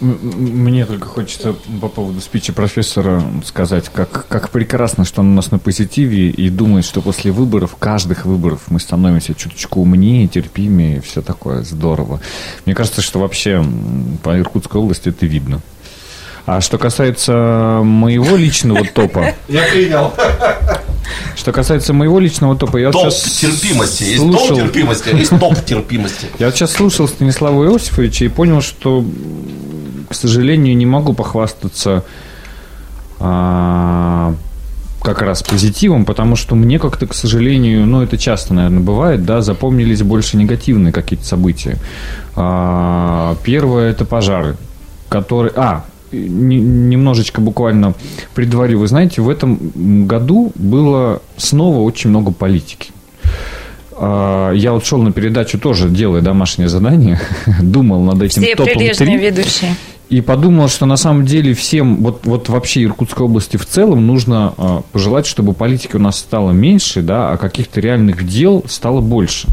Мне 0.01 0.85
только 0.85 1.07
хочется 1.07 1.55
по 1.79 1.87
поводу 1.87 2.19
спичи 2.19 2.51
профессора 2.51 3.23
сказать, 3.45 3.89
как, 3.93 4.27
как 4.27 4.49
прекрасно, 4.49 5.05
что 5.05 5.21
он 5.21 5.31
у 5.31 5.35
нас 5.35 5.51
на 5.51 5.59
позитиве 5.59 6.29
и 6.29 6.49
думает, 6.49 6.83
что 6.83 7.01
после 7.01 7.31
выборов, 7.31 7.77
каждых 7.79 8.25
выборов, 8.25 8.63
мы 8.67 8.79
становимся 8.79 9.33
чуточку 9.33 9.81
умнее, 9.81 10.27
терпимее, 10.27 10.97
и 10.97 10.99
все 10.99 11.21
такое 11.21 11.63
здорово. 11.63 12.19
Мне 12.65 12.75
кажется, 12.75 13.01
что 13.01 13.19
вообще 13.19 13.65
по 14.21 14.37
Иркутской 14.37 14.81
области 14.81 15.09
это 15.09 15.25
видно. 15.25 15.61
А 16.45 16.61
что 16.61 16.77
касается 16.77 17.81
моего 17.83 18.35
личного 18.35 18.85
топа... 18.85 19.33
Я 19.47 19.63
принял. 19.71 20.13
Что 21.35 21.51
касается 21.51 21.93
моего 21.93 22.19
личного 22.19 22.55
топа, 22.55 22.77
я 22.77 22.91
топ 22.91 23.05
вот 23.05 23.13
сейчас 23.13 23.33
терпимости. 23.33 24.03
Есть 24.03 24.17
слушал... 24.21 24.47
топ 24.47 24.57
терпимости, 24.57 25.09
а 25.09 25.15
есть 25.15 25.39
топ 25.39 25.65
терпимости. 25.65 26.27
Я 26.39 26.47
вот 26.47 26.55
сейчас 26.55 26.71
слушал 26.71 27.07
Станислава 27.07 27.65
Иосифовича 27.65 28.25
и 28.25 28.27
понял, 28.29 28.61
что, 28.61 29.03
к 30.09 30.15
сожалению, 30.15 30.75
не 30.75 30.85
могу 30.85 31.13
похвастаться 31.13 32.03
а, 33.19 34.35
как 35.01 35.21
раз 35.21 35.43
позитивом, 35.43 36.05
потому 36.05 36.35
что 36.35 36.55
мне 36.55 36.79
как-то, 36.79 37.07
к 37.07 37.13
сожалению, 37.13 37.85
ну, 37.85 38.01
это 38.01 38.17
часто, 38.17 38.53
наверное, 38.53 38.81
бывает, 38.81 39.23
да, 39.23 39.41
запомнились 39.41 40.01
больше 40.01 40.35
негативные 40.37 40.91
какие-то 40.91 41.25
события. 41.25 41.77
А, 42.35 43.35
первое– 43.43 43.91
это 43.91 44.03
пожары, 44.05 44.57
которые... 45.07 45.53
А, 45.55 45.85
немножечко 46.15 47.41
буквально 47.41 47.93
предварю. 48.33 48.79
Вы 48.79 48.87
знаете, 48.87 49.21
в 49.21 49.29
этом 49.29 50.07
году 50.07 50.51
было 50.55 51.21
снова 51.37 51.79
очень 51.79 52.09
много 52.09 52.31
политики. 52.31 52.91
А, 53.97 54.51
я 54.51 54.73
вот 54.73 54.85
шел 54.85 55.01
на 55.01 55.11
передачу 55.11 55.59
тоже, 55.59 55.89
делая 55.89 56.21
домашнее 56.21 56.69
задание, 56.69 57.19
думал 57.61 58.01
над 58.03 58.21
этим 58.21 58.41
Все 58.41 58.55
топом 58.55 58.73
прилежные 58.73 59.17
ведущие. 59.17 59.75
И 60.09 60.21
подумал, 60.21 60.69
что 60.69 60.85
на 60.85 60.97
самом 60.97 61.25
деле 61.25 61.55
всем, 61.55 61.97
вот, 61.97 62.25
вот 62.25 62.47
вообще 62.49 62.83
Иркутской 62.83 63.25
области 63.25 63.57
в 63.57 63.65
целом, 63.65 64.05
нужно 64.05 64.53
э, 64.55 64.81
пожелать, 64.91 65.25
чтобы 65.25 65.53
политики 65.53 65.95
у 65.95 65.99
нас 65.99 66.19
стало 66.19 66.51
меньше, 66.51 67.01
да, 67.01 67.31
а 67.31 67.37
каких-то 67.37 67.79
реальных 67.81 68.27
дел 68.27 68.63
стало 68.67 69.01
больше 69.01 69.47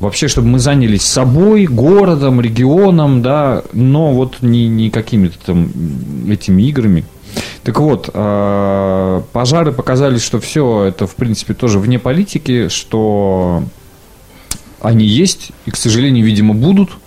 вообще, 0.00 0.28
чтобы 0.28 0.48
мы 0.48 0.58
занялись 0.58 1.02
собой, 1.02 1.66
городом, 1.66 2.40
регионом, 2.40 3.22
да, 3.22 3.62
но 3.72 4.12
вот 4.12 4.42
не, 4.42 4.68
не 4.68 4.90
какими-то 4.90 5.38
там 5.44 5.70
этими 6.30 6.62
играми. 6.62 7.04
Так 7.62 7.80
вот, 7.80 8.08
а, 8.14 9.22
пожары 9.32 9.72
показали, 9.72 10.18
что 10.18 10.40
все 10.40 10.84
это, 10.84 11.06
в 11.06 11.14
принципе, 11.14 11.54
тоже 11.54 11.78
вне 11.78 11.98
политики, 11.98 12.68
что 12.68 13.62
они 14.80 15.04
есть 15.06 15.50
и, 15.66 15.70
к 15.70 15.76
сожалению, 15.76 16.24
видимо, 16.24 16.54
будут– 16.54 16.90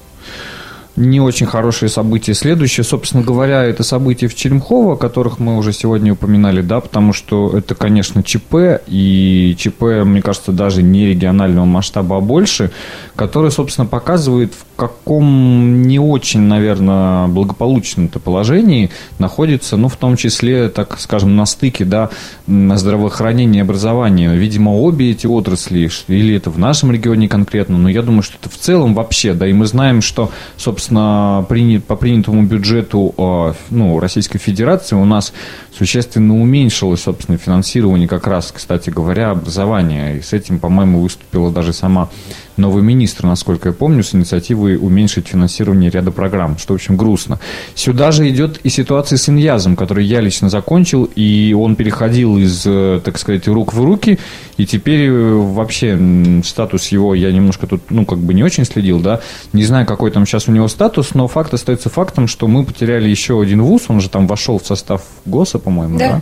не 0.96 1.20
очень 1.22 1.46
хорошие 1.46 1.90
события. 1.90 2.34
Следующее, 2.34 2.84
собственно 2.84 3.24
говоря, 3.24 3.64
это 3.64 3.84
события 3.84 4.28
в 4.28 4.36
Черемхово, 4.36 4.94
о 4.94 4.98
которых 4.98 5.40
мы 5.40 5.58
уже 5.58 5.74
сегодня 5.74 6.14
упоминали, 6.14 6.62
да, 6.62 6.82
потому 6.82 7.14
что 7.14 7.58
это, 7.58 7.76
конечно, 7.76 8.24
ЧП, 8.24 8.82
и 8.88 9.56
ЧП, 9.58 9.82
мне 10.04 10.22
кажется, 10.22 10.52
даже 10.52 10.84
не 10.84 11.08
регионального 11.08 11.66
масштаба, 11.66 12.18
а 12.18 12.22
больше, 12.22 12.72
который, 13.16 13.52
собственно, 13.52 13.88
показывает, 13.88 14.54
в 14.54 14.66
каком 14.82 15.84
не 15.84 16.00
очень, 16.00 16.40
наверное, 16.40 17.28
благополучном-то 17.28 18.20
положении 18.20 18.90
находится, 19.20 19.78
ну, 19.78 19.90
в 19.90 19.96
том 19.96 20.18
числе, 20.18 20.70
так 20.70 21.00
скажем, 21.00 21.36
на 21.36 21.46
стыке, 21.46 21.86
да, 21.86 22.10
здравоохранения 22.48 23.60
и 23.60 23.62
образования. 23.62 24.34
Видимо, 24.34 24.72
обе 24.72 25.12
эти 25.12 25.28
отрасли, 25.28 25.88
или 26.08 26.36
это 26.36 26.50
в 26.50 26.58
нашем 26.58 26.92
регионе 26.92 27.30
конкретно, 27.30 27.78
но 27.78 27.90
я 27.90 28.02
думаю, 28.02 28.24
что 28.24 28.38
это 28.42 28.50
в 28.50 28.58
целом 28.58 28.96
вообще, 28.96 29.36
да, 29.36 29.48
и 29.48 29.54
мы 29.54 29.68
знаем, 29.68 30.02
что, 30.02 30.32
собственно, 30.58 31.46
принят, 31.48 31.86
по 31.86 31.96
принятому 31.96 32.42
бюджету 32.42 33.14
а, 33.18 33.54
ну, 33.70 34.00
Российской 34.00 34.40
Федерации 34.40 34.96
у 34.96 35.06
нас 35.06 35.32
существенно 35.78 36.42
уменьшилось, 36.42 37.04
собственно, 37.04 37.38
финансирование 37.38 38.08
как 38.08 38.26
раз, 38.26 38.52
кстати 38.52 38.90
говоря, 38.90 39.30
образования. 39.30 40.18
И 40.18 40.22
с 40.22 40.34
этим, 40.34 40.58
по-моему, 40.58 41.02
выступила 41.02 41.52
даже 41.52 41.72
сама 41.72 42.10
новый 42.58 42.84
министр, 42.84 43.26
насколько 43.26 43.70
я 43.70 43.74
помню, 43.74 44.04
с 44.04 44.14
инициативой 44.16 44.78
уменьшить 44.78 45.28
финансирование 45.28 45.90
ряда 45.90 46.12
программ, 46.12 46.58
что, 46.58 46.74
в 46.74 46.76
общем, 46.76 46.98
грустно. 46.98 47.40
Сюда 47.76 48.12
же 48.12 48.30
идет 48.30 48.60
и 48.64 48.70
ситуация 48.70 49.18
с 49.18 49.30
Иньязом, 49.30 49.76
который 49.76 50.06
я 50.06 50.22
лично 50.22 50.50
закончил, 50.50 51.10
и 51.16 51.56
он 51.58 51.76
переходил 51.76 52.38
из, 52.38 52.64
э, 52.66 53.02
так 53.04 53.18
сказать, 53.18 53.48
рук 53.48 53.74
в 53.74 53.84
руки, 53.84 54.20
и 54.58 54.66
теперь 54.66 55.08
э, 55.08 55.34
вообще 55.34 56.00
статус 56.44 56.88
его 56.90 57.16
я 57.16 57.32
немножко 57.32 57.68
тут, 57.68 57.82
ну, 57.90 58.06
как 58.06 58.20
бы 58.20 58.34
не 58.34 58.44
очень 58.44 58.66
следил, 58.66 59.00
да, 59.00 59.22
не 59.54 59.64
знаю, 59.64 59.86
какой 59.86 60.12
там 60.12 60.26
сейчас 60.26 60.48
у 60.48 60.52
него 60.52 60.68
статус, 60.68 61.14
но 61.14 61.28
факт 61.28 61.54
остается 61.54 61.90
фактом, 61.90 62.28
что 62.28 62.48
мы 62.48 62.64
потеряли 62.64 63.10
еще 63.10 63.42
один 63.42 63.62
вуз, 63.62 63.84
он 63.88 64.02
же 64.02 64.10
там 64.10 64.28
вошел 64.28 64.60
в 64.60 64.66
состав 64.66 65.04
ГОСа, 65.26 65.60
по-моему, 65.60 65.98
да? 65.98 66.10
да? 66.10 66.22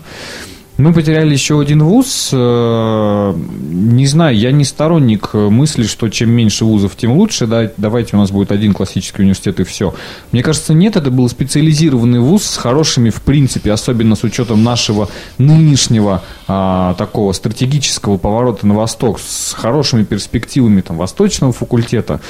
Мы 0.79 0.93
потеряли 0.93 1.33
еще 1.33 1.59
один 1.59 1.83
вуз. 1.83 2.29
Э, 2.31 3.33
не 3.35 4.07
знаю, 4.07 4.37
я 4.37 4.53
не 4.53 4.63
сторонник 4.63 5.33
мысли, 5.33 5.83
что 5.83 6.07
чем 6.07 6.31
меньше 6.31 6.63
вузов, 6.63 6.95
тем 6.95 7.11
лучше. 7.11 7.47
Да, 7.47 7.69
давайте 7.75 8.15
у 8.15 8.19
нас 8.19 8.31
будет 8.31 8.53
один 8.53 8.73
классический 8.73 9.23
университет 9.23 9.59
и 9.59 9.65
все. 9.65 9.93
Мне 10.31 10.41
кажется, 10.41 10.73
нет, 10.73 10.95
это 10.95 11.11
был 11.11 11.27
специализированный 11.27 12.21
вуз 12.21 12.45
с 12.45 12.55
хорошими, 12.55 13.09
в 13.09 13.21
принципе, 13.21 13.73
особенно 13.73 14.15
с 14.15 14.23
учетом 14.23 14.63
нашего 14.63 15.09
нынешнего 15.37 16.23
а, 16.47 16.93
такого 16.93 17.33
стратегического 17.33 18.17
поворота 18.17 18.65
на 18.65 18.73
восток, 18.73 19.19
с 19.19 19.51
хорошими 19.51 20.05
перспективами 20.05 20.79
там, 20.79 20.95
восточного 20.95 21.51
факультета. 21.51 22.21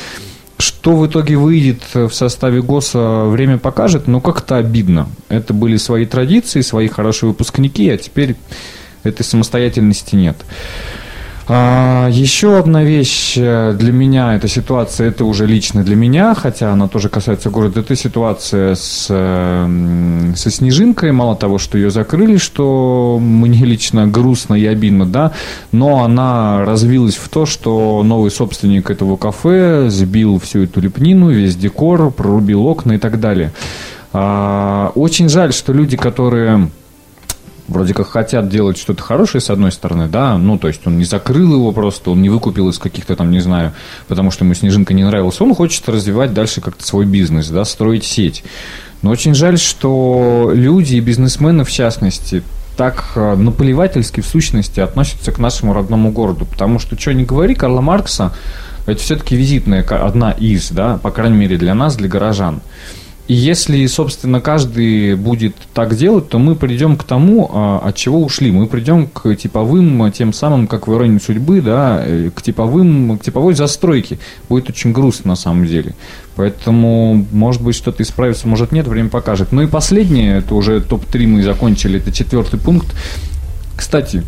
Что 0.59 0.97
в 0.97 1.07
итоге 1.07 1.37
выйдет 1.37 1.83
в 1.93 2.11
составе 2.11 2.61
ГОСа, 2.61 3.23
время 3.25 3.57
покажет, 3.57 4.07
но 4.07 4.19
как-то 4.19 4.57
обидно. 4.57 5.07
Это 5.29 5.53
были 5.53 5.77
свои 5.77 6.05
традиции, 6.05 6.59
свои 6.61 6.89
хорошие 6.89 7.29
выпускники, 7.29 7.89
а 7.89 7.97
теперь 7.97 8.35
этой 9.03 9.23
самостоятельности 9.23 10.15
нет. 10.15 10.35
А, 11.51 12.07
еще 12.11 12.59
одна 12.59 12.83
вещь 12.83 13.33
э, 13.35 13.73
для 13.73 13.91
меня, 13.91 14.35
эта 14.35 14.47
ситуация, 14.47 15.07
это 15.07 15.25
уже 15.25 15.47
лично 15.47 15.83
для 15.83 15.95
меня, 15.95 16.35
хотя 16.35 16.71
она 16.71 16.87
тоже 16.87 17.09
касается 17.09 17.49
города, 17.49 17.79
это 17.79 17.95
ситуация 17.95 18.75
с, 18.75 19.07
со 19.07 20.51
Снежинкой, 20.51 21.11
мало 21.11 21.35
того, 21.35 21.57
что 21.57 21.79
ее 21.79 21.89
закрыли, 21.89 22.37
что 22.37 23.17
мне 23.19 23.65
лично 23.65 24.05
грустно 24.05 24.53
и 24.53 24.67
обидно, 24.67 25.07
да, 25.07 25.31
но 25.71 26.03
она 26.03 26.63
развилась 26.65 27.15
в 27.15 27.27
то, 27.29 27.47
что 27.47 28.03
новый 28.03 28.29
собственник 28.29 28.91
этого 28.91 29.17
кафе 29.17 29.89
сбил 29.89 30.37
всю 30.37 30.65
эту 30.65 30.81
лепнину, 30.81 31.31
весь 31.31 31.55
декор, 31.55 32.11
прорубил 32.11 32.67
окна 32.67 32.91
и 32.91 32.97
так 32.99 33.19
далее. 33.19 33.51
А, 34.13 34.91
очень 34.93 35.29
жаль, 35.29 35.51
что 35.51 35.73
люди, 35.73 35.97
которые 35.97 36.69
вроде 37.69 37.93
как 37.93 38.09
хотят 38.09 38.49
делать 38.49 38.77
что-то 38.77 39.01
хорошее 39.01 39.41
с 39.41 39.49
одной 39.49 39.71
стороны, 39.71 40.07
да, 40.07 40.37
ну, 40.37 40.57
то 40.57 40.67
есть 40.67 40.85
он 40.85 40.97
не 40.97 41.05
закрыл 41.05 41.53
его 41.53 41.71
просто, 41.71 42.11
он 42.11 42.21
не 42.21 42.29
выкупил 42.29 42.69
из 42.69 42.77
каких-то 42.77 43.15
там, 43.15 43.31
не 43.31 43.39
знаю, 43.39 43.73
потому 44.07 44.31
что 44.31 44.43
ему 44.43 44.53
Снежинка 44.53 44.93
не 44.93 45.03
нравилась, 45.03 45.39
он 45.39 45.55
хочет 45.55 45.87
развивать 45.87 46.33
дальше 46.33 46.61
как-то 46.61 46.85
свой 46.85 47.05
бизнес, 47.05 47.49
да, 47.49 47.63
строить 47.65 48.03
сеть. 48.03 48.43
Но 49.01 49.11
очень 49.11 49.33
жаль, 49.33 49.57
что 49.57 50.51
люди 50.53 50.95
и 50.95 50.99
бизнесмены, 50.99 51.63
в 51.63 51.71
частности, 51.71 52.43
так 52.75 53.11
э, 53.15 53.35
наплевательски 53.35 54.21
в 54.21 54.25
сущности 54.25 54.79
относятся 54.79 55.31
к 55.31 55.37
нашему 55.37 55.73
родному 55.73 56.11
городу. 56.11 56.45
Потому 56.45 56.79
что, 56.79 56.99
что 56.99 57.13
ни 57.13 57.25
говори, 57.25 57.55
Карла 57.55 57.81
Маркса, 57.81 58.33
это 58.85 59.01
все-таки 59.01 59.35
визитная 59.35 59.83
одна 59.83 60.31
из, 60.31 60.71
да, 60.71 60.97
по 60.97 61.11
крайней 61.11 61.37
мере 61.37 61.57
для 61.57 61.73
нас, 61.75 61.95
для 61.95 62.07
горожан. 62.07 62.61
И 63.29 63.35
если, 63.35 63.85
собственно, 63.85 64.41
каждый 64.41 65.15
будет 65.15 65.55
так 65.75 65.95
делать, 65.95 66.29
то 66.29 66.39
мы 66.39 66.55
придем 66.55 66.97
к 66.97 67.03
тому, 67.03 67.47
а, 67.53 67.77
от 67.77 67.95
чего 67.95 68.23
ушли. 68.23 68.51
Мы 68.51 68.65
придем 68.65 69.05
к 69.05 69.35
типовым, 69.35 70.11
тем 70.11 70.33
самым, 70.33 70.65
как 70.65 70.87
в 70.87 70.95
иронии 70.95 71.19
судьбы, 71.19 71.61
да, 71.61 72.01
э, 72.03 72.31
к 72.33 72.41
типовым, 72.41 73.19
к 73.19 73.21
типовой 73.21 73.53
застройке. 73.53 74.17
Будет 74.49 74.71
очень 74.71 74.93
грустно 74.93 75.29
на 75.29 75.35
самом 75.35 75.67
деле. 75.67 75.93
Поэтому, 76.35 77.23
может 77.31 77.61
быть, 77.61 77.75
что-то 77.75 78.01
исправится, 78.01 78.47
может 78.47 78.71
нет, 78.71 78.87
время 78.87 79.09
покажет. 79.09 79.51
Ну 79.51 79.61
и 79.61 79.67
последнее, 79.67 80.39
это 80.39 80.55
уже 80.55 80.81
топ-3 80.81 81.27
мы 81.27 81.43
закончили, 81.43 81.99
это 81.99 82.11
четвертый 82.11 82.59
пункт. 82.59 82.95
Кстати, 83.75 84.23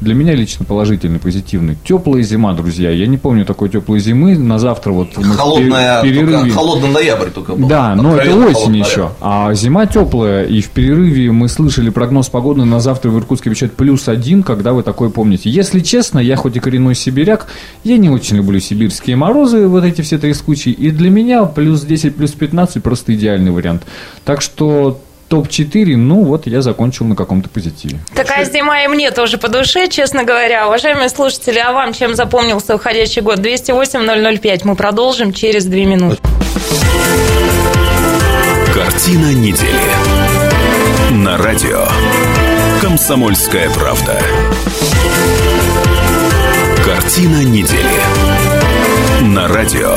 для 0.00 0.14
меня 0.14 0.34
лично 0.34 0.64
положительный, 0.64 1.18
позитивный. 1.18 1.76
Теплая 1.84 2.22
зима, 2.22 2.52
друзья. 2.52 2.90
Я 2.90 3.06
не 3.06 3.18
помню 3.18 3.44
такой 3.44 3.68
теплой 3.68 3.98
зимы. 3.98 4.38
На 4.38 4.58
завтра 4.58 4.92
вот 4.92 5.08
Холодная, 5.14 6.02
перерыве... 6.02 6.50
холодный 6.50 6.90
ноябрь 6.90 7.30
только 7.30 7.54
был. 7.54 7.68
Да, 7.68 7.94
но 7.94 8.16
это 8.16 8.36
осень 8.36 8.76
еще. 8.76 9.10
А 9.20 9.52
зима 9.54 9.86
теплая. 9.86 10.44
И 10.44 10.60
в 10.60 10.70
перерыве 10.70 11.32
мы 11.32 11.48
слышали 11.48 11.90
прогноз 11.90 12.28
погоды 12.28 12.64
на 12.64 12.80
завтра 12.80 13.10
в 13.10 13.18
Иркутске 13.18 13.50
обещают 13.50 13.74
плюс 13.74 14.08
один, 14.08 14.42
когда 14.42 14.72
вы 14.72 14.82
такое 14.82 15.10
помните. 15.10 15.50
Если 15.50 15.80
честно, 15.80 16.18
я 16.20 16.36
хоть 16.36 16.56
и 16.56 16.60
коренной 16.60 16.94
сибиряк, 16.94 17.46
я 17.82 17.98
не 17.98 18.10
очень 18.10 18.36
люблю 18.36 18.60
сибирские 18.60 19.16
морозы, 19.16 19.66
вот 19.66 19.84
эти 19.84 20.02
все 20.02 20.18
трескучие. 20.18 20.74
И 20.74 20.90
для 20.90 21.10
меня 21.10 21.44
плюс 21.44 21.82
10, 21.82 22.14
плюс 22.14 22.32
15 22.32 22.82
просто 22.82 23.14
идеальный 23.14 23.50
вариант. 23.50 23.82
Так 24.24 24.42
что 24.42 25.00
топ-4, 25.28 25.96
ну 25.96 26.24
вот 26.24 26.46
я 26.46 26.62
закончил 26.62 27.04
на 27.06 27.14
каком-то 27.14 27.48
позитиве. 27.48 27.98
Такая 28.14 28.44
зима 28.44 28.82
и 28.82 28.88
мне 28.88 29.10
тоже 29.10 29.38
по 29.38 29.48
душе, 29.48 29.88
честно 29.88 30.24
говоря. 30.24 30.66
Уважаемые 30.66 31.08
слушатели, 31.08 31.58
а 31.58 31.72
вам 31.72 31.92
чем 31.92 32.14
запомнился 32.14 32.74
уходящий 32.74 33.22
год? 33.22 33.38
208-005. 33.38 34.60
Мы 34.64 34.74
продолжим 34.74 35.32
через 35.32 35.64
две 35.64 35.84
минуты. 35.84 36.18
Картина 38.74 39.32
недели. 39.34 39.68
На 41.10 41.36
радио. 41.36 41.86
Комсомольская 42.80 43.70
правда. 43.70 44.20
Картина 46.84 47.44
недели. 47.44 48.00
На 49.22 49.48
радио. 49.48 49.96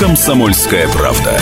Комсомольская 0.00 0.88
правда. 0.88 1.38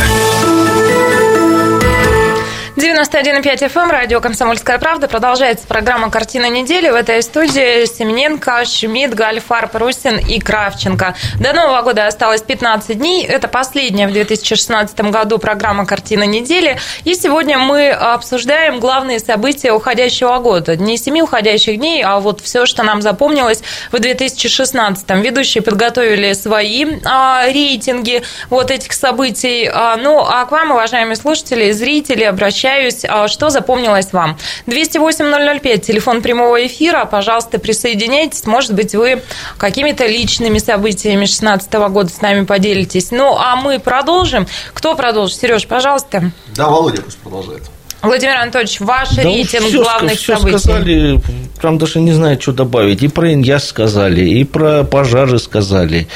91,5 2.95 3.73
FM, 3.73 3.91
радио 3.91 4.21
«Комсомольская 4.21 4.79
правда». 4.79 5.09
Продолжается 5.09 5.67
программа 5.67 6.11
«Картина 6.11 6.49
недели». 6.49 6.89
В 6.91 6.95
этой 6.95 7.25
студии 7.25 7.87
Семененко, 7.87 8.65
Шмидт, 8.65 9.15
Гальфар, 9.15 9.69
Прусин 9.69 10.17
и 10.17 10.39
Кравченко. 10.39 11.17
До 11.41 11.53
Нового 11.53 11.83
года 11.83 12.07
осталось 12.07 12.43
15 12.43 12.97
дней. 12.97 13.25
Это 13.25 13.49
последняя 13.49 14.07
в 14.07 14.13
2016 14.13 15.01
году 15.11 15.39
программа 15.39 15.87
«Картина 15.87 16.23
недели». 16.23 16.79
И 17.03 17.15
сегодня 17.15 17.59
мы 17.59 17.91
обсуждаем 17.91 18.79
главные 18.79 19.19
события 19.19 19.73
уходящего 19.73 20.39
года. 20.39 20.77
Не 20.77 20.97
семи 20.97 21.21
уходящих 21.21 21.79
дней, 21.79 22.01
а 22.05 22.21
вот 22.21 22.43
все, 22.43 22.65
что 22.65 22.85
нам 22.85 23.03
запомнилось 23.03 23.65
в 23.91 23.99
2016. 23.99 25.11
Ведущие 25.11 25.63
подготовили 25.63 26.33
свои 26.35 26.87
а, 27.05 27.45
рейтинги 27.49 28.23
вот 28.51 28.71
этих 28.71 28.93
событий. 28.93 29.69
А, 29.69 29.97
ну, 29.97 30.21
а 30.21 30.45
к 30.45 30.53
вам, 30.53 30.71
уважаемые 30.71 31.17
слушатели, 31.17 31.73
зрители, 31.73 32.23
обращаюсь 32.23 32.84
общаюсь. 32.85 33.05
А 33.09 33.29
что 33.29 33.51
запомнилось 33.51 34.13
вам? 34.13 34.37
208-005, 34.67 35.79
телефон 35.79 36.23
прямого 36.23 36.67
эфира. 36.67 37.05
Пожалуйста, 37.05 37.59
присоединяйтесь. 37.59 38.47
Может 38.47 38.75
быть, 38.75 38.95
вы 38.95 39.23
какими-то 39.59 40.07
личными 40.07 40.59
событиями 40.59 41.25
2016 41.25 41.73
года 41.73 42.11
с 42.11 42.21
нами 42.21 42.45
поделитесь. 42.45 43.11
Ну, 43.11 43.37
а 43.37 43.57
мы 43.57 43.79
продолжим. 43.79 44.47
Кто 44.73 44.95
продолжит? 44.95 45.39
Сереж, 45.39 45.67
пожалуйста. 45.67 46.31
Да, 46.55 46.69
Володя 46.69 47.03
пусть 47.03 47.19
продолжает. 47.19 47.63
Владимир 48.03 48.37
Анатольевич, 48.37 48.81
ваш 48.81 49.11
да 49.11 49.23
рейтинг 49.23 49.69
все, 49.69 49.83
главных 49.83 50.19
все 50.19 50.37
событий. 50.37 50.59
сказали, 50.59 51.21
там 51.63 51.79
даже 51.79 52.01
не 52.01 52.13
знаю, 52.13 52.39
что 52.39 52.53
добавить. 52.53 53.03
И 53.03 53.09
про 53.09 53.33
Иньяс 53.33 53.67
сказали, 53.67 54.29
и 54.29 54.45
про 54.45 54.85
пожары 54.85 55.39
сказали, 55.39 56.07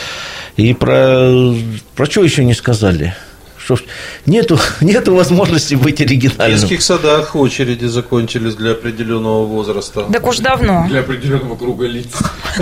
и 0.57 0.75
про... 0.75 1.55
Про 1.97 2.05
что 2.05 2.23
еще 2.23 2.45
не 2.45 2.53
сказали? 2.53 3.15
Что 3.77 3.87
нету, 4.27 4.59
нету 4.81 5.15
возможности 5.15 5.75
быть 5.75 6.01
оригинальным. 6.01 6.57
В 6.57 6.61
детских 6.61 6.83
садах 6.83 7.37
очереди 7.37 7.87
закончились 7.87 8.55
для 8.55 8.73
определенного 8.73 9.45
возраста. 9.45 10.07
Так 10.13 10.27
уж 10.27 10.39
давно. 10.39 10.87
Для 10.89 11.01
определенного 11.01 11.57
круга 11.57 11.87
лиц. 11.87 12.09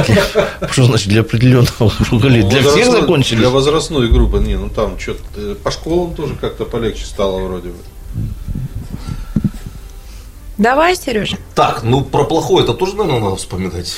Что 0.71 0.85
значит 0.85 1.09
для 1.09 1.21
определенного 1.21 1.93
круга 2.09 2.29
лиц? 2.29 2.47
Для 2.47 2.63
всех 2.63 2.91
закончились? 2.91 3.41
Для 3.41 3.51
возрастной 3.51 4.09
группы. 4.09 4.39
Не, 4.39 4.57
ну 4.57 4.69
там 4.69 4.99
что-то 4.99 5.23
э, 5.37 5.55
по 5.55 5.71
школам 5.71 6.15
тоже 6.15 6.35
как-то 6.35 6.65
полегче 6.65 7.05
стало 7.05 7.41
вроде 7.41 7.69
бы. 7.69 7.79
Давай, 10.59 10.97
Сережа. 10.97 11.37
Так, 11.55 11.83
ну 11.83 12.03
про 12.03 12.25
плохое 12.25 12.65
это 12.65 12.73
тоже, 12.73 12.97
наверное, 12.97 13.21
надо 13.21 13.37
вспоминать. 13.37 13.95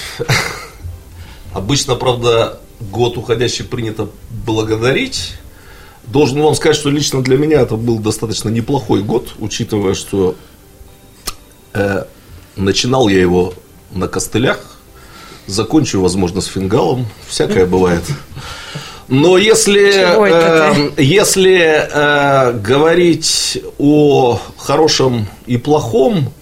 Обычно, 1.52 1.94
правда, 1.94 2.58
год 2.80 3.16
уходящий 3.16 3.64
принято 3.64 4.08
благодарить 4.44 5.34
Должен 6.12 6.40
вам 6.40 6.54
сказать, 6.54 6.76
что 6.76 6.90
лично 6.90 7.22
для 7.22 7.36
меня 7.36 7.60
это 7.60 7.76
был 7.76 7.98
достаточно 7.98 8.48
неплохой 8.48 9.02
год, 9.02 9.34
учитывая, 9.38 9.94
что 9.94 10.36
э, 11.74 12.04
начинал 12.56 13.08
я 13.08 13.20
его 13.20 13.52
на 13.90 14.08
костылях, 14.08 14.78
закончу, 15.46 16.00
возможно, 16.00 16.40
с 16.40 16.46
фингалом, 16.46 17.06
всякое 17.28 17.66
бывает. 17.76 18.04
Но 19.08 19.36
если, 19.36 19.90
э, 19.94 20.92
если 20.96 21.60
э, 21.60 22.52
говорить 22.52 23.62
о 23.78 24.40
хорошем 24.56 25.26
и 25.46 25.58
плохом, 25.58 26.32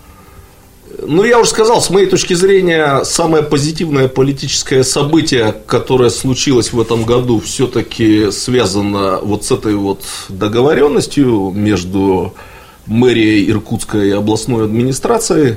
ну, 1.02 1.24
я 1.24 1.38
уже 1.38 1.50
сказал, 1.50 1.82
с 1.82 1.90
моей 1.90 2.06
точки 2.06 2.34
зрения, 2.34 3.04
самое 3.04 3.42
позитивное 3.42 4.08
политическое 4.08 4.84
событие, 4.84 5.54
которое 5.66 6.10
случилось 6.10 6.72
в 6.72 6.80
этом 6.80 7.04
году, 7.04 7.40
все-таки 7.40 8.30
связано 8.30 9.18
вот 9.22 9.44
с 9.44 9.50
этой 9.50 9.74
вот 9.74 10.02
договоренностью 10.28 11.52
между 11.54 12.34
мэрией 12.86 13.50
Иркутской 13.50 14.08
и 14.08 14.12
областной 14.12 14.64
администрацией, 14.64 15.56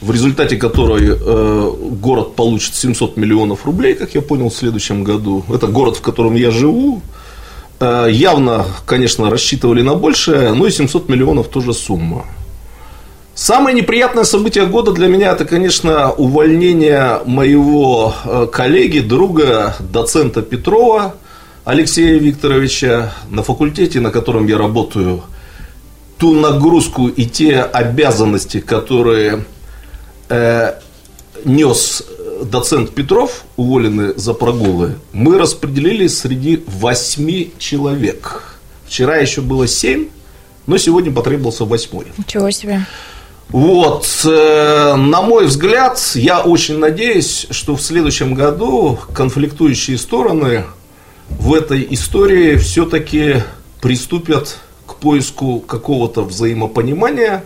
в 0.00 0.10
результате 0.10 0.56
которой 0.56 1.16
э, 1.18 1.70
город 1.92 2.34
получит 2.36 2.74
700 2.74 3.16
миллионов 3.16 3.64
рублей, 3.64 3.94
как 3.94 4.14
я 4.14 4.22
понял, 4.22 4.50
в 4.50 4.54
следующем 4.54 5.04
году. 5.04 5.44
Это 5.48 5.66
город, 5.66 5.96
в 5.96 6.00
котором 6.02 6.34
я 6.34 6.50
живу. 6.50 7.00
Э, 7.80 8.08
явно, 8.10 8.66
конечно, 8.86 9.30
рассчитывали 9.30 9.82
на 9.82 9.94
большее, 9.94 10.52
но 10.52 10.66
и 10.66 10.70
700 10.70 11.08
миллионов 11.08 11.48
тоже 11.48 11.72
сумма. 11.72 12.26
Самое 13.34 13.74
неприятное 13.74 14.22
событие 14.24 14.64
года 14.66 14.92
для 14.92 15.08
меня 15.08 15.32
это, 15.32 15.44
конечно, 15.44 16.12
увольнение 16.12 17.20
моего 17.26 18.14
э, 18.24 18.46
коллеги, 18.50 19.00
друга, 19.00 19.74
доцента 19.80 20.40
Петрова 20.40 21.16
Алексея 21.64 22.18
Викторовича 22.18 23.12
на 23.28 23.42
факультете, 23.42 24.00
на 24.00 24.12
котором 24.12 24.46
я 24.46 24.56
работаю. 24.56 25.22
Ту 26.16 26.34
нагрузку 26.34 27.08
и 27.08 27.26
те 27.26 27.60
обязанности, 27.60 28.60
которые 28.60 29.44
э, 30.28 30.74
нес 31.44 32.04
доцент 32.44 32.90
Петров, 32.90 33.44
уволенный 33.56 34.14
за 34.16 34.32
прогулы, 34.34 34.94
мы 35.12 35.38
распределили 35.38 36.06
среди 36.06 36.62
восьми 36.66 37.52
человек. 37.58 38.58
Вчера 38.86 39.16
еще 39.16 39.40
было 39.40 39.66
семь, 39.66 40.06
но 40.66 40.78
сегодня 40.78 41.12
потребовался 41.12 41.64
восьмой. 41.64 42.06
Ничего 42.16 42.50
себе. 42.52 42.86
Вот, 43.50 44.06
э, 44.24 44.94
на 44.96 45.22
мой 45.22 45.46
взгляд, 45.46 46.00
я 46.14 46.40
очень 46.40 46.78
надеюсь, 46.78 47.46
что 47.50 47.76
в 47.76 47.82
следующем 47.82 48.34
году 48.34 48.98
конфликтующие 49.14 49.96
стороны 49.98 50.64
в 51.28 51.54
этой 51.54 51.86
истории 51.90 52.56
все-таки 52.56 53.42
приступят 53.80 54.58
к 54.86 54.96
поиску 54.96 55.60
какого-то 55.60 56.22
взаимопонимания, 56.22 57.44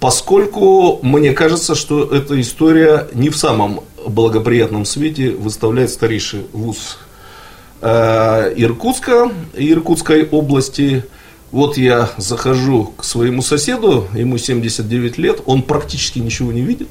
поскольку 0.00 0.98
мне 1.02 1.32
кажется, 1.32 1.74
что 1.74 2.04
эта 2.04 2.40
история 2.40 3.08
не 3.12 3.30
в 3.30 3.36
самом 3.36 3.84
благоприятном 4.06 4.84
свете 4.84 5.30
выставляет 5.30 5.90
старейший 5.90 6.46
вуз 6.52 6.98
э, 7.82 8.52
Иркутска, 8.56 9.30
Иркутской 9.54 10.26
области– 10.28 11.04
вот 11.52 11.76
я 11.76 12.10
захожу 12.16 12.92
к 12.96 13.04
своему 13.04 13.42
соседу, 13.42 14.06
ему 14.14 14.38
79 14.38 15.18
лет, 15.18 15.40
он 15.46 15.62
практически 15.62 16.18
ничего 16.18 16.52
не 16.52 16.62
видит, 16.62 16.88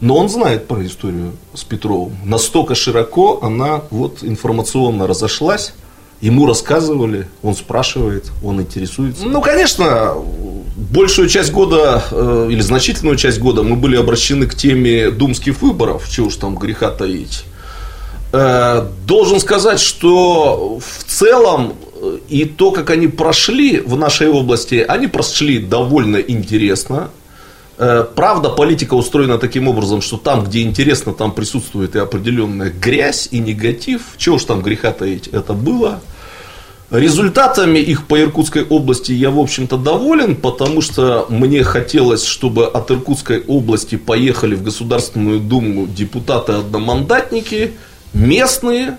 но 0.00 0.16
он 0.16 0.28
знает 0.28 0.66
про 0.66 0.84
историю 0.84 1.32
с 1.54 1.64
Петровым. 1.64 2.16
Настолько 2.24 2.74
широко 2.74 3.40
она 3.42 3.82
вот 3.90 4.22
информационно 4.22 5.06
разошлась, 5.06 5.74
ему 6.20 6.46
рассказывали, 6.46 7.28
он 7.42 7.54
спрашивает, 7.54 8.30
он 8.42 8.60
интересуется. 8.60 9.26
Ну, 9.26 9.40
конечно, 9.40 10.14
большую 10.76 11.28
часть 11.28 11.52
года 11.52 12.02
э, 12.10 12.48
или 12.50 12.60
значительную 12.60 13.16
часть 13.16 13.38
года 13.38 13.62
мы 13.62 13.76
были 13.76 13.96
обращены 13.96 14.46
к 14.46 14.54
теме 14.54 15.10
думских 15.10 15.60
выборов, 15.62 16.08
чего 16.08 16.28
уж 16.28 16.36
там 16.36 16.56
греха 16.56 16.90
таить. 16.90 17.44
Э, 18.32 18.86
должен 19.06 19.40
сказать, 19.40 19.80
что 19.80 20.78
в 20.80 21.04
целом 21.04 21.74
и 22.28 22.44
то, 22.44 22.70
как 22.70 22.90
они 22.90 23.08
прошли 23.08 23.80
в 23.80 23.96
нашей 23.96 24.28
области, 24.28 24.84
они 24.86 25.06
прошли 25.06 25.58
довольно 25.58 26.16
интересно. 26.16 27.10
Э, 27.78 28.04
правда, 28.14 28.50
политика 28.50 28.94
устроена 28.94 29.38
таким 29.38 29.68
образом, 29.68 30.00
что 30.00 30.16
там, 30.16 30.44
где 30.44 30.62
интересно, 30.62 31.14
там 31.14 31.32
присутствует 31.32 31.96
и 31.96 31.98
определенная 31.98 32.70
грязь, 32.70 33.28
и 33.30 33.38
негатив. 33.38 34.02
Чего 34.16 34.36
уж 34.36 34.44
там 34.44 34.62
греха 34.62 34.92
таить, 34.92 35.28
это 35.28 35.52
было. 35.52 36.00
Результатами 36.90 37.78
их 37.78 38.06
по 38.06 38.18
Иркутской 38.18 38.64
области 38.64 39.12
я, 39.12 39.30
в 39.30 39.38
общем-то, 39.38 39.76
доволен, 39.76 40.34
потому 40.34 40.80
что 40.80 41.26
мне 41.28 41.62
хотелось, 41.62 42.24
чтобы 42.24 42.66
от 42.66 42.90
Иркутской 42.90 43.42
области 43.46 43.96
поехали 43.96 44.54
в 44.54 44.62
Государственную 44.62 45.38
Думу 45.38 45.86
депутаты-одномандатники, 45.86 47.74
местные, 48.14 48.96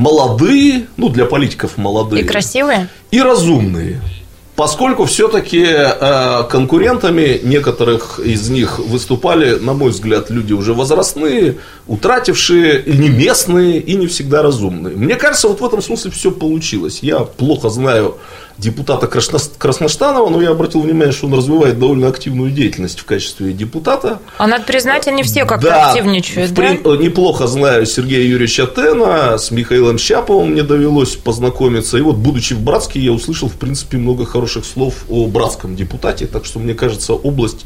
молодые, 0.00 0.86
ну 0.96 1.10
для 1.10 1.26
политиков 1.26 1.76
молодые. 1.76 2.22
И 2.22 2.26
красивые. 2.26 2.88
И 3.10 3.20
разумные. 3.20 4.00
Поскольку 4.56 5.04
все-таки 5.04 5.64
э, 5.64 6.44
конкурентами 6.50 7.40
некоторых 7.42 8.18
из 8.18 8.50
них 8.50 8.78
выступали, 8.78 9.58
на 9.58 9.72
мой 9.72 9.90
взгляд, 9.90 10.28
люди 10.28 10.52
уже 10.52 10.74
возрастные, 10.74 11.58
утратившие, 11.86 12.82
не 12.86 13.08
местные 13.08 13.78
и 13.78 13.94
не 13.96 14.06
всегда 14.06 14.42
разумные. 14.42 14.96
Мне 14.96 15.16
кажется, 15.16 15.48
вот 15.48 15.60
в 15.60 15.64
этом 15.64 15.80
смысле 15.80 16.10
все 16.10 16.30
получилось. 16.30 16.98
Я 17.02 17.20
плохо 17.20 17.70
знаю 17.70 18.16
депутата 18.60 19.06
Красноштанова, 19.06 20.28
но 20.28 20.42
я 20.42 20.50
обратил 20.50 20.82
внимание, 20.82 21.12
что 21.12 21.26
он 21.26 21.34
развивает 21.34 21.78
довольно 21.78 22.08
активную 22.08 22.50
деятельность 22.50 23.00
в 23.00 23.04
качестве 23.04 23.52
депутата. 23.52 24.20
А 24.38 24.46
надо 24.46 24.64
признать, 24.64 25.08
они 25.08 25.22
все 25.22 25.44
как-то 25.46 25.68
да, 25.68 25.90
активничают, 25.90 26.52
да? 26.52 26.70
Неплохо 26.70 27.46
знаю 27.46 27.86
Сергея 27.86 28.22
Юрьевича 28.22 28.66
Тена, 28.66 29.38
с 29.38 29.50
Михаилом 29.50 29.98
Щаповым 29.98 30.52
мне 30.52 30.62
довелось 30.62 31.16
познакомиться. 31.16 31.96
И 31.96 32.02
вот, 32.02 32.16
будучи 32.16 32.52
в 32.52 32.60
Братске, 32.60 33.00
я 33.00 33.12
услышал, 33.12 33.48
в 33.48 33.54
принципе, 33.54 33.96
много 33.96 34.26
хороших 34.26 34.64
слов 34.64 34.94
о 35.08 35.26
братском 35.26 35.74
депутате, 35.74 36.26
так 36.26 36.44
что, 36.44 36.58
мне 36.58 36.74
кажется, 36.74 37.14
область 37.14 37.64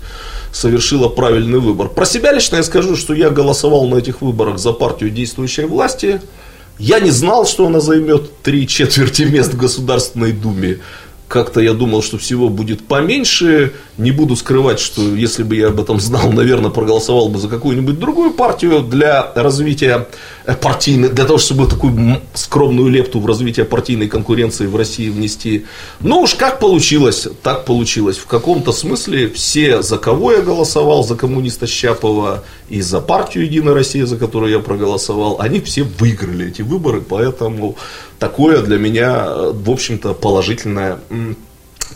совершила 0.53 1.09
правильный 1.09 1.59
выбор. 1.59 1.89
Про 1.89 2.05
себя 2.05 2.33
лично 2.33 2.57
я 2.57 2.63
скажу, 2.63 2.97
что 2.97 3.15
я 3.15 3.31
голосовал 3.31 3.89
на 3.89 3.97
этих 3.97 4.23
выборах 4.23 4.59
за 4.59 4.73
партию 4.73 5.11
действующей 5.11 5.65
власти– 5.65 6.21
я 6.79 7.01
не 7.01 7.11
знал, 7.11 7.47
что 7.47 7.67
она 7.67 7.81
займет 7.81 8.43
три 8.43 8.67
четверти 8.67 9.23
мест 9.23 9.55
в 9.55 9.57
Государственной 9.57 10.33
Думе. 10.33 10.81
Как-то 11.29 11.61
я 11.61 11.73
думал, 11.73 12.03
что 12.03 12.19
всего 12.19 12.49
будет 12.49 12.87
поменьше. 12.87 13.73
Не 13.97 14.11
буду 14.11 14.37
скрывать, 14.37 14.79
что 14.79 15.03
если 15.03 15.43
бы 15.43 15.57
я 15.57 15.69
об 15.69 15.81
этом 15.81 16.01
знал, 16.01 16.31
наверное, 16.33 16.71
проголосовал 16.71 17.29
бы 17.29 17.39
за 17.39 17.49
какую-нибудь 17.49 17.99
другую 17.99 18.33
партию 18.33 18.81
для 18.81 19.33
развития 19.35 20.09
э, 20.47 20.55
партийной, 20.55 21.09
для 21.09 21.25
того, 21.25 21.39
чтобы 21.39 21.67
такую 21.67 22.21
скромную 22.35 22.89
лепту 22.89 23.21
в 23.21 23.27
развитие 23.27 23.65
партийной 23.65 24.09
конкуренции 24.09 24.67
в 24.67 24.77
России 24.77 25.09
внести. 25.09 25.67
Но 26.01 26.21
уж 26.21 26.35
как 26.35 26.61
получилось, 26.61 27.27
так 27.43 27.65
получилось. 27.65 28.19
В 28.19 28.27
каком-то 28.27 28.73
смысле 28.73 29.29
все, 29.31 29.83
за 29.83 29.99
кого 29.99 30.33
я 30.33 30.41
голосовал, 30.41 31.05
за 31.05 31.17
коммуниста 31.17 31.67
Щапова 31.67 32.45
и 32.69 32.81
за 32.81 33.01
партию 33.01 33.45
Единая 33.45 33.75
Россия, 33.75 34.07
за 34.07 34.17
которую 34.17 34.53
я 34.53 34.59
проголосовал, 34.59 35.37
они 35.41 35.61
все 35.61 35.85
выиграли 35.85 36.49
эти 36.49 36.63
выборы, 36.63 37.01
поэтому 37.01 37.77
такое 38.25 38.63
для 38.63 38.79
меня, 38.79 39.27
э, 39.27 39.51
в 39.53 39.71
общем-то, 39.71 40.15
положительное, 40.15 40.99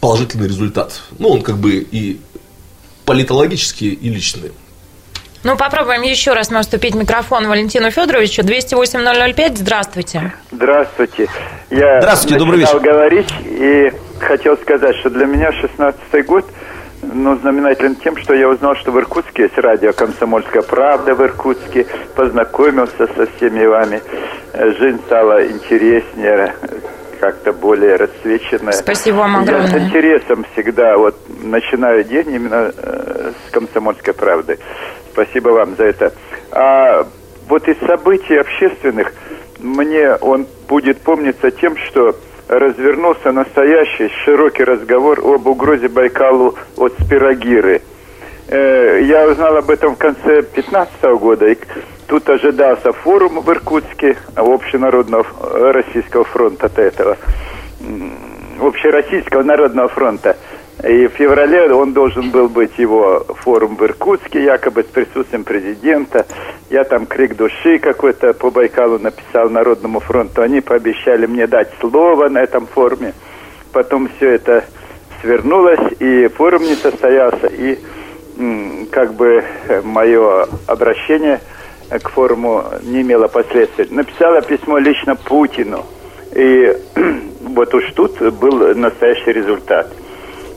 положительный 0.00 0.46
результат. 0.46 1.00
Ну, 1.18 1.28
он 1.30 1.40
как 1.40 1.56
бы 1.56 1.76
и 1.76 2.20
политологический, 3.06 3.94
и 3.94 4.08
личный. 4.10 4.52
Ну, 5.42 5.56
попробуем 5.56 6.02
еще 6.02 6.34
раз 6.34 6.50
наступить 6.50 6.94
микрофон 6.94 7.48
Валентину 7.48 7.90
Федоровичу. 7.90 8.42
208-005, 8.42 9.56
здравствуйте. 9.56 10.34
Здравствуйте. 10.52 11.28
Я 11.70 12.00
здравствуйте, 12.00 12.38
добрый 12.38 12.60
вечер. 12.60 12.78
говорить 12.80 13.32
и 13.46 13.90
хотел 14.20 14.58
сказать, 14.58 14.96
что 14.96 15.08
для 15.08 15.24
меня 15.24 15.48
16-й 15.50 16.22
год 16.24 16.44
ну, 17.12 17.36
знаменателен 17.36 17.96
тем, 17.96 18.16
что 18.16 18.34
я 18.34 18.48
узнал, 18.48 18.74
что 18.76 18.92
в 18.92 18.98
Иркутске 18.98 19.44
есть 19.44 19.58
радио 19.58 19.92
«Комсомольская 19.92 20.62
правда» 20.62 21.14
в 21.14 21.22
Иркутске, 21.22 21.86
познакомился 22.14 23.06
со 23.16 23.26
всеми 23.26 23.64
вами. 23.66 24.00
Жизнь 24.78 25.00
стала 25.06 25.46
интереснее, 25.46 26.54
как-то 27.20 27.52
более 27.52 27.96
расцвеченная. 27.96 28.72
Спасибо 28.72 29.16
вам 29.16 29.36
огромное. 29.36 29.66
Я 29.66 29.78
с 29.78 29.82
интересом 29.82 30.44
всегда 30.52 30.96
вот 30.96 31.16
начинаю 31.42 32.04
день 32.04 32.30
именно 32.30 32.72
э, 32.76 33.32
с 33.46 33.50
«Комсомольской 33.50 34.14
правды». 34.14 34.58
Спасибо 35.12 35.50
вам 35.50 35.74
за 35.76 35.84
это. 35.84 36.12
А 36.52 37.06
вот 37.48 37.66
из 37.68 37.78
событий 37.78 38.36
общественных 38.36 39.12
мне 39.58 40.14
он 40.14 40.46
будет 40.68 41.00
помниться 41.00 41.50
тем, 41.50 41.76
что 41.76 42.14
развернулся 42.48 43.30
настоящий 43.32 44.08
широкий 44.24 44.64
разговор 44.64 45.20
об 45.20 45.46
угрозе 45.46 45.88
Байкалу 45.88 46.56
от 46.76 46.94
спирогиры. 47.00 47.82
Э, 48.48 49.00
я 49.02 49.28
узнал 49.28 49.58
об 49.58 49.70
этом 49.70 49.94
в 49.94 49.98
конце 49.98 50.42
2015 50.42 51.02
года, 51.20 51.46
и 51.46 51.58
тут 52.06 52.28
ожидался 52.30 52.92
форум 52.92 53.40
в 53.40 53.50
Иркутске 53.50 54.16
Общенародного 54.34 55.26
э, 55.42 55.70
Российского 55.72 56.24
фронта 56.24 56.66
от 56.66 56.78
этого, 56.78 57.18
Общероссийского 58.60 59.42
народного 59.42 59.88
фронта. 59.88 60.36
И 60.84 61.08
в 61.08 61.10
феврале 61.10 61.72
он 61.72 61.92
должен 61.92 62.30
был 62.30 62.48
быть 62.48 62.78
его 62.78 63.24
форум 63.40 63.74
в 63.74 63.82
Иркутске, 63.82 64.44
якобы 64.44 64.84
с 64.84 64.86
присутствием 64.86 65.42
президента. 65.42 66.24
Я 66.70 66.84
там 66.84 67.06
крик 67.06 67.36
души 67.36 67.80
какой-то 67.80 68.32
по 68.32 68.52
Байкалу 68.52 69.00
написал 69.00 69.50
Народному 69.50 69.98
фронту. 69.98 70.40
Они 70.40 70.60
пообещали 70.60 71.26
мне 71.26 71.48
дать 71.48 71.68
слово 71.80 72.28
на 72.28 72.38
этом 72.38 72.68
форуме. 72.68 73.12
Потом 73.72 74.08
все 74.16 74.30
это 74.30 74.64
свернулось, 75.20 75.94
и 75.98 76.28
форум 76.28 76.62
не 76.62 76.76
состоялся. 76.76 77.48
И 77.48 77.78
как 78.92 79.14
бы 79.14 79.42
мое 79.82 80.46
обращение 80.68 81.40
к 81.90 82.08
форуму 82.08 82.64
не 82.84 83.02
имело 83.02 83.26
последствий. 83.26 83.88
Написала 83.90 84.42
письмо 84.42 84.78
лично 84.78 85.16
Путину. 85.16 85.84
И 86.36 86.72
вот 87.40 87.74
уж 87.74 87.90
тут 87.96 88.20
был 88.34 88.76
настоящий 88.76 89.32
результат– 89.32 89.92
Э, 90.02 90.07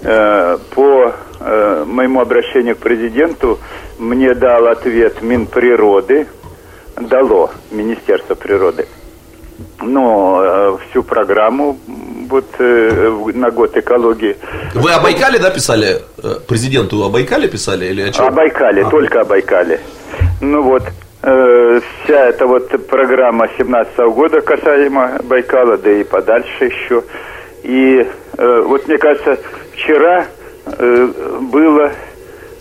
по 0.02 1.14
э, 1.40 1.84
моему 1.86 2.22
обращению 2.22 2.76
к 2.76 2.80
президенту 2.80 3.60
мне 4.00 4.34
дал 4.34 4.68
ответ 4.68 5.22
Минприроды, 5.22 6.28
дало 7.00 7.52
Министерство 7.70 8.36
природы. 8.36 8.88
Но 9.80 10.42
э, 10.44 10.78
всю 10.90 11.04
программу 11.04 11.78
вот 12.30 12.46
на 12.60 13.52
год 13.52 13.78
экологии. 13.78 14.38
Вы 14.74 14.92
о 14.92 15.02
Байкале, 15.02 15.38
да, 15.38 15.52
писали? 15.52 16.02
Президенту 16.48 17.04
о 17.04 17.10
Байкале 17.10 17.48
писали 17.48 17.86
или 17.86 18.02
о 18.02 18.12
чем? 18.12 18.26
О 18.26 18.32
Байкале, 18.32 18.84
а. 18.84 18.90
только 18.90 19.22
о 19.22 19.26
Байкале. 19.26 19.82
Ну 20.40 20.62
вот, 20.64 20.84
вся 21.20 22.30
эта 22.30 22.48
вот 22.48 22.88
программа 22.88 23.50
17 23.58 23.98
-го 23.98 24.14
года 24.14 24.42
касаемо 24.42 25.20
Байкала, 25.24 25.78
да 25.78 25.92
и 25.92 26.04
подальше 26.04 26.66
еще. 26.66 27.04
И 27.64 28.08
вот 28.38 28.88
мне 28.88 28.98
кажется, 28.98 29.38
вчера 29.82 30.26
э, 30.66 31.08
было 31.42 31.92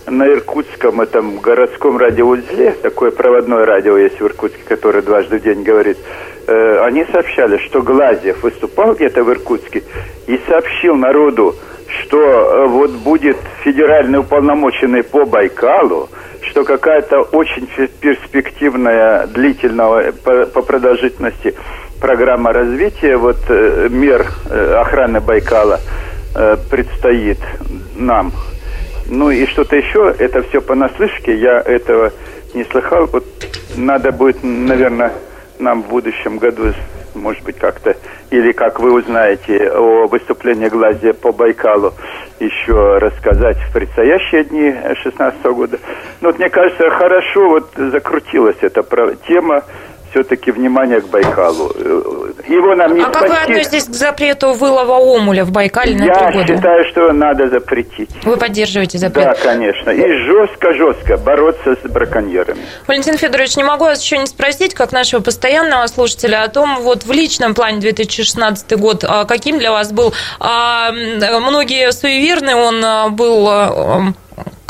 на 0.07 0.27
Иркутском 0.29 1.01
этом 1.01 1.39
городском 1.39 1.99
радиоузле, 1.99 2.73
такое 2.83 3.11
проводное 3.11 3.65
радио 3.65 3.97
есть 3.97 4.21
в 4.21 4.27
Иркутске, 4.27 4.63
которое 4.67 5.03
дважды 5.03 5.39
в 5.39 5.43
день 5.43 5.63
говорит, 5.63 5.99
э, 6.47 6.85
они 6.85 7.05
сообщали, 7.13 7.59
что 7.59 7.83
Глазьев 7.83 8.43
выступал 8.43 8.95
где-то 8.95 9.23
в 9.23 9.31
Иркутске 9.31 9.83
и 10.27 10.41
сообщил 10.49 10.97
народу, 10.97 11.55
что 12.03 12.19
э, 12.19 12.67
вот 12.67 12.91
будет 12.91 13.37
федеральный 13.63 14.21
уполномоченный 14.21 15.03
по 15.05 15.25
Байкалу, 15.27 16.09
что 16.43 16.65
какая-то 16.65 17.21
очень 17.21 17.69
перспективная, 18.01 19.27
длительного 19.27 20.13
по, 20.25 20.47
по 20.47 20.63
продолжительности 20.63 21.55
программа 22.01 22.53
развития 22.53 23.17
вот 23.17 23.37
э, 23.49 23.89
мер 23.91 24.27
э, 24.51 24.75
охраны 24.81 25.21
Байкала– 25.21 25.81
Э, 26.33 26.57
предстоит 26.71 27.39
нам. 27.97 28.33
Ну 29.07 29.31
и 29.31 29.47
что-то 29.47 29.75
еще, 29.75 30.15
это 30.17 30.43
все 30.43 30.61
понаслышке, 30.61 31.37
я 31.37 31.59
этого 31.61 32.13
не 32.55 32.63
слыхал. 32.65 33.07
Вот 33.07 33.25
надо 33.77 34.13
будет, 34.13 34.39
наверное, 34.45 35.13
нам 35.59 35.83
в 35.83 35.89
будущем 35.89 36.39
году, 36.39 36.73
может 37.15 37.43
быть, 37.43 37.59
как-то, 37.59 37.97
или 38.31 38.53
как 38.53 38.79
вы 38.79 38.93
узнаете 38.93 39.73
о 39.73 40.07
выступлении 40.07 40.69
Глазия 40.69 41.15
по 41.15 41.33
Байкалу, 41.33 41.95
еще 42.39 42.99
рассказать 42.99 43.59
в 43.59 43.73
предстоящие 43.73 44.45
дни 44.45 44.73
16 45.03 45.43
года. 45.47 45.81
Ну, 46.21 46.29
вот 46.29 46.39
мне 46.39 46.49
кажется, 46.49 46.89
хорошо 46.91 47.49
вот 47.49 47.73
закрутилась 47.77 48.59
эта 48.61 48.85
тема 49.27 49.65
все-таки 50.11 50.51
внимание 50.51 51.01
к 51.01 51.09
Байкалу. 51.09 51.73
Его 52.49 52.75
нам 52.75 52.95
не 52.95 53.01
А 53.03 53.05
спасти. 53.05 53.21
как 53.21 53.29
вы 53.29 53.37
относитесь 53.37 53.85
к 53.85 53.95
запрету 53.95 54.53
вылова 54.55 54.95
омуля 54.99 55.45
в 55.45 55.53
Байкале 55.53 55.97
на 55.97 56.05
Я 56.05 56.15
три 56.15 56.39
года? 56.39 56.53
Я 56.53 56.57
считаю, 56.57 56.85
что 56.91 57.13
надо 57.13 57.49
запретить. 57.49 58.11
Вы 58.25 58.37
поддерживаете 58.37 58.99
запрет? 58.99 59.25
Да, 59.25 59.35
конечно. 59.35 59.91
И 59.91 60.13
жестко-жестко 60.25 61.17
бороться 61.17 61.77
с 61.83 61.89
браконьерами. 61.89 62.61
Валентин 62.87 63.17
Федорович, 63.19 63.57
не 63.57 63.65
могу 63.65 63.85
вас 63.85 64.03
еще 64.03 64.19
не 64.19 64.27
спросить, 64.27 64.75
как 64.75 64.93
нашего 64.93 65.21
постоянного 65.21 65.87
слушателя, 65.87 66.43
о 66.43 66.49
том, 66.49 66.81
вот 66.81 67.05
в 67.05 67.13
личном 67.13 67.55
плане 67.55 67.81
2016 67.81 68.79
год, 68.79 69.05
а 69.07 69.25
каким 69.25 69.59
для 69.59 69.71
вас 69.73 69.93
был? 69.93 70.13
А, 70.39 70.91
многие 70.93 71.93
суеверны, 71.93 72.55
он 72.55 72.85
а, 72.85 73.09
был 73.11 73.49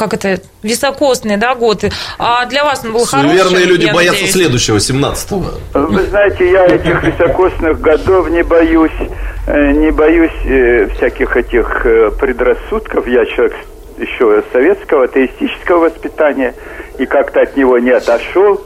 как 0.01 0.14
это, 0.14 0.40
високосный, 0.62 1.36
да, 1.36 1.55
год. 1.55 1.84
А 2.18 2.46
для 2.46 2.64
вас 2.64 2.82
он 2.82 2.92
был 2.92 3.05
Суеверные 3.05 3.36
хорошим? 3.36 3.51
Суеверные 3.51 3.66
люди 3.66 3.92
боятся 3.92 4.22
надеюсь. 4.22 4.32
следующего, 4.32 4.76
17-го. 4.76 5.78
Вы 5.78 6.03
знаете, 6.05 6.51
я 6.51 6.64
этих 6.64 7.05
високосных 7.05 7.80
годов 7.82 8.30
не 8.30 8.42
боюсь, 8.42 8.98
э, 9.46 9.72
не 9.72 9.90
боюсь 9.90 10.32
э, 10.46 10.88
всяких 10.96 11.36
этих 11.36 11.84
э, 11.84 12.12
предрассудков. 12.18 13.07
Я 13.07 13.26
человек 13.26 13.55
еще 13.98 14.42
советского, 14.55 15.05
атеистического 15.05 15.80
воспитания, 15.90 16.55
и 16.98 17.05
как-то 17.05 17.42
от 17.42 17.55
него 17.59 17.78
не 17.78 17.90
отошел. 17.90 18.62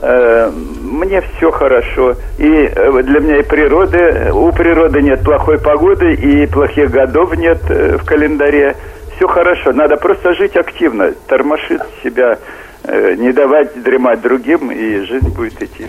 Мне 0.00 1.20
все 1.20 1.50
хорошо. 1.50 2.16
И 2.38 2.48
для 2.48 3.20
меня 3.20 3.38
и 3.38 3.42
природы, 3.42 4.32
у 4.32 4.50
природы 4.50 5.02
нет 5.02 5.22
плохой 5.22 5.58
погоды, 5.58 6.14
и 6.14 6.46
плохих 6.46 6.90
годов 6.90 7.36
нет 7.36 7.60
в 7.68 8.04
календаре 8.04 8.74
все 9.22 9.28
хорошо. 9.28 9.72
Надо 9.72 9.96
просто 9.96 10.32
жить 10.34 10.56
активно, 10.56 11.12
тормошить 11.28 11.80
себя, 12.02 12.38
э, 12.82 13.14
не 13.14 13.32
давать 13.32 13.80
дремать 13.80 14.20
другим, 14.20 14.72
и 14.72 15.04
жизнь 15.04 15.28
будет 15.28 15.62
идти. 15.62 15.86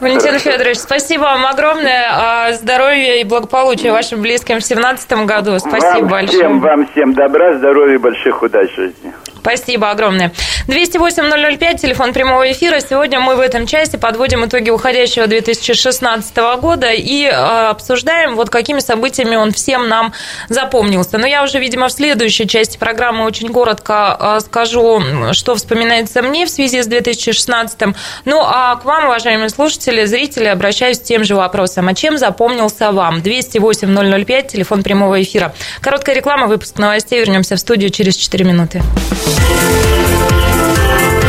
Валентин. 0.00 0.38
Федорович, 0.38 0.78
спасибо 0.78 1.22
вам 1.22 1.46
огромное. 1.46 2.08
А, 2.10 2.52
здоровья 2.52 3.20
и 3.20 3.24
благополучия 3.24 3.92
вашим 3.92 4.20
близким 4.20 4.56
в 4.56 4.66
2017 4.66 5.12
году. 5.24 5.58
Спасибо 5.58 6.00
вам 6.00 6.08
большое. 6.08 6.38
Всем, 6.38 6.60
вам 6.60 6.88
всем 6.88 7.14
добра, 7.14 7.54
здоровья 7.58 7.94
и 7.94 7.98
больших 7.98 8.42
удач 8.42 8.70
в 8.70 8.76
жизни. 8.76 9.12
Спасибо 9.44 9.90
огромное. 9.90 10.32
208-005, 10.68 11.76
телефон 11.76 12.14
прямого 12.14 12.50
эфира. 12.50 12.80
Сегодня 12.80 13.20
мы 13.20 13.36
в 13.36 13.40
этом 13.40 13.66
часе 13.66 13.98
подводим 13.98 14.46
итоги 14.46 14.70
уходящего 14.70 15.26
2016 15.26 16.34
года 16.62 16.90
и 16.90 17.24
э, 17.26 17.30
обсуждаем, 17.30 18.36
вот 18.36 18.48
какими 18.48 18.78
событиями 18.78 19.36
он 19.36 19.52
всем 19.52 19.86
нам 19.86 20.14
запомнился. 20.48 21.18
Но 21.18 21.26
я 21.26 21.42
уже, 21.42 21.58
видимо, 21.58 21.88
в 21.88 21.92
следующей 21.92 22.48
части 22.48 22.78
программы 22.78 23.26
очень 23.26 23.50
коротко 23.50 24.16
э, 24.18 24.40
скажу, 24.40 25.02
что 25.32 25.54
вспоминается 25.56 26.22
мне 26.22 26.46
в 26.46 26.48
связи 26.48 26.80
с 26.80 26.86
2016. 26.86 27.78
Ну, 28.24 28.40
а 28.40 28.76
к 28.76 28.86
вам, 28.86 29.04
уважаемые 29.04 29.50
слушатели, 29.50 29.83
зрители, 30.06 30.46
обращаюсь 30.46 30.96
с 30.96 31.00
тем 31.00 31.24
же 31.24 31.34
вопросом. 31.34 31.88
А 31.88 31.94
чем 31.94 32.18
запомнился 32.18 32.92
вам? 32.92 33.18
208-005, 33.20 34.48
телефон 34.48 34.82
прямого 34.82 35.22
эфира. 35.22 35.54
Короткая 35.80 36.16
реклама, 36.16 36.46
выпуск 36.46 36.78
новостей. 36.78 37.20
Вернемся 37.20 37.56
в 37.56 37.60
студию 37.60 37.90
через 37.90 38.16
4 38.16 38.44
минуты. 38.44 38.82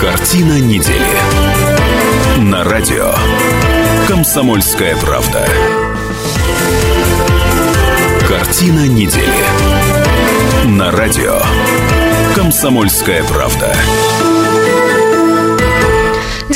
Картина 0.01 0.59
недели. 0.59 1.17
На 2.37 2.63
радио. 2.63 3.13
Комсомольская 4.07 4.95
правда. 4.97 5.47
Картина 8.27 8.87
недели. 8.87 9.45
На 10.65 10.91
радио. 10.91 11.39
Комсомольская 12.35 13.23
правда. 13.23 13.75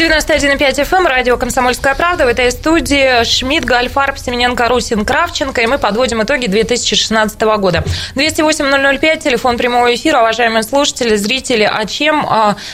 91,5 0.10 0.90
FM, 0.90 1.08
радио 1.08 1.38
«Комсомольская 1.38 1.94
правда». 1.94 2.26
В 2.26 2.30
этой 2.30 2.52
студии 2.52 3.24
Шмидт, 3.24 3.64
Гальфарб, 3.64 4.18
Семененко, 4.18 4.68
Русин, 4.68 5.06
Кравченко. 5.06 5.62
И 5.62 5.68
мы 5.68 5.78
подводим 5.78 6.24
итоги 6.24 6.48
2016 6.48 7.40
года. 7.60 7.84
208-005, 8.16 9.22
телефон 9.22 9.56
прямого 9.58 9.94
эфира. 9.94 10.22
Уважаемые 10.22 10.64
слушатели, 10.64 11.16
зрители, 11.16 11.62
а 11.62 11.86
чем 11.86 12.28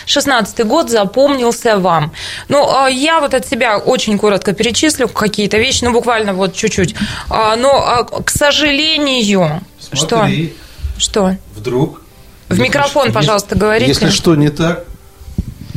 16 0.06 0.66
год 0.66 0.90
запомнился 0.90 1.78
вам? 1.78 2.14
Ну, 2.48 2.74
а, 2.74 2.88
я 2.90 3.20
вот 3.20 3.34
от 3.34 3.46
себя 3.46 3.80
очень 3.80 4.18
коротко 4.18 4.54
перечислю 4.54 5.10
какие-то 5.10 5.58
вещи, 5.58 5.84
ну, 5.84 5.92
буквально 5.92 6.34
вот 6.34 6.56
чуть-чуть. 6.56 6.96
А, 7.30 7.58
но, 7.58 7.72
а, 7.72 8.06
к 8.06 8.30
сожалению... 8.30 9.60
Смотри. 9.78 10.56
Что? 10.98 11.32
Что? 11.32 11.36
Вдруг. 11.54 12.02
В 12.48 12.58
микрофон, 12.60 13.12
пожалуйста, 13.12 13.56
говорите. 13.58 13.90
Если 13.90 14.10
что 14.10 14.36
не 14.36 14.48
так, 14.48 14.86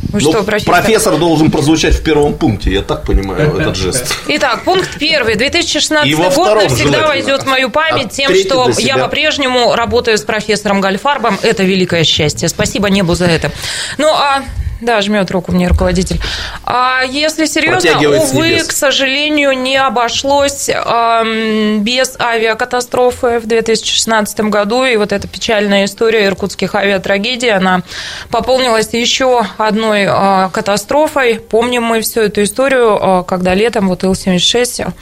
вы 0.09 0.19
Ну, 0.21 0.31
что, 0.31 0.43
профессор? 0.43 0.73
профессор 0.73 1.17
должен 1.17 1.51
прозвучать 1.51 1.95
в 1.95 2.03
первом 2.03 2.33
пункте, 2.33 2.71
я 2.71 2.81
так 2.81 3.03
понимаю 3.05 3.55
этот 3.59 3.75
жест. 3.75 4.15
Итак, 4.27 4.63
пункт 4.63 4.97
первый. 4.99 5.35
2016 5.35 6.09
И 6.09 6.15
во 6.15 6.29
год 6.29 6.55
навсегда 6.55 6.75
желательно. 6.83 7.07
войдет 7.07 7.43
в 7.43 7.45
мою 7.47 7.69
память 7.69 8.07
А 8.07 8.09
тем, 8.09 8.35
что 8.35 8.69
я 8.79 8.97
по-прежнему 8.97 9.75
работаю 9.75 10.17
с 10.17 10.21
профессором 10.21 10.81
Гальфарбом. 10.81 11.37
Это 11.41 11.63
великое 11.63 12.03
счастье. 12.03 12.49
Спасибо 12.49 12.89
небу 12.89 13.13
за 13.15 13.25
это. 13.25 13.51
Ну, 13.97 14.07
а 14.13 14.43
да, 14.81 15.01
жмет 15.01 15.29
руку 15.31 15.51
мне 15.51 15.67
руководитель. 15.67 16.19
А 16.63 17.01
если 17.03 17.45
серьезно, 17.45 18.21
увы, 18.21 18.59
к 18.59 18.71
сожалению, 18.71 19.53
не 19.53 19.77
обошлось 19.77 20.69
ам, 20.73 21.83
без 21.83 22.15
авиакатастрофы 22.19 23.39
в 23.39 23.47
2016 23.47 24.39
году. 24.41 24.85
И 24.85 24.95
вот 24.95 25.11
эта 25.11 25.27
печальная 25.27 25.85
история 25.85 26.25
иркутских 26.25 26.75
авиатрагедий, 26.75 27.51
она 27.51 27.81
пополнилась 28.29 28.93
еще 28.93 29.45
одной 29.57 30.05
а, 30.07 30.49
катастрофой. 30.49 31.39
Помним 31.39 31.83
мы 31.83 32.01
всю 32.01 32.21
эту 32.21 32.43
историю, 32.43 32.97
а, 33.01 33.23
когда 33.23 33.53
летом 33.53 33.89
вот 33.89 34.03
Ил-76 34.03 34.93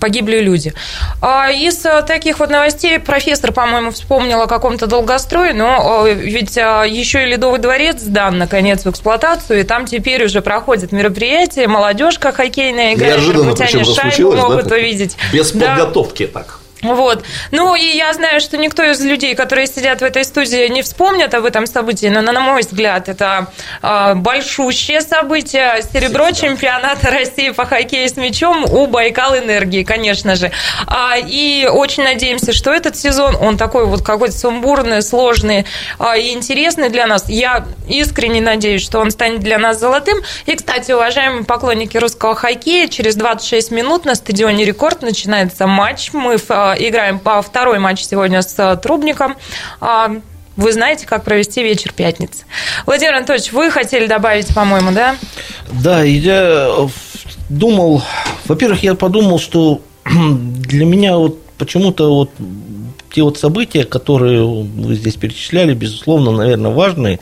погибли 0.00 0.38
люди. 0.38 0.72
А 1.20 1.50
Из 1.50 1.84
а, 1.86 2.02
таких 2.02 2.38
вот 2.40 2.50
новостей 2.50 2.98
профессор, 2.98 3.52
по-моему, 3.52 3.90
вспомнил 3.90 4.40
о 4.42 4.46
каком-то 4.46 4.86
долгострое, 4.86 5.52
но 5.54 6.06
ведь 6.06 6.56
а, 6.58 6.84
еще 6.84 7.22
и 7.22 7.26
Ледовый 7.26 7.60
дворец 7.60 8.00
сдан, 8.00 8.38
наконец, 8.38 8.84
в 8.84 8.90
эксплуатацию, 8.90 9.60
и 9.60 9.62
там 9.64 9.86
теперь 9.86 10.24
уже 10.24 10.40
проходят 10.42 10.92
мероприятия, 10.92 11.66
молодежка 11.68 12.32
хоккейная 12.32 12.94
играет, 12.94 13.16
Неожиданно 13.18 13.54
причем 13.54 13.84
шайбу 13.84 13.92
случилось, 13.94 14.40
да, 14.40 14.48
могут 14.48 14.64
так? 14.68 14.72
увидеть. 14.78 15.16
Без 15.32 15.52
Да. 15.52 15.74
подготовки 15.76 16.26
так. 16.26 16.58
Вот. 16.82 17.24
Ну, 17.50 17.74
и 17.74 17.96
я 17.96 18.12
знаю, 18.12 18.40
что 18.40 18.56
никто 18.56 18.82
из 18.84 19.00
людей, 19.00 19.34
которые 19.34 19.66
сидят 19.66 20.00
в 20.00 20.04
этой 20.04 20.24
студии, 20.24 20.68
не 20.68 20.82
вспомнят 20.82 21.34
об 21.34 21.44
этом 21.44 21.66
событии, 21.66 22.06
но, 22.06 22.20
на 22.20 22.40
мой 22.40 22.60
взгляд, 22.60 23.08
это 23.08 23.48
а, 23.82 24.14
большущее 24.14 25.00
событие. 25.00 25.82
Серебро 25.92 26.30
чемпионата 26.30 27.10
России 27.10 27.50
по 27.50 27.64
хоккею 27.64 28.08
с 28.08 28.16
мячом 28.16 28.64
у 28.64 28.86
Байкал 28.86 29.36
Энергии, 29.36 29.82
конечно 29.82 30.36
же. 30.36 30.52
А, 30.86 31.16
и 31.18 31.68
очень 31.70 32.04
надеемся, 32.04 32.52
что 32.52 32.72
этот 32.72 32.96
сезон, 32.96 33.36
он 33.40 33.56
такой 33.56 33.86
вот 33.86 34.02
какой-то 34.02 34.36
сумбурный, 34.36 35.02
сложный 35.02 35.66
а, 35.98 36.16
и 36.16 36.32
интересный 36.32 36.90
для 36.90 37.06
нас. 37.06 37.28
Я 37.28 37.66
искренне 37.88 38.40
надеюсь, 38.40 38.82
что 38.82 39.00
он 39.00 39.10
станет 39.10 39.40
для 39.40 39.58
нас 39.58 39.80
золотым. 39.80 40.18
И, 40.46 40.54
кстати, 40.54 40.92
уважаемые 40.92 41.44
поклонники 41.44 41.96
русского 41.96 42.34
хоккея, 42.34 42.86
через 42.88 43.16
26 43.16 43.72
минут 43.72 44.04
на 44.04 44.14
стадионе 44.14 44.64
«Рекорд» 44.64 45.02
начинается 45.02 45.66
матч. 45.66 46.10
Мы 46.12 46.36
а, 46.48 46.67
играем 46.78 47.18
по 47.18 47.40
второй 47.42 47.78
матч 47.78 48.02
сегодня 48.02 48.42
с 48.42 48.54
а, 48.58 48.76
Трубником. 48.76 49.36
А, 49.80 50.10
Вы 50.56 50.72
знаете, 50.72 51.06
как 51.06 51.24
провести 51.24 51.62
вечер 51.62 51.92
пятницы. 51.92 52.44
Владимир 52.86 53.14
Анатольевич, 53.14 53.52
вы 53.52 53.70
хотели 53.70 54.06
добавить, 54.06 54.52
по-моему, 54.54 54.90
да? 54.92 55.16
Да, 55.70 56.02
я 56.02 56.68
э, 56.68 56.88
думал, 57.48 58.02
во-первых, 58.46 58.82
я 58.82 58.94
подумал, 58.94 59.38
что 59.38 59.80
для 60.04 60.84
меня 60.84 61.16
вот 61.16 61.42
почему-то 61.58 62.12
вот 62.12 62.30
те 63.12 63.22
вот 63.22 63.38
события, 63.38 63.84
которые 63.84 64.44
вы 64.44 64.94
здесь 64.94 65.14
перечисляли, 65.14 65.74
безусловно, 65.74 66.30
наверное, 66.32 66.70
важные, 66.70 67.20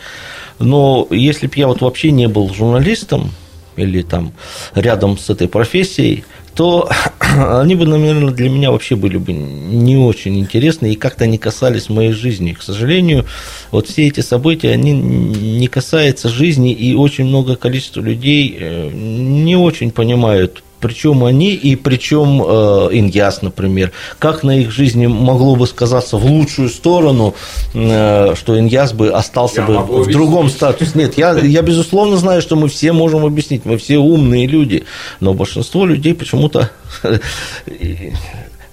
но 0.58 1.06
если 1.10 1.46
бы 1.46 1.52
я 1.56 1.68
вот 1.68 1.80
вообще 1.80 2.10
не 2.10 2.28
был 2.28 2.52
журналистом 2.52 3.30
или 3.76 4.02
там 4.02 4.32
рядом 4.74 5.18
с 5.18 5.28
этой 5.30 5.48
профессией, 5.48 6.24
то 6.56 6.88
они 7.20 7.74
бы, 7.74 7.86
наверное, 7.86 8.32
для 8.32 8.48
меня 8.48 8.70
вообще 8.70 8.96
были 8.96 9.18
бы 9.18 9.32
не 9.32 9.96
очень 9.96 10.38
интересны 10.38 10.92
и 10.92 10.96
как-то 10.96 11.26
не 11.26 11.38
касались 11.38 11.90
моей 11.90 12.12
жизни. 12.12 12.52
К 12.52 12.62
сожалению, 12.62 13.26
вот 13.70 13.86
все 13.88 14.08
эти 14.08 14.20
события, 14.20 14.72
они 14.72 14.92
не 14.92 15.68
касаются 15.68 16.28
жизни, 16.28 16.72
и 16.72 16.94
очень 16.94 17.26
много 17.26 17.56
количества 17.56 18.00
людей 18.00 18.56
э, 18.58 18.90
не 18.90 19.56
очень 19.56 19.90
понимают, 19.90 20.62
причем 20.86 21.24
они 21.24 21.52
и 21.52 21.74
причем 21.74 22.40
э, 22.40 22.88
Иньяс, 22.92 23.42
например, 23.42 23.90
как 24.20 24.44
на 24.44 24.56
их 24.56 24.70
жизни 24.70 25.08
могло 25.08 25.56
бы 25.56 25.66
сказаться 25.66 26.16
в 26.16 26.24
лучшую 26.24 26.68
сторону, 26.68 27.34
э, 27.74 28.34
что 28.36 28.56
Иньяс 28.56 28.92
бы 28.92 29.10
остался 29.10 29.62
Я 29.62 29.66
бы 29.66 30.04
в 30.04 30.06
другом 30.12 30.48
статусе. 30.48 30.92
Нет, 30.94 31.18
я, 31.18 31.36
я 31.36 31.62
безусловно 31.62 32.18
знаю, 32.18 32.40
что 32.40 32.54
мы 32.54 32.68
все 32.68 32.92
можем 32.92 33.24
объяснить, 33.24 33.64
мы 33.64 33.78
все 33.78 33.98
умные 33.98 34.46
люди, 34.46 34.84
но 35.18 35.34
большинство 35.34 35.84
людей 35.84 36.14
почему-то 36.14 36.70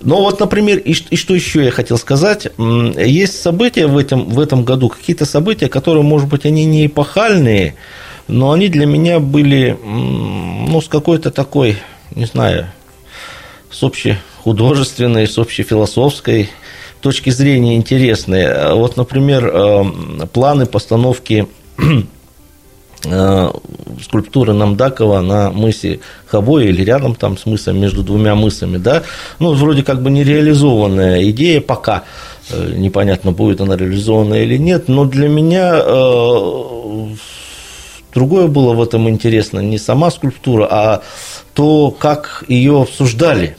ну 0.02 0.18
вот, 0.18 0.40
например, 0.40 0.78
и, 0.78 0.92
и 0.92 1.16
что 1.16 1.34
еще 1.34 1.66
я 1.66 1.72
хотел 1.72 1.98
сказать, 1.98 2.48
есть 2.60 3.42
события 3.42 3.88
в 3.88 3.98
этом, 3.98 4.26
в 4.26 4.40
этом 4.40 4.64
году, 4.64 4.90
какие-то 4.90 5.26
события, 5.26 5.68
которые, 5.68 6.04
может 6.04 6.30
быть, 6.30 6.46
они 6.46 6.66
не 6.66 6.86
эпохальные, 6.86 7.74
но 8.28 8.52
они 8.52 8.70
для 8.70 8.86
меня 8.86 9.20
были, 9.20 9.78
ну, 9.84 10.82
с 10.82 10.88
какой-то 10.88 11.32
такой, 11.32 11.78
не 12.16 12.26
знаю, 12.26 12.68
с 13.70 13.84
общехудожественной, 13.84 15.28
с 15.28 15.38
общефилософской 15.38 16.50
точки 17.02 17.30
зрения 17.30 17.76
интересные. 17.76 18.74
Вот, 18.74 18.98
например, 18.98 19.52
э, 19.54 19.84
планы 20.32 20.66
постановки 20.66 21.48
э, 23.06 23.52
скульптуры 24.02 24.54
Намдакова 24.54 25.22
на 25.22 25.52
мысе 25.52 26.00
Хабой 26.28 26.68
или 26.68 26.84
рядом 26.84 27.16
там 27.16 27.38
с 27.38 27.46
мысом, 27.46 27.80
между 27.80 28.04
двумя 28.04 28.36
мысами, 28.36 28.78
да, 28.78 29.04
ну, 29.40 29.54
вроде 29.54 29.84
как 29.84 30.02
бы 30.02 30.12
нереализованная 30.12 31.30
идея 31.30 31.62
пока, 31.62 32.04
Э, 32.50 32.74
непонятно, 32.76 33.32
будет 33.32 33.62
она 33.62 33.78
реализована 33.78 34.36
или 34.36 34.58
нет, 34.58 34.88
но 34.88 35.06
для 35.06 35.30
меня 35.30 35.76
э, 35.76 37.16
другое 38.14 38.48
было 38.48 38.74
в 38.74 38.82
этом 38.82 39.10
интересно, 39.10 39.60
не 39.60 39.78
сама 39.78 40.12
скульптура, 40.12 40.68
а 40.70 41.04
то, 41.54 41.92
как 41.92 42.44
ее 42.48 42.82
обсуждали. 42.82 43.56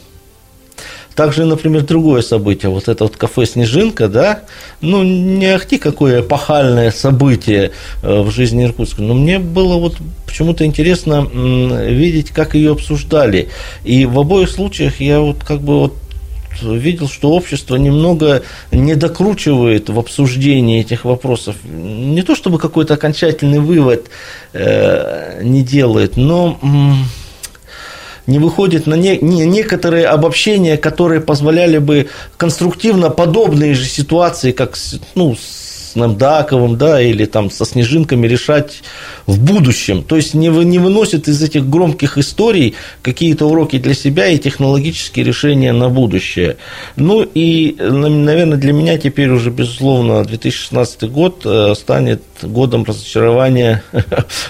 Также, 1.14 1.44
например, 1.44 1.82
другое 1.82 2.22
событие, 2.22 2.70
вот 2.70 2.88
это 2.88 3.04
вот 3.04 3.16
кафе 3.16 3.46
«Снежинка», 3.46 4.08
да, 4.08 4.40
ну, 4.80 5.04
не 5.04 5.46
ахти 5.46 5.78
какое 5.78 6.22
эпохальное 6.22 6.90
событие 6.90 7.70
э, 8.02 8.20
в 8.20 8.32
жизни 8.32 8.64
Иркутска, 8.64 9.00
но 9.00 9.14
мне 9.14 9.38
было 9.38 9.76
вот 9.76 9.96
почему-то 10.26 10.64
интересно 10.66 11.24
видеть, 11.24 12.30
как 12.30 12.56
ее 12.56 12.72
обсуждали. 12.72 13.48
И 13.84 14.06
в 14.06 14.18
обоих 14.18 14.50
случаях 14.50 15.00
я 15.00 15.20
вот 15.20 15.44
как 15.44 15.60
бы 15.60 15.78
вот 15.78 15.94
видел, 16.62 17.08
что 17.08 17.30
общество 17.30 17.76
немного 17.76 18.42
не 18.70 18.94
докручивает 18.94 19.88
в 19.88 19.98
обсуждении 19.98 20.80
этих 20.80 21.04
вопросов. 21.04 21.56
Не 21.64 22.22
то 22.22 22.34
чтобы 22.34 22.58
какой-то 22.58 22.94
окончательный 22.94 23.60
вывод 23.60 24.06
э, 24.52 25.40
не 25.42 25.62
делает, 25.62 26.16
но 26.16 26.58
не 28.26 28.38
выходит 28.38 28.86
на 28.86 28.94
не, 28.94 29.18
не- 29.18 29.46
некоторые 29.46 30.06
обобщения, 30.06 30.76
которые 30.76 31.20
позволяли 31.20 31.78
бы 31.78 32.08
конструктивно 32.36 33.10
подобные 33.10 33.74
же 33.74 33.84
ситуации, 33.84 34.52
как 34.52 34.76
ну, 35.14 35.36
с 35.94 35.96
Намдаковым, 35.96 36.76
да, 36.76 37.00
или 37.00 37.24
там 37.24 37.50
со 37.50 37.64
Снежинками 37.64 38.26
решать 38.26 38.82
в 39.26 39.40
будущем. 39.40 40.02
То 40.02 40.16
есть 40.16 40.34
не, 40.34 40.48
не 40.48 40.78
выносит 40.78 41.28
из 41.28 41.40
этих 41.40 41.68
громких 41.68 42.18
историй 42.18 42.74
какие-то 43.02 43.46
уроки 43.46 43.78
для 43.78 43.94
себя 43.94 44.26
и 44.26 44.38
технологические 44.38 45.24
решения 45.24 45.72
на 45.72 45.88
будущее. 45.88 46.56
Ну 46.96 47.22
и, 47.22 47.76
наверное, 47.78 48.58
для 48.58 48.72
меня 48.72 48.98
теперь 48.98 49.30
уже, 49.30 49.50
безусловно, 49.50 50.24
2016 50.24 51.10
год 51.10 51.42
э, 51.44 51.74
станет 51.76 52.22
годом 52.42 52.82
разочарования 52.84 53.84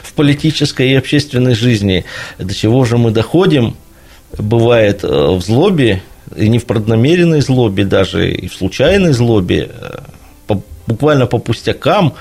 в 0.03 0.15
политической 0.15 0.91
и 0.91 0.95
общественной 0.95 1.55
жизни. 1.55 2.07
До 2.39 2.55
чего 2.55 2.85
же 2.87 2.97
мы 2.97 3.11
доходим, 3.11 3.77
бывает 4.39 5.05
э, 5.05 5.09
в 5.09 5.43
злобе, 5.43 6.03
и 6.35 6.49
не 6.49 6.59
в 6.59 6.65
преднамеренной 6.65 7.43
злобе 7.43 7.85
даже, 7.85 8.33
и 8.33 8.49
в 8.49 8.55
случайной 8.55 9.13
злобе, 9.13 9.69
э, 9.71 9.99
буквально 10.87 11.27
по 11.27 11.39
пустякам, 11.39 12.15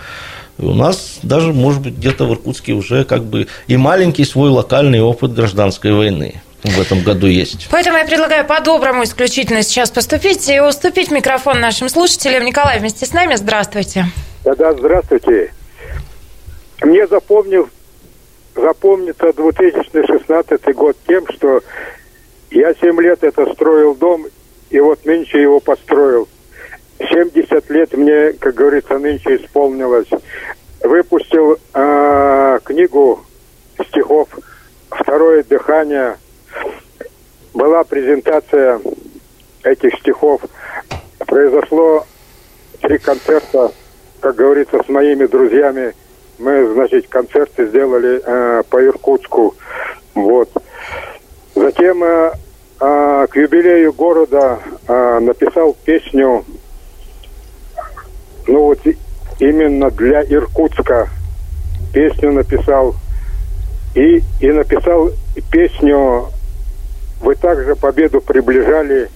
у 0.60 0.74
нас 0.74 1.20
даже, 1.24 1.52
может 1.52 1.82
быть, 1.82 1.96
где-то 1.96 2.26
в 2.26 2.34
Иркутске 2.34 2.74
уже 2.74 3.06
как 3.06 3.24
бы 3.24 3.48
и 3.68 3.78
маленький 3.78 4.24
свой 4.24 4.50
локальный 4.50 5.02
опыт 5.02 5.34
гражданской 5.34 5.92
войны 5.92 6.42
в 6.64 6.80
этом 6.80 7.02
году 7.02 7.28
есть. 7.28 7.68
Поэтому 7.72 7.98
я 7.98 8.06
предлагаю 8.06 8.46
по-доброму 8.46 9.04
исключительно 9.04 9.64
сейчас 9.64 9.92
поступить 9.92 10.48
и 10.50 10.60
уступить 10.62 11.12
микрофон 11.12 11.60
нашим 11.60 11.90
слушателям. 11.90 12.46
Николай 12.46 12.80
вместе 12.80 13.06
с 13.06 13.14
нами, 13.14 13.36
здравствуйте. 13.36 14.06
Да-да, 14.46 14.74
здравствуйте. 14.74 15.52
Мне 16.82 17.08
запомнил, 17.08 17.70
запомнится 18.56 19.34
2016 19.34 20.76
год 20.76 20.96
тем, 21.08 21.26
что 21.34 21.62
я 22.52 22.74
7 22.74 23.02
лет 23.02 23.24
это 23.24 23.52
строил 23.54 23.96
дом, 23.96 24.28
и 24.70 24.80
вот 24.80 25.06
нынче 25.06 25.42
его 25.42 25.60
построил. 25.60 26.28
70 27.12 27.70
лет 27.70 27.94
мне, 27.94 28.34
как 28.34 28.56
говорится, 28.56 28.98
нынче 28.98 29.38
исполнилось. 29.38 30.10
Выпустил 30.82 31.58
э, 31.74 32.60
книгу 32.64 33.24
стихов 33.88 34.30
«Второе 34.90 35.44
дыхание». 35.44 36.18
Была 37.54 37.84
презентация 37.84 38.82
этих 39.64 39.94
стихов. 40.00 40.42
Произошло 41.20 42.06
три 42.82 42.98
концерта, 42.98 43.72
как 44.20 44.36
говорится, 44.36 44.82
с 44.84 44.90
моими 44.90 45.26
друзьями. 45.26 45.94
Мы, 46.40 46.74
значит, 46.74 47.08
концерты 47.08 47.68
сделали 47.68 48.22
э, 48.24 48.64
по 48.70 48.84
Иркутску. 48.84 49.56
Вот. 50.16 50.50
Затем 51.56 52.04
э, 52.04 52.32
э, 52.80 53.28
к 53.30 53.36
юбилею 53.36 53.94
города 53.94 54.60
э, 54.88 55.20
написал 55.20 55.76
песню, 55.86 56.44
ну 58.48 58.66
вот 58.66 58.80
именно 59.40 59.90
для 59.92 60.24
Иркутска 60.24 61.10
песню 61.94 62.32
написал. 62.32 62.96
И, 63.96 64.24
и 64.42 64.52
написал 64.52 65.12
песню 65.52 66.28
«Вы 67.22 67.36
также 67.36 67.76
победу 67.76 68.22
приближали» 68.22 69.10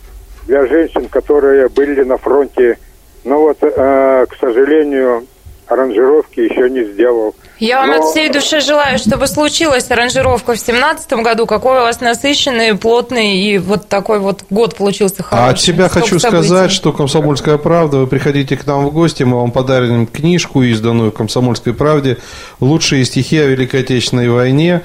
для 0.45 0.65
женщин, 0.67 1.09
которые 1.09 1.67
были 1.69 2.03
на 2.03 2.17
фронте. 2.17 2.77
Но 3.23 3.39
вот, 3.39 3.57
э, 3.61 4.25
к 4.29 4.35
сожалению, 4.39 5.25
аранжировки 5.67 6.39
еще 6.39 6.69
не 6.69 6.83
сделал. 6.85 7.35
Я 7.59 7.79
вам 7.79 7.89
Но... 7.89 7.95
от 7.97 8.11
всей 8.11 8.29
души 8.29 8.61
желаю, 8.61 8.99
чтобы 8.99 9.27
случилась 9.27 9.89
аранжировка 9.89 10.53
в 10.53 10.57
2017 10.57 11.13
году. 11.13 11.45
Какой 11.45 11.79
у 11.79 11.81
вас 11.81 12.01
насыщенный, 12.01 12.75
плотный 12.75 13.37
и 13.37 13.57
вот 13.57 13.87
такой 13.87 14.19
вот 14.19 14.43
год 14.49 14.75
получился 14.75 15.23
хороший. 15.23 15.47
А 15.47 15.49
от 15.49 15.59
себя 15.59 15.89
Сколько 15.89 16.05
хочу 16.05 16.19
событий. 16.19 16.45
сказать, 16.47 16.71
что 16.71 16.93
«Комсомольская 16.93 17.57
правда», 17.57 17.97
вы 17.97 18.07
приходите 18.07 18.57
к 18.57 18.65
нам 18.65 18.85
в 18.85 18.93
гости, 18.93 19.23
мы 19.23 19.39
вам 19.39 19.51
подарим 19.51 20.07
книжку, 20.07 20.61
изданную 20.61 21.11
в 21.11 21.15
«Комсомольской 21.15 21.73
правде», 21.73 22.17
лучшие 22.59 23.05
стихи 23.05 23.37
о 23.37 23.45
Великой 23.45 23.81
Отечественной 23.81 24.29
войне. 24.29 24.81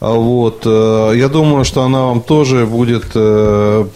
Вот. 0.00 0.62
Э, 0.66 1.12
я 1.14 1.28
думаю, 1.28 1.64
что 1.64 1.82
она 1.82 2.02
вам 2.02 2.20
тоже 2.20 2.66
будет 2.66 3.04
э, 3.14 3.86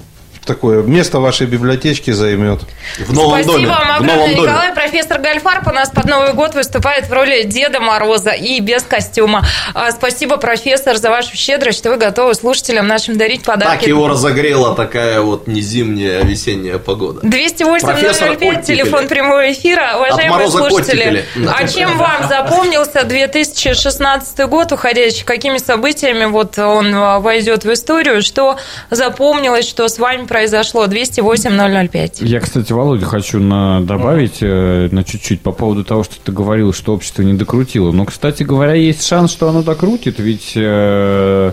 такое 0.51 0.83
место 0.83 1.21
вашей 1.21 1.47
библиотечки 1.47 2.11
займет. 2.11 2.63
В 2.99 3.13
новом 3.13 3.43
Спасибо 3.45 3.53
доме. 3.53 3.67
вам 3.69 3.91
огромное, 3.93 4.17
новом 4.17 4.31
Николай. 4.31 4.69
Доме. 4.69 4.75
Профессор 4.75 5.21
Гальфарб 5.21 5.69
у 5.69 5.71
нас 5.71 5.91
под 5.91 6.07
Новый 6.07 6.33
год 6.33 6.55
выступает 6.55 7.09
в 7.09 7.13
роли 7.13 7.45
Деда 7.45 7.79
Мороза 7.79 8.31
и 8.31 8.59
без 8.59 8.83
костюма. 8.83 9.47
А, 9.75 9.93
спасибо, 9.93 10.39
профессор, 10.39 10.97
за 10.97 11.11
вашу 11.11 11.37
щедрость, 11.37 11.79
что 11.79 11.91
вы 11.91 11.99
готовы 11.99 12.35
слушателям 12.35 12.89
нашим 12.89 13.17
дарить 13.17 13.45
подарки. 13.45 13.81
Так 13.81 13.87
его 13.87 14.09
разогрела 14.09 14.75
такая 14.75 15.21
вот 15.21 15.47
не 15.47 15.61
зимняя, 15.61 16.21
а 16.21 16.25
весенняя 16.25 16.79
погода. 16.79 17.21
208 17.23 18.63
телефон 18.63 19.07
прямого 19.07 19.53
эфира. 19.53 19.95
Уважаемые 19.99 20.51
слушатели, 20.51 21.25
а 21.47 21.69
чем 21.69 21.97
вам 21.97 22.29
запомнился 22.29 23.05
2016 23.05 24.49
год 24.49 24.73
уходящий? 24.73 25.25
Какими 25.25 25.59
событиями 25.59 26.25
вот 26.25 26.59
он 26.59 26.93
а, 26.93 27.21
войдет 27.21 27.65
в 27.65 27.73
историю? 27.73 28.23
Что 28.23 28.59
запомнилось, 28.91 29.69
что 29.69 29.87
с 29.87 29.99
вами 29.99 30.25
произошло. 30.25 30.40
208-005. 30.47 32.25
Я, 32.25 32.41
кстати, 32.41 32.73
Володя, 32.73 33.07
хочу 33.07 33.39
на, 33.41 33.81
добавить 33.81 34.39
э, 34.41 34.89
на 34.91 35.05
чуть-чуть 35.05 35.41
по 35.41 35.53
поводу 35.53 35.85
того, 35.85 36.05
что 36.05 36.17
ты 36.23 36.33
говорил, 36.33 36.73
что 36.73 36.95
общество 36.95 37.23
не 37.23 37.35
докрутило. 37.35 37.93
Но, 37.93 38.05
кстати 38.05 38.43
говоря, 38.43 38.75
есть 38.75 39.07
шанс, 39.07 39.33
что 39.33 39.49
оно 39.49 39.63
докрутит, 39.63 40.19
ведь 40.19 40.53
э, 40.55 41.53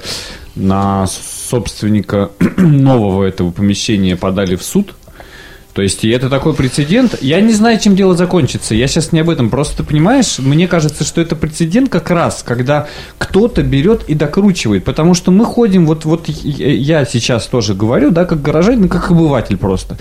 на 0.55 1.07
собственника 1.07 2.31
нового 2.57 3.23
этого 3.23 3.51
помещения 3.51 4.15
подали 4.15 4.55
в 4.55 4.63
суд 4.63 4.95
то 5.77 5.83
есть, 5.83 6.03
и 6.03 6.09
это 6.09 6.27
такой 6.27 6.55
прецедент. 6.55 7.21
Я 7.21 7.39
не 7.39 7.53
знаю, 7.53 7.79
чем 7.79 7.95
дело 7.95 8.15
закончится. 8.15 8.73
Я 8.73 8.87
сейчас 8.87 9.11
не 9.11 9.19
об 9.19 9.29
этом. 9.29 9.51
Просто, 9.51 9.77
ты 9.77 9.83
понимаешь, 9.83 10.39
мне 10.39 10.67
кажется, 10.67 11.03
что 11.03 11.21
это 11.21 11.35
прецедент 11.35 11.89
как 11.89 12.09
раз, 12.09 12.41
когда 12.43 12.87
кто-то 13.19 13.61
берет 13.61 14.01
и 14.07 14.15
докручивает. 14.15 14.83
Потому 14.85 15.13
что 15.13 15.29
мы 15.29 15.45
ходим, 15.45 15.85
вот, 15.85 16.03
вот 16.03 16.27
я 16.29 17.05
сейчас 17.05 17.45
тоже 17.45 17.75
говорю, 17.75 18.09
да, 18.09 18.25
как 18.25 18.41
горожанин, 18.41 18.89
как 18.89 19.11
обыватель 19.11 19.55
просто. 19.55 19.99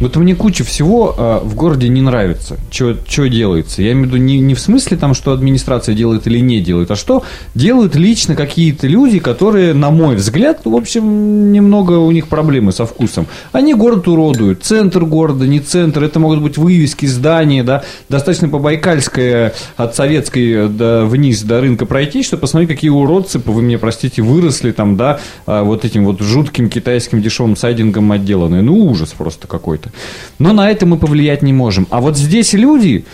Вот 0.00 0.16
мне 0.16 0.34
куча 0.34 0.64
всего 0.64 1.14
э, 1.16 1.40
в 1.44 1.54
городе 1.54 1.88
не 1.88 2.02
нравится, 2.02 2.58
что 2.70 3.28
делается. 3.28 3.80
Я 3.80 3.92
имею 3.92 4.08
в 4.08 4.08
виду 4.08 4.16
не, 4.16 4.38
не 4.40 4.54
в 4.54 4.60
смысле 4.60 4.96
там, 4.96 5.14
что 5.14 5.32
администрация 5.32 5.94
делает 5.94 6.26
или 6.26 6.40
не 6.40 6.60
делает, 6.60 6.90
а 6.90 6.96
что 6.96 7.22
делают 7.54 7.94
лично 7.94 8.34
какие-то 8.34 8.88
люди, 8.88 9.20
которые, 9.20 9.72
на 9.72 9.90
мой 9.90 10.16
взгляд, 10.16 10.62
в 10.64 10.74
общем, 10.74 11.52
немного 11.52 11.92
у 11.92 12.10
них 12.10 12.26
проблемы 12.26 12.72
со 12.72 12.86
вкусом. 12.86 13.26
Они 13.52 13.72
город 13.72 14.08
уродуют, 14.08 14.64
центр 14.64 15.04
города, 15.14 15.46
не 15.46 15.60
центр, 15.60 16.02
это 16.02 16.18
могут 16.18 16.42
быть 16.42 16.58
вывески, 16.58 17.06
здания, 17.06 17.62
да, 17.62 17.84
достаточно 18.08 18.48
по 18.48 18.58
Байкальской 18.58 19.52
от 19.76 19.94
Советской 19.94 20.68
до, 20.68 21.04
вниз 21.04 21.42
до 21.42 21.60
рынка 21.60 21.86
пройти, 21.86 22.24
чтобы 22.24 22.40
посмотреть, 22.40 22.70
какие 22.70 22.90
уродцы, 22.90 23.38
вы 23.38 23.62
мне 23.62 23.78
простите, 23.78 24.22
выросли 24.22 24.72
там, 24.72 24.96
да, 24.96 25.20
а, 25.46 25.62
вот 25.62 25.84
этим 25.84 26.04
вот 26.04 26.20
жутким 26.20 26.68
китайским 26.68 27.22
дешевым 27.22 27.54
сайдингом 27.54 28.10
отделанные. 28.10 28.62
Ну, 28.62 28.86
ужас 28.86 29.14
просто 29.16 29.46
какой-то. 29.46 29.92
Но 30.40 30.52
на 30.52 30.68
это 30.68 30.84
мы 30.84 30.96
повлиять 30.96 31.42
не 31.42 31.52
можем. 31.52 31.86
А 31.90 32.00
вот 32.00 32.16
здесь 32.16 32.52
люди, 32.52 33.04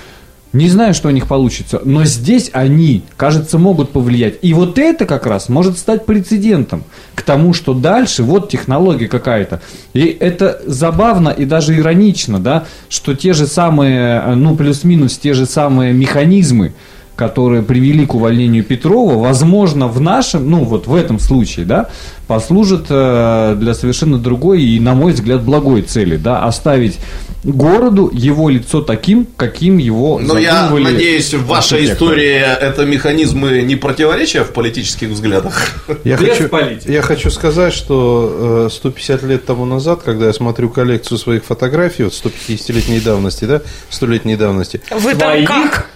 не 0.53 0.69
знаю, 0.69 0.95
что 0.95 1.09
у 1.09 1.13
них 1.13 1.29
получится, 1.29 1.81
но 1.85 2.05
здесь 2.05 2.51
они, 2.53 3.05
кажется, 3.17 3.59
могут 3.59 3.91
повлиять. 3.91 4.35
И 4.43 4.53
вот 4.53 4.79
это 4.79 5.07
как 5.07 5.27
раз 5.27 5.49
может 5.49 5.79
стать 5.79 6.07
прецедентом 6.07 6.83
к 7.15 7.23
тому, 7.23 7.55
что 7.55 7.73
дальше 7.73 8.25
вот 8.25 8.49
технология 8.49 9.07
какая-то. 9.07 9.61
И 9.93 10.05
это 10.07 10.61
забавно 10.67 11.29
и 11.29 11.45
даже 11.45 11.77
иронично, 11.77 12.41
да, 12.41 12.65
что 12.89 13.15
те 13.15 13.33
же 13.33 13.47
самые, 13.47 14.23
ну, 14.35 14.57
плюс-минус 14.57 15.19
те 15.19 15.35
же 15.35 15.47
самые 15.47 15.93
механизмы, 15.93 16.73
которые 17.15 17.63
привели 17.63 18.07
к 18.07 18.15
увольнению 18.15 18.65
Петрова, 18.65 19.19
возможно, 19.19 19.89
в 19.89 20.01
нашем, 20.01 20.51
ну 20.51 20.65
вот 20.65 20.87
в 20.87 20.95
этом 20.95 21.19
случае, 21.19 21.67
да, 21.67 21.91
послужит 22.31 22.87
э, 22.91 23.57
для 23.59 23.75
совершенно 23.75 24.17
другой 24.17 24.63
и, 24.63 24.79
на 24.79 24.95
мой 24.95 25.15
взгляд, 25.15 25.43
благой 25.43 25.83
цели, 25.83 26.17
да, 26.17 26.45
оставить 26.45 26.97
городу 27.43 28.09
его 28.13 28.49
лицо 28.49 28.83
таким, 28.83 29.27
каким 29.37 29.79
его 29.79 30.21
Но 30.21 30.39
я 30.39 30.71
надеюсь, 30.71 31.35
в 31.35 31.47
вашей 31.47 31.87
истории 31.87 32.37
это 32.37 32.87
механизмы 32.87 33.63
не 33.63 33.75
противоречия 33.75 34.45
в 34.45 34.53
политических 34.53 35.09
взглядах. 35.09 35.61
Я, 36.05 36.17
хочу, 36.17 36.49
я 36.85 37.03
хочу 37.03 37.33
сказать, 37.33 37.75
что 37.75 38.69
150 38.71 39.25
э, 39.25 39.27
лет 39.27 39.45
тому 39.45 39.65
назад, 39.65 40.03
когда 40.05 40.27
я 40.27 40.33
смотрю 40.33 40.71
коллекцию 40.71 41.19
своих 41.19 41.45
фотографий, 41.45 42.05
вот 42.05 42.13
150-летней 42.13 43.01
давности, 43.01 43.45
да, 43.45 43.61
100-летней 43.91 44.37
давности. 44.37 44.81
Вы 44.93 45.17
там 45.17 45.45
как? 45.47 45.89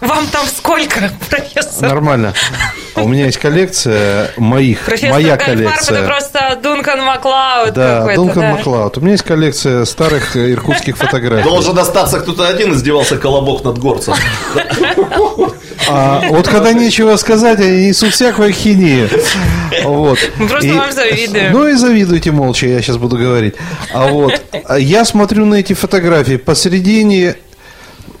Вам 0.00 0.26
там 0.26 0.46
сколько, 0.48 1.10
профессор? 1.30 1.88
Нормально. 1.88 2.34
А 2.98 3.02
у 3.02 3.08
меня 3.08 3.26
есть 3.26 3.38
коллекция 3.38 4.30
моих, 4.36 4.80
профессор 4.84 5.10
моя 5.10 5.36
коллекция. 5.36 5.98
это 5.98 6.06
просто 6.06 6.58
Дункан 6.62 7.02
Маклауд 7.02 7.72
Да, 7.74 8.14
Дункан 8.14 8.42
да. 8.42 8.50
Маклауд. 8.56 8.98
У 8.98 9.00
меня 9.00 9.12
есть 9.12 9.24
коллекция 9.24 9.84
старых 9.84 10.36
иркутских 10.36 10.96
фотографий. 10.98 11.48
Должен 11.48 11.78
остаться 11.78 12.20
кто-то 12.20 12.46
один 12.48 12.74
издевался 12.74 13.16
колобок 13.16 13.64
над 13.64 13.78
горцем. 13.78 14.14
А, 15.90 16.22
вот 16.28 16.46
когда 16.48 16.72
нечего 16.72 17.16
сказать, 17.16 17.60
они 17.60 17.88
несут 17.88 18.12
всякую 18.12 18.52
хинею. 18.52 19.08
Вот. 19.84 20.18
Просто 20.36 20.66
и, 20.66 20.72
вам 20.72 20.92
завидую. 20.92 21.52
Ну 21.52 21.68
и 21.68 21.74
завидуйте 21.74 22.30
молча, 22.30 22.66
я 22.66 22.82
сейчас 22.82 22.96
буду 22.98 23.16
говорить. 23.16 23.54
А 23.92 24.08
вот 24.08 24.40
я 24.78 25.04
смотрю 25.04 25.46
на 25.46 25.54
эти 25.56 25.72
фотографии. 25.72 26.36
Посередине 26.36 27.36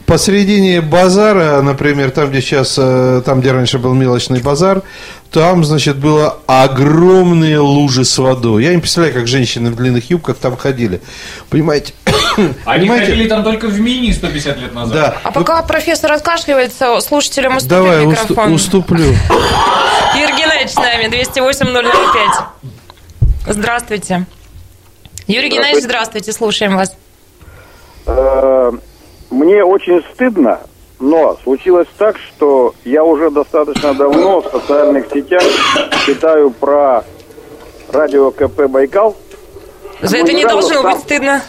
посередине 0.08 0.80
базара, 0.80 1.60
например, 1.60 2.10
там, 2.10 2.30
где 2.30 2.40
сейчас, 2.40 2.76
э, 2.78 3.22
там, 3.24 3.40
где 3.40 3.52
раньше 3.52 3.78
был 3.78 3.92
мелочный 3.92 4.40
базар, 4.40 4.82
там, 5.30 5.62
значит, 5.64 5.98
было 5.98 6.38
огромные 6.46 7.58
лужи 7.58 8.06
с 8.06 8.16
водой. 8.16 8.64
Я 8.64 8.74
не 8.74 8.78
представляю, 8.80 9.14
как 9.14 9.28
женщины 9.28 9.70
в 9.70 9.76
длинных 9.76 10.08
юбках 10.08 10.38
там 10.38 10.56
ходили. 10.56 11.02
Понимаете? 11.50 11.92
Они 12.64 12.86
Понимаете? 12.88 13.12
ходили 13.12 13.28
там 13.28 13.44
только 13.44 13.66
в 13.66 13.78
мини 13.78 14.10
150 14.10 14.58
лет 14.58 14.74
назад. 14.74 14.94
Да. 14.94 15.16
А 15.22 15.30
пока 15.30 15.62
профессор 15.62 16.12
откашливается, 16.12 16.98
слушателям 17.00 17.58
уступим 17.58 17.76
Давай, 17.76 18.06
микрофон. 18.06 18.52
уступлю. 18.54 19.04
Юрий 20.16 20.36
Геннадьевич 20.38 20.70
с 20.70 20.76
нами, 20.76 21.04
208-005. 21.04 21.92
Здравствуйте. 23.46 24.24
Юрий 25.26 25.50
Геннадьевич, 25.50 25.84
здравствуйте, 25.84 26.32
слушаем 26.32 26.76
вас. 26.76 26.96
Мне 29.30 29.62
очень 29.62 30.02
стыдно, 30.14 30.60
но 31.00 31.36
случилось 31.44 31.88
так, 31.98 32.16
что 32.18 32.74
я 32.84 33.04
уже 33.04 33.30
достаточно 33.30 33.92
давно 33.94 34.40
в 34.40 34.46
социальных 34.46 35.06
сетях 35.12 35.42
читаю 36.06 36.50
про 36.50 37.04
радио 37.92 38.30
КП 38.30 38.66
«Байкал», 38.68 39.16
За 40.00 40.16
это 40.18 40.32
не 40.32 40.44
должно 40.44 40.82
сам- 40.82 40.92
быть 40.92 41.00
стыдно. 41.02 41.42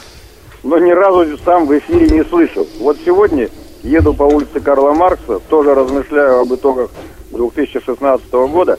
но 0.64 0.78
ни 0.78 0.92
разу 0.92 1.38
сам 1.46 1.66
в 1.68 1.78
эфире 1.78 2.10
не 2.10 2.24
слышал. 2.26 2.68
Вот 2.80 2.98
сегодня 3.06 3.50
еду 3.84 4.14
по 4.14 4.24
улице 4.24 4.60
Карла 4.60 4.92
Маркса, 4.94 5.40
тоже 5.50 5.74
размышляю 5.74 6.42
об 6.42 6.54
итогах 6.54 6.90
2016 7.32 8.48
года, 8.48 8.78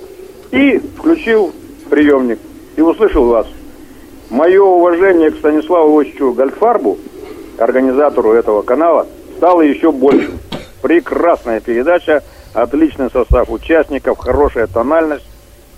и 0.51 0.79
включил 0.99 1.53
приемник 1.89 2.39
и 2.77 2.83
услышал 2.83 3.25
вас. 3.25 3.47
Мое 4.29 4.63
уважение 4.63 5.31
к 5.31 5.39
Станиславу 5.39 6.03
Ильичу 6.03 6.33
Гольдфарбу, 6.33 6.99
организатору 7.61 8.33
этого 8.33 8.63
канала, 8.63 9.07
стало 9.37 9.63
еще 9.63 9.93
больше. 9.93 10.31
Прекрасная 10.83 11.61
передача, 11.61 12.23
отличный 12.55 13.11
состав 13.11 13.51
участников, 13.51 14.19
хорошая 14.19 14.67
тональность. 14.67 15.27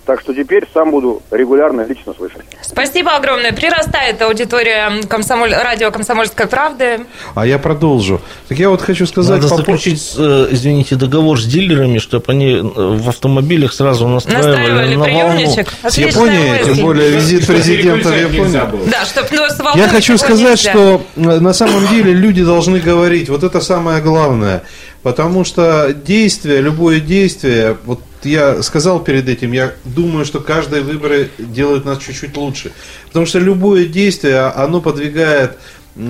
Так 0.05 0.19
что 0.19 0.33
теперь 0.33 0.67
сам 0.73 0.91
буду 0.91 1.21
регулярно 1.31 1.85
лично 1.85 2.13
слышать. 2.13 2.41
Спасибо 2.61 3.15
огромное. 3.15 3.53
Прирастает 3.53 4.21
аудитория 4.21 5.01
комсомоль... 5.07 5.53
радио 5.53 5.91
«Комсомольская 5.91 6.45
правда». 6.47 6.99
А 7.35 7.45
я 7.45 7.57
продолжу. 7.57 8.19
Так 8.49 8.59
я 8.59 8.69
вот 8.69 8.81
хочу 8.81 9.05
сказать... 9.05 9.41
Надо 9.41 9.49
по 9.49 9.55
заключить, 9.57 10.13
э, 10.17 10.47
извините, 10.51 10.95
договор 10.95 11.39
с 11.39 11.45
дилерами, 11.45 11.99
чтобы 11.99 12.25
они 12.27 12.55
э, 12.55 12.61
в 12.61 13.07
автомобилях 13.07 13.71
сразу 13.71 14.07
настраивали, 14.07 14.49
Настраивали 14.49 14.95
на 14.95 14.99
волну. 14.99 15.37
приемничек. 15.37 15.67
С 15.69 15.85
Отличная 15.85 16.11
Японией, 16.11 16.63
тем 16.65 16.85
более 16.85 17.09
визит 17.11 17.47
президента 17.47 18.09
в 18.09 18.17
Японию. 18.19 18.69
Да, 18.87 19.05
чтобы 19.05 19.27
ну, 19.31 19.47
с 19.47 19.77
Я 19.77 19.87
хочу 19.87 20.17
сказать, 20.17 20.57
нельзя. 20.57 20.71
что 20.71 21.05
э, 21.15 21.39
на 21.39 21.53
самом 21.53 21.87
деле 21.87 22.11
люди 22.11 22.43
должны 22.43 22.79
говорить, 22.79 23.29
вот 23.29 23.43
это 23.43 23.61
самое 23.61 24.01
главное, 24.01 24.63
потому 25.03 25.43
что 25.43 25.93
действие, 25.93 26.61
любое 26.61 26.99
действие, 26.99 27.77
вот 27.85 28.01
я 28.23 28.63
сказал 28.63 29.03
перед 29.03 29.29
этим, 29.29 29.51
я 29.51 29.73
думаю, 29.83 30.25
что 30.25 30.39
каждые 30.39 30.81
выборы 30.81 31.29
делают 31.37 31.85
нас 31.85 31.99
чуть-чуть 31.99 32.35
лучше, 32.37 32.71
потому 33.07 33.25
что 33.25 33.39
любое 33.39 33.85
действие, 33.85 34.39
оно 34.39 34.81
подвигает 34.81 35.57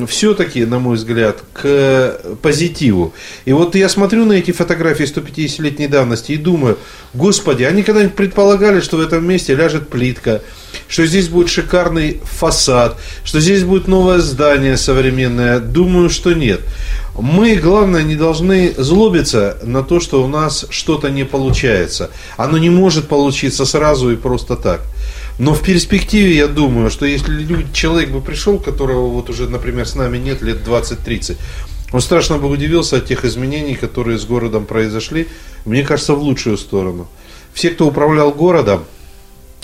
все-таки, 0.07 0.65
на 0.65 0.79
мой 0.79 0.95
взгляд, 0.95 1.43
к 1.51 2.37
позитиву. 2.41 3.13
И 3.43 3.51
вот 3.51 3.75
я 3.75 3.89
смотрю 3.89 4.25
на 4.25 4.33
эти 4.33 4.51
фотографии 4.51 5.03
150-летней 5.03 5.87
давности 5.87 6.31
и 6.31 6.37
думаю, 6.37 6.77
господи, 7.13 7.63
они 7.63 7.83
когда-нибудь 7.83 8.15
предполагали, 8.15 8.79
что 8.79 8.97
в 8.97 9.01
этом 9.01 9.27
месте 9.27 9.55
ляжет 9.55 9.89
плитка, 9.89 10.41
что 10.87 11.05
здесь 11.05 11.27
будет 11.27 11.49
шикарный 11.49 12.21
фасад, 12.23 12.97
что 13.25 13.41
здесь 13.41 13.63
будет 13.63 13.87
новое 13.87 14.19
здание 14.19 14.77
современное? 14.77 15.59
Думаю, 15.59 16.09
что 16.09 16.33
нет. 16.33 16.61
Мы, 17.17 17.55
главное, 17.55 18.03
не 18.03 18.15
должны 18.15 18.73
злобиться 18.75 19.57
на 19.63 19.83
то, 19.83 19.99
что 19.99 20.23
у 20.23 20.27
нас 20.27 20.65
что-то 20.69 21.09
не 21.09 21.25
получается. 21.25 22.09
Оно 22.37 22.57
не 22.57 22.71
может 22.71 23.07
получиться 23.07 23.65
сразу 23.65 24.11
и 24.11 24.15
просто 24.15 24.55
так. 24.55 24.81
Но 25.37 25.53
в 25.53 25.61
перспективе 25.61 26.35
я 26.35 26.47
думаю, 26.47 26.89
что 26.89 27.05
если 27.05 27.31
люди, 27.31 27.67
человек 27.71 28.09
бы 28.09 28.21
пришел, 28.21 28.59
которого 28.59 29.07
вот 29.07 29.29
уже, 29.29 29.47
например, 29.47 29.87
с 29.87 29.95
нами 29.95 30.17
нет 30.17 30.41
лет 30.41 30.67
20-30, 30.67 31.37
он 31.91 32.01
страшно 32.01 32.39
бы 32.39 32.49
удивился 32.49 32.97
от 32.97 33.05
тех 33.05 33.25
изменений, 33.25 33.75
которые 33.75 34.17
с 34.17 34.25
городом 34.25 34.65
произошли, 34.65 35.27
мне 35.65 35.83
кажется, 35.83 36.13
в 36.15 36.21
лучшую 36.23 36.57
сторону. 36.57 37.07
Все, 37.53 37.69
кто 37.69 37.87
управлял 37.87 38.31
городом, 38.31 38.85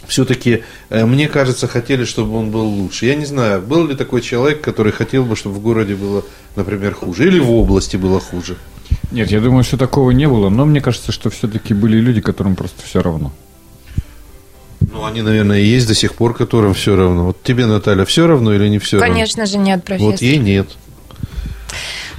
все-таки, 0.10 0.64
э, 0.90 1.06
мне 1.06 1.28
кажется, 1.28 1.68
хотели, 1.68 2.04
чтобы 2.04 2.38
он 2.38 2.52
был 2.52 2.66
лучше. 2.66 3.06
Я 3.06 3.16
не 3.16 3.26
знаю, 3.26 3.62
был 3.62 3.88
ли 3.88 3.96
такой 3.96 4.22
человек, 4.22 4.62
который 4.62 4.92
хотел 4.92 5.24
бы, 5.24 5.36
чтобы 5.36 5.56
в 5.56 5.60
городе 5.62 5.96
было, 5.96 6.24
например, 6.56 6.94
хуже, 6.94 7.28
или 7.28 7.40
в 7.40 7.52
области 7.52 7.96
было 7.96 8.20
хуже. 8.20 8.58
Нет, 9.12 9.32
я 9.32 9.40
думаю, 9.40 9.64
что 9.64 9.78
такого 9.78 10.12
не 10.12 10.28
было, 10.28 10.50
но 10.50 10.66
мне 10.66 10.82
кажется, 10.82 11.12
что 11.12 11.30
все-таки 11.30 11.74
были 11.74 11.98
люди, 11.98 12.22
которым 12.22 12.56
просто 12.56 12.84
все 12.84 13.02
равно. 13.02 13.32
Ну, 14.92 15.06
они, 15.06 15.22
наверное, 15.22 15.60
и 15.60 15.66
есть 15.66 15.88
до 15.88 15.94
сих 15.94 16.16
пор, 16.16 16.34
которым 16.34 16.74
все 16.74 16.96
равно. 16.96 17.26
Вот 17.28 17.44
тебе, 17.44 17.66
Наталья, 17.66 18.06
все 18.06 18.28
равно 18.28 18.54
или 18.54 18.68
не 18.68 18.80
все 18.80 19.00
равно? 19.00 19.14
Конечно 19.14 19.46
же 19.46 19.58
нет, 19.58 19.84
профессор. 19.84 20.12
Вот 20.12 20.22
ей 20.22 20.38
нет. 20.38 20.68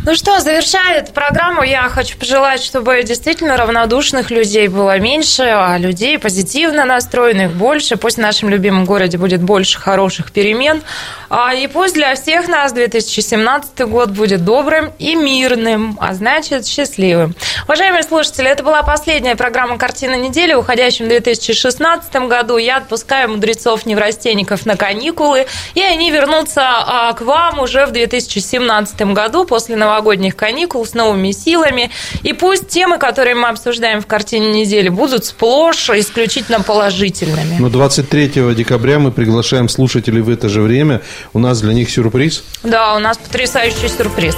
Ну 0.03 0.15
что, 0.15 0.41
завершая 0.41 1.01
эту 1.01 1.13
программу, 1.13 1.63
я 1.63 1.83
хочу 1.91 2.17
пожелать, 2.17 2.63
чтобы 2.65 3.03
действительно 3.03 3.59
равнодушных 3.59 4.31
людей 4.31 4.67
было 4.69 4.99
меньше, 4.99 5.43
а 5.43 5.77
людей 5.77 6.19
позитивно 6.19 6.87
настроенных 6.87 7.53
больше. 7.53 7.99
Пусть 7.99 8.17
в 8.17 8.21
нашем 8.21 8.49
любимом 8.49 8.87
городе 8.87 9.19
будет 9.19 9.43
больше 9.43 9.79
хороших 9.79 10.33
перемен. 10.33 10.83
А, 11.29 11.53
И 11.55 11.67
пусть 11.67 11.95
для 11.95 12.15
всех 12.15 12.49
нас 12.49 12.73
2017 12.73 13.81
год 13.81 14.09
будет 14.09 14.43
добрым 14.43 14.91
и 14.99 15.15
мирным, 15.15 15.99
а 16.01 16.15
значит 16.15 16.67
счастливым. 16.67 17.35
Уважаемые 17.67 18.03
слушатели, 18.03 18.49
это 18.49 18.63
была 18.63 18.83
последняя 18.83 19.37
программа 19.37 19.77
«Картина 19.77 20.15
недели». 20.15 20.55
В 20.55 20.61
уходящем 20.61 21.09
2016 21.09 22.13
году 22.27 22.57
я 22.57 22.79
отпускаю 22.79 23.33
мудрецов-неврастенников 23.33 24.65
на 24.65 24.77
каникулы, 24.77 25.47
и 25.75 25.83
они 25.83 26.11
вернутся 26.11 26.63
а, 26.65 27.13
к 27.13 27.21
вам 27.21 27.61
уже 27.61 27.85
в 27.85 27.93
2017 27.93 29.03
году 29.13 29.45
после 29.45 29.77
новогодних 29.91 30.37
каникул 30.37 30.87
с 30.87 30.95
новыми 30.95 31.33
силами. 31.33 31.91
И 32.23 32.33
пусть 32.33 32.69
темы, 32.69 32.99
которые 32.99 33.35
мы 33.35 33.49
обсуждаем 33.49 34.01
в 34.01 34.07
«Картине 34.07 34.53
недели», 34.53 34.89
будут 34.89 35.25
сплошь 35.25 35.91
исключительно 35.91 36.61
положительными. 36.61 37.57
Но 37.59 37.69
23 37.69 38.55
декабря 38.55 38.99
мы 38.99 39.11
приглашаем 39.11 39.69
слушателей 39.69 40.23
в 40.23 40.31
это 40.31 40.49
же 40.49 40.63
время. 40.63 41.03
У 41.33 41.39
нас 41.39 41.61
для 41.61 41.75
них 41.75 41.91
сюрприз. 41.91 42.45
Да, 42.63 42.95
у 42.95 42.99
нас 42.99 43.19
потрясающий 43.19 43.89
сюрприз. 43.89 44.37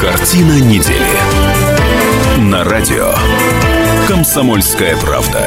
Картина 0.00 0.60
недели. 0.60 1.06
На 2.38 2.64
радио. 2.64 3.14
Комсомольская 4.06 4.96
правда. 4.96 5.46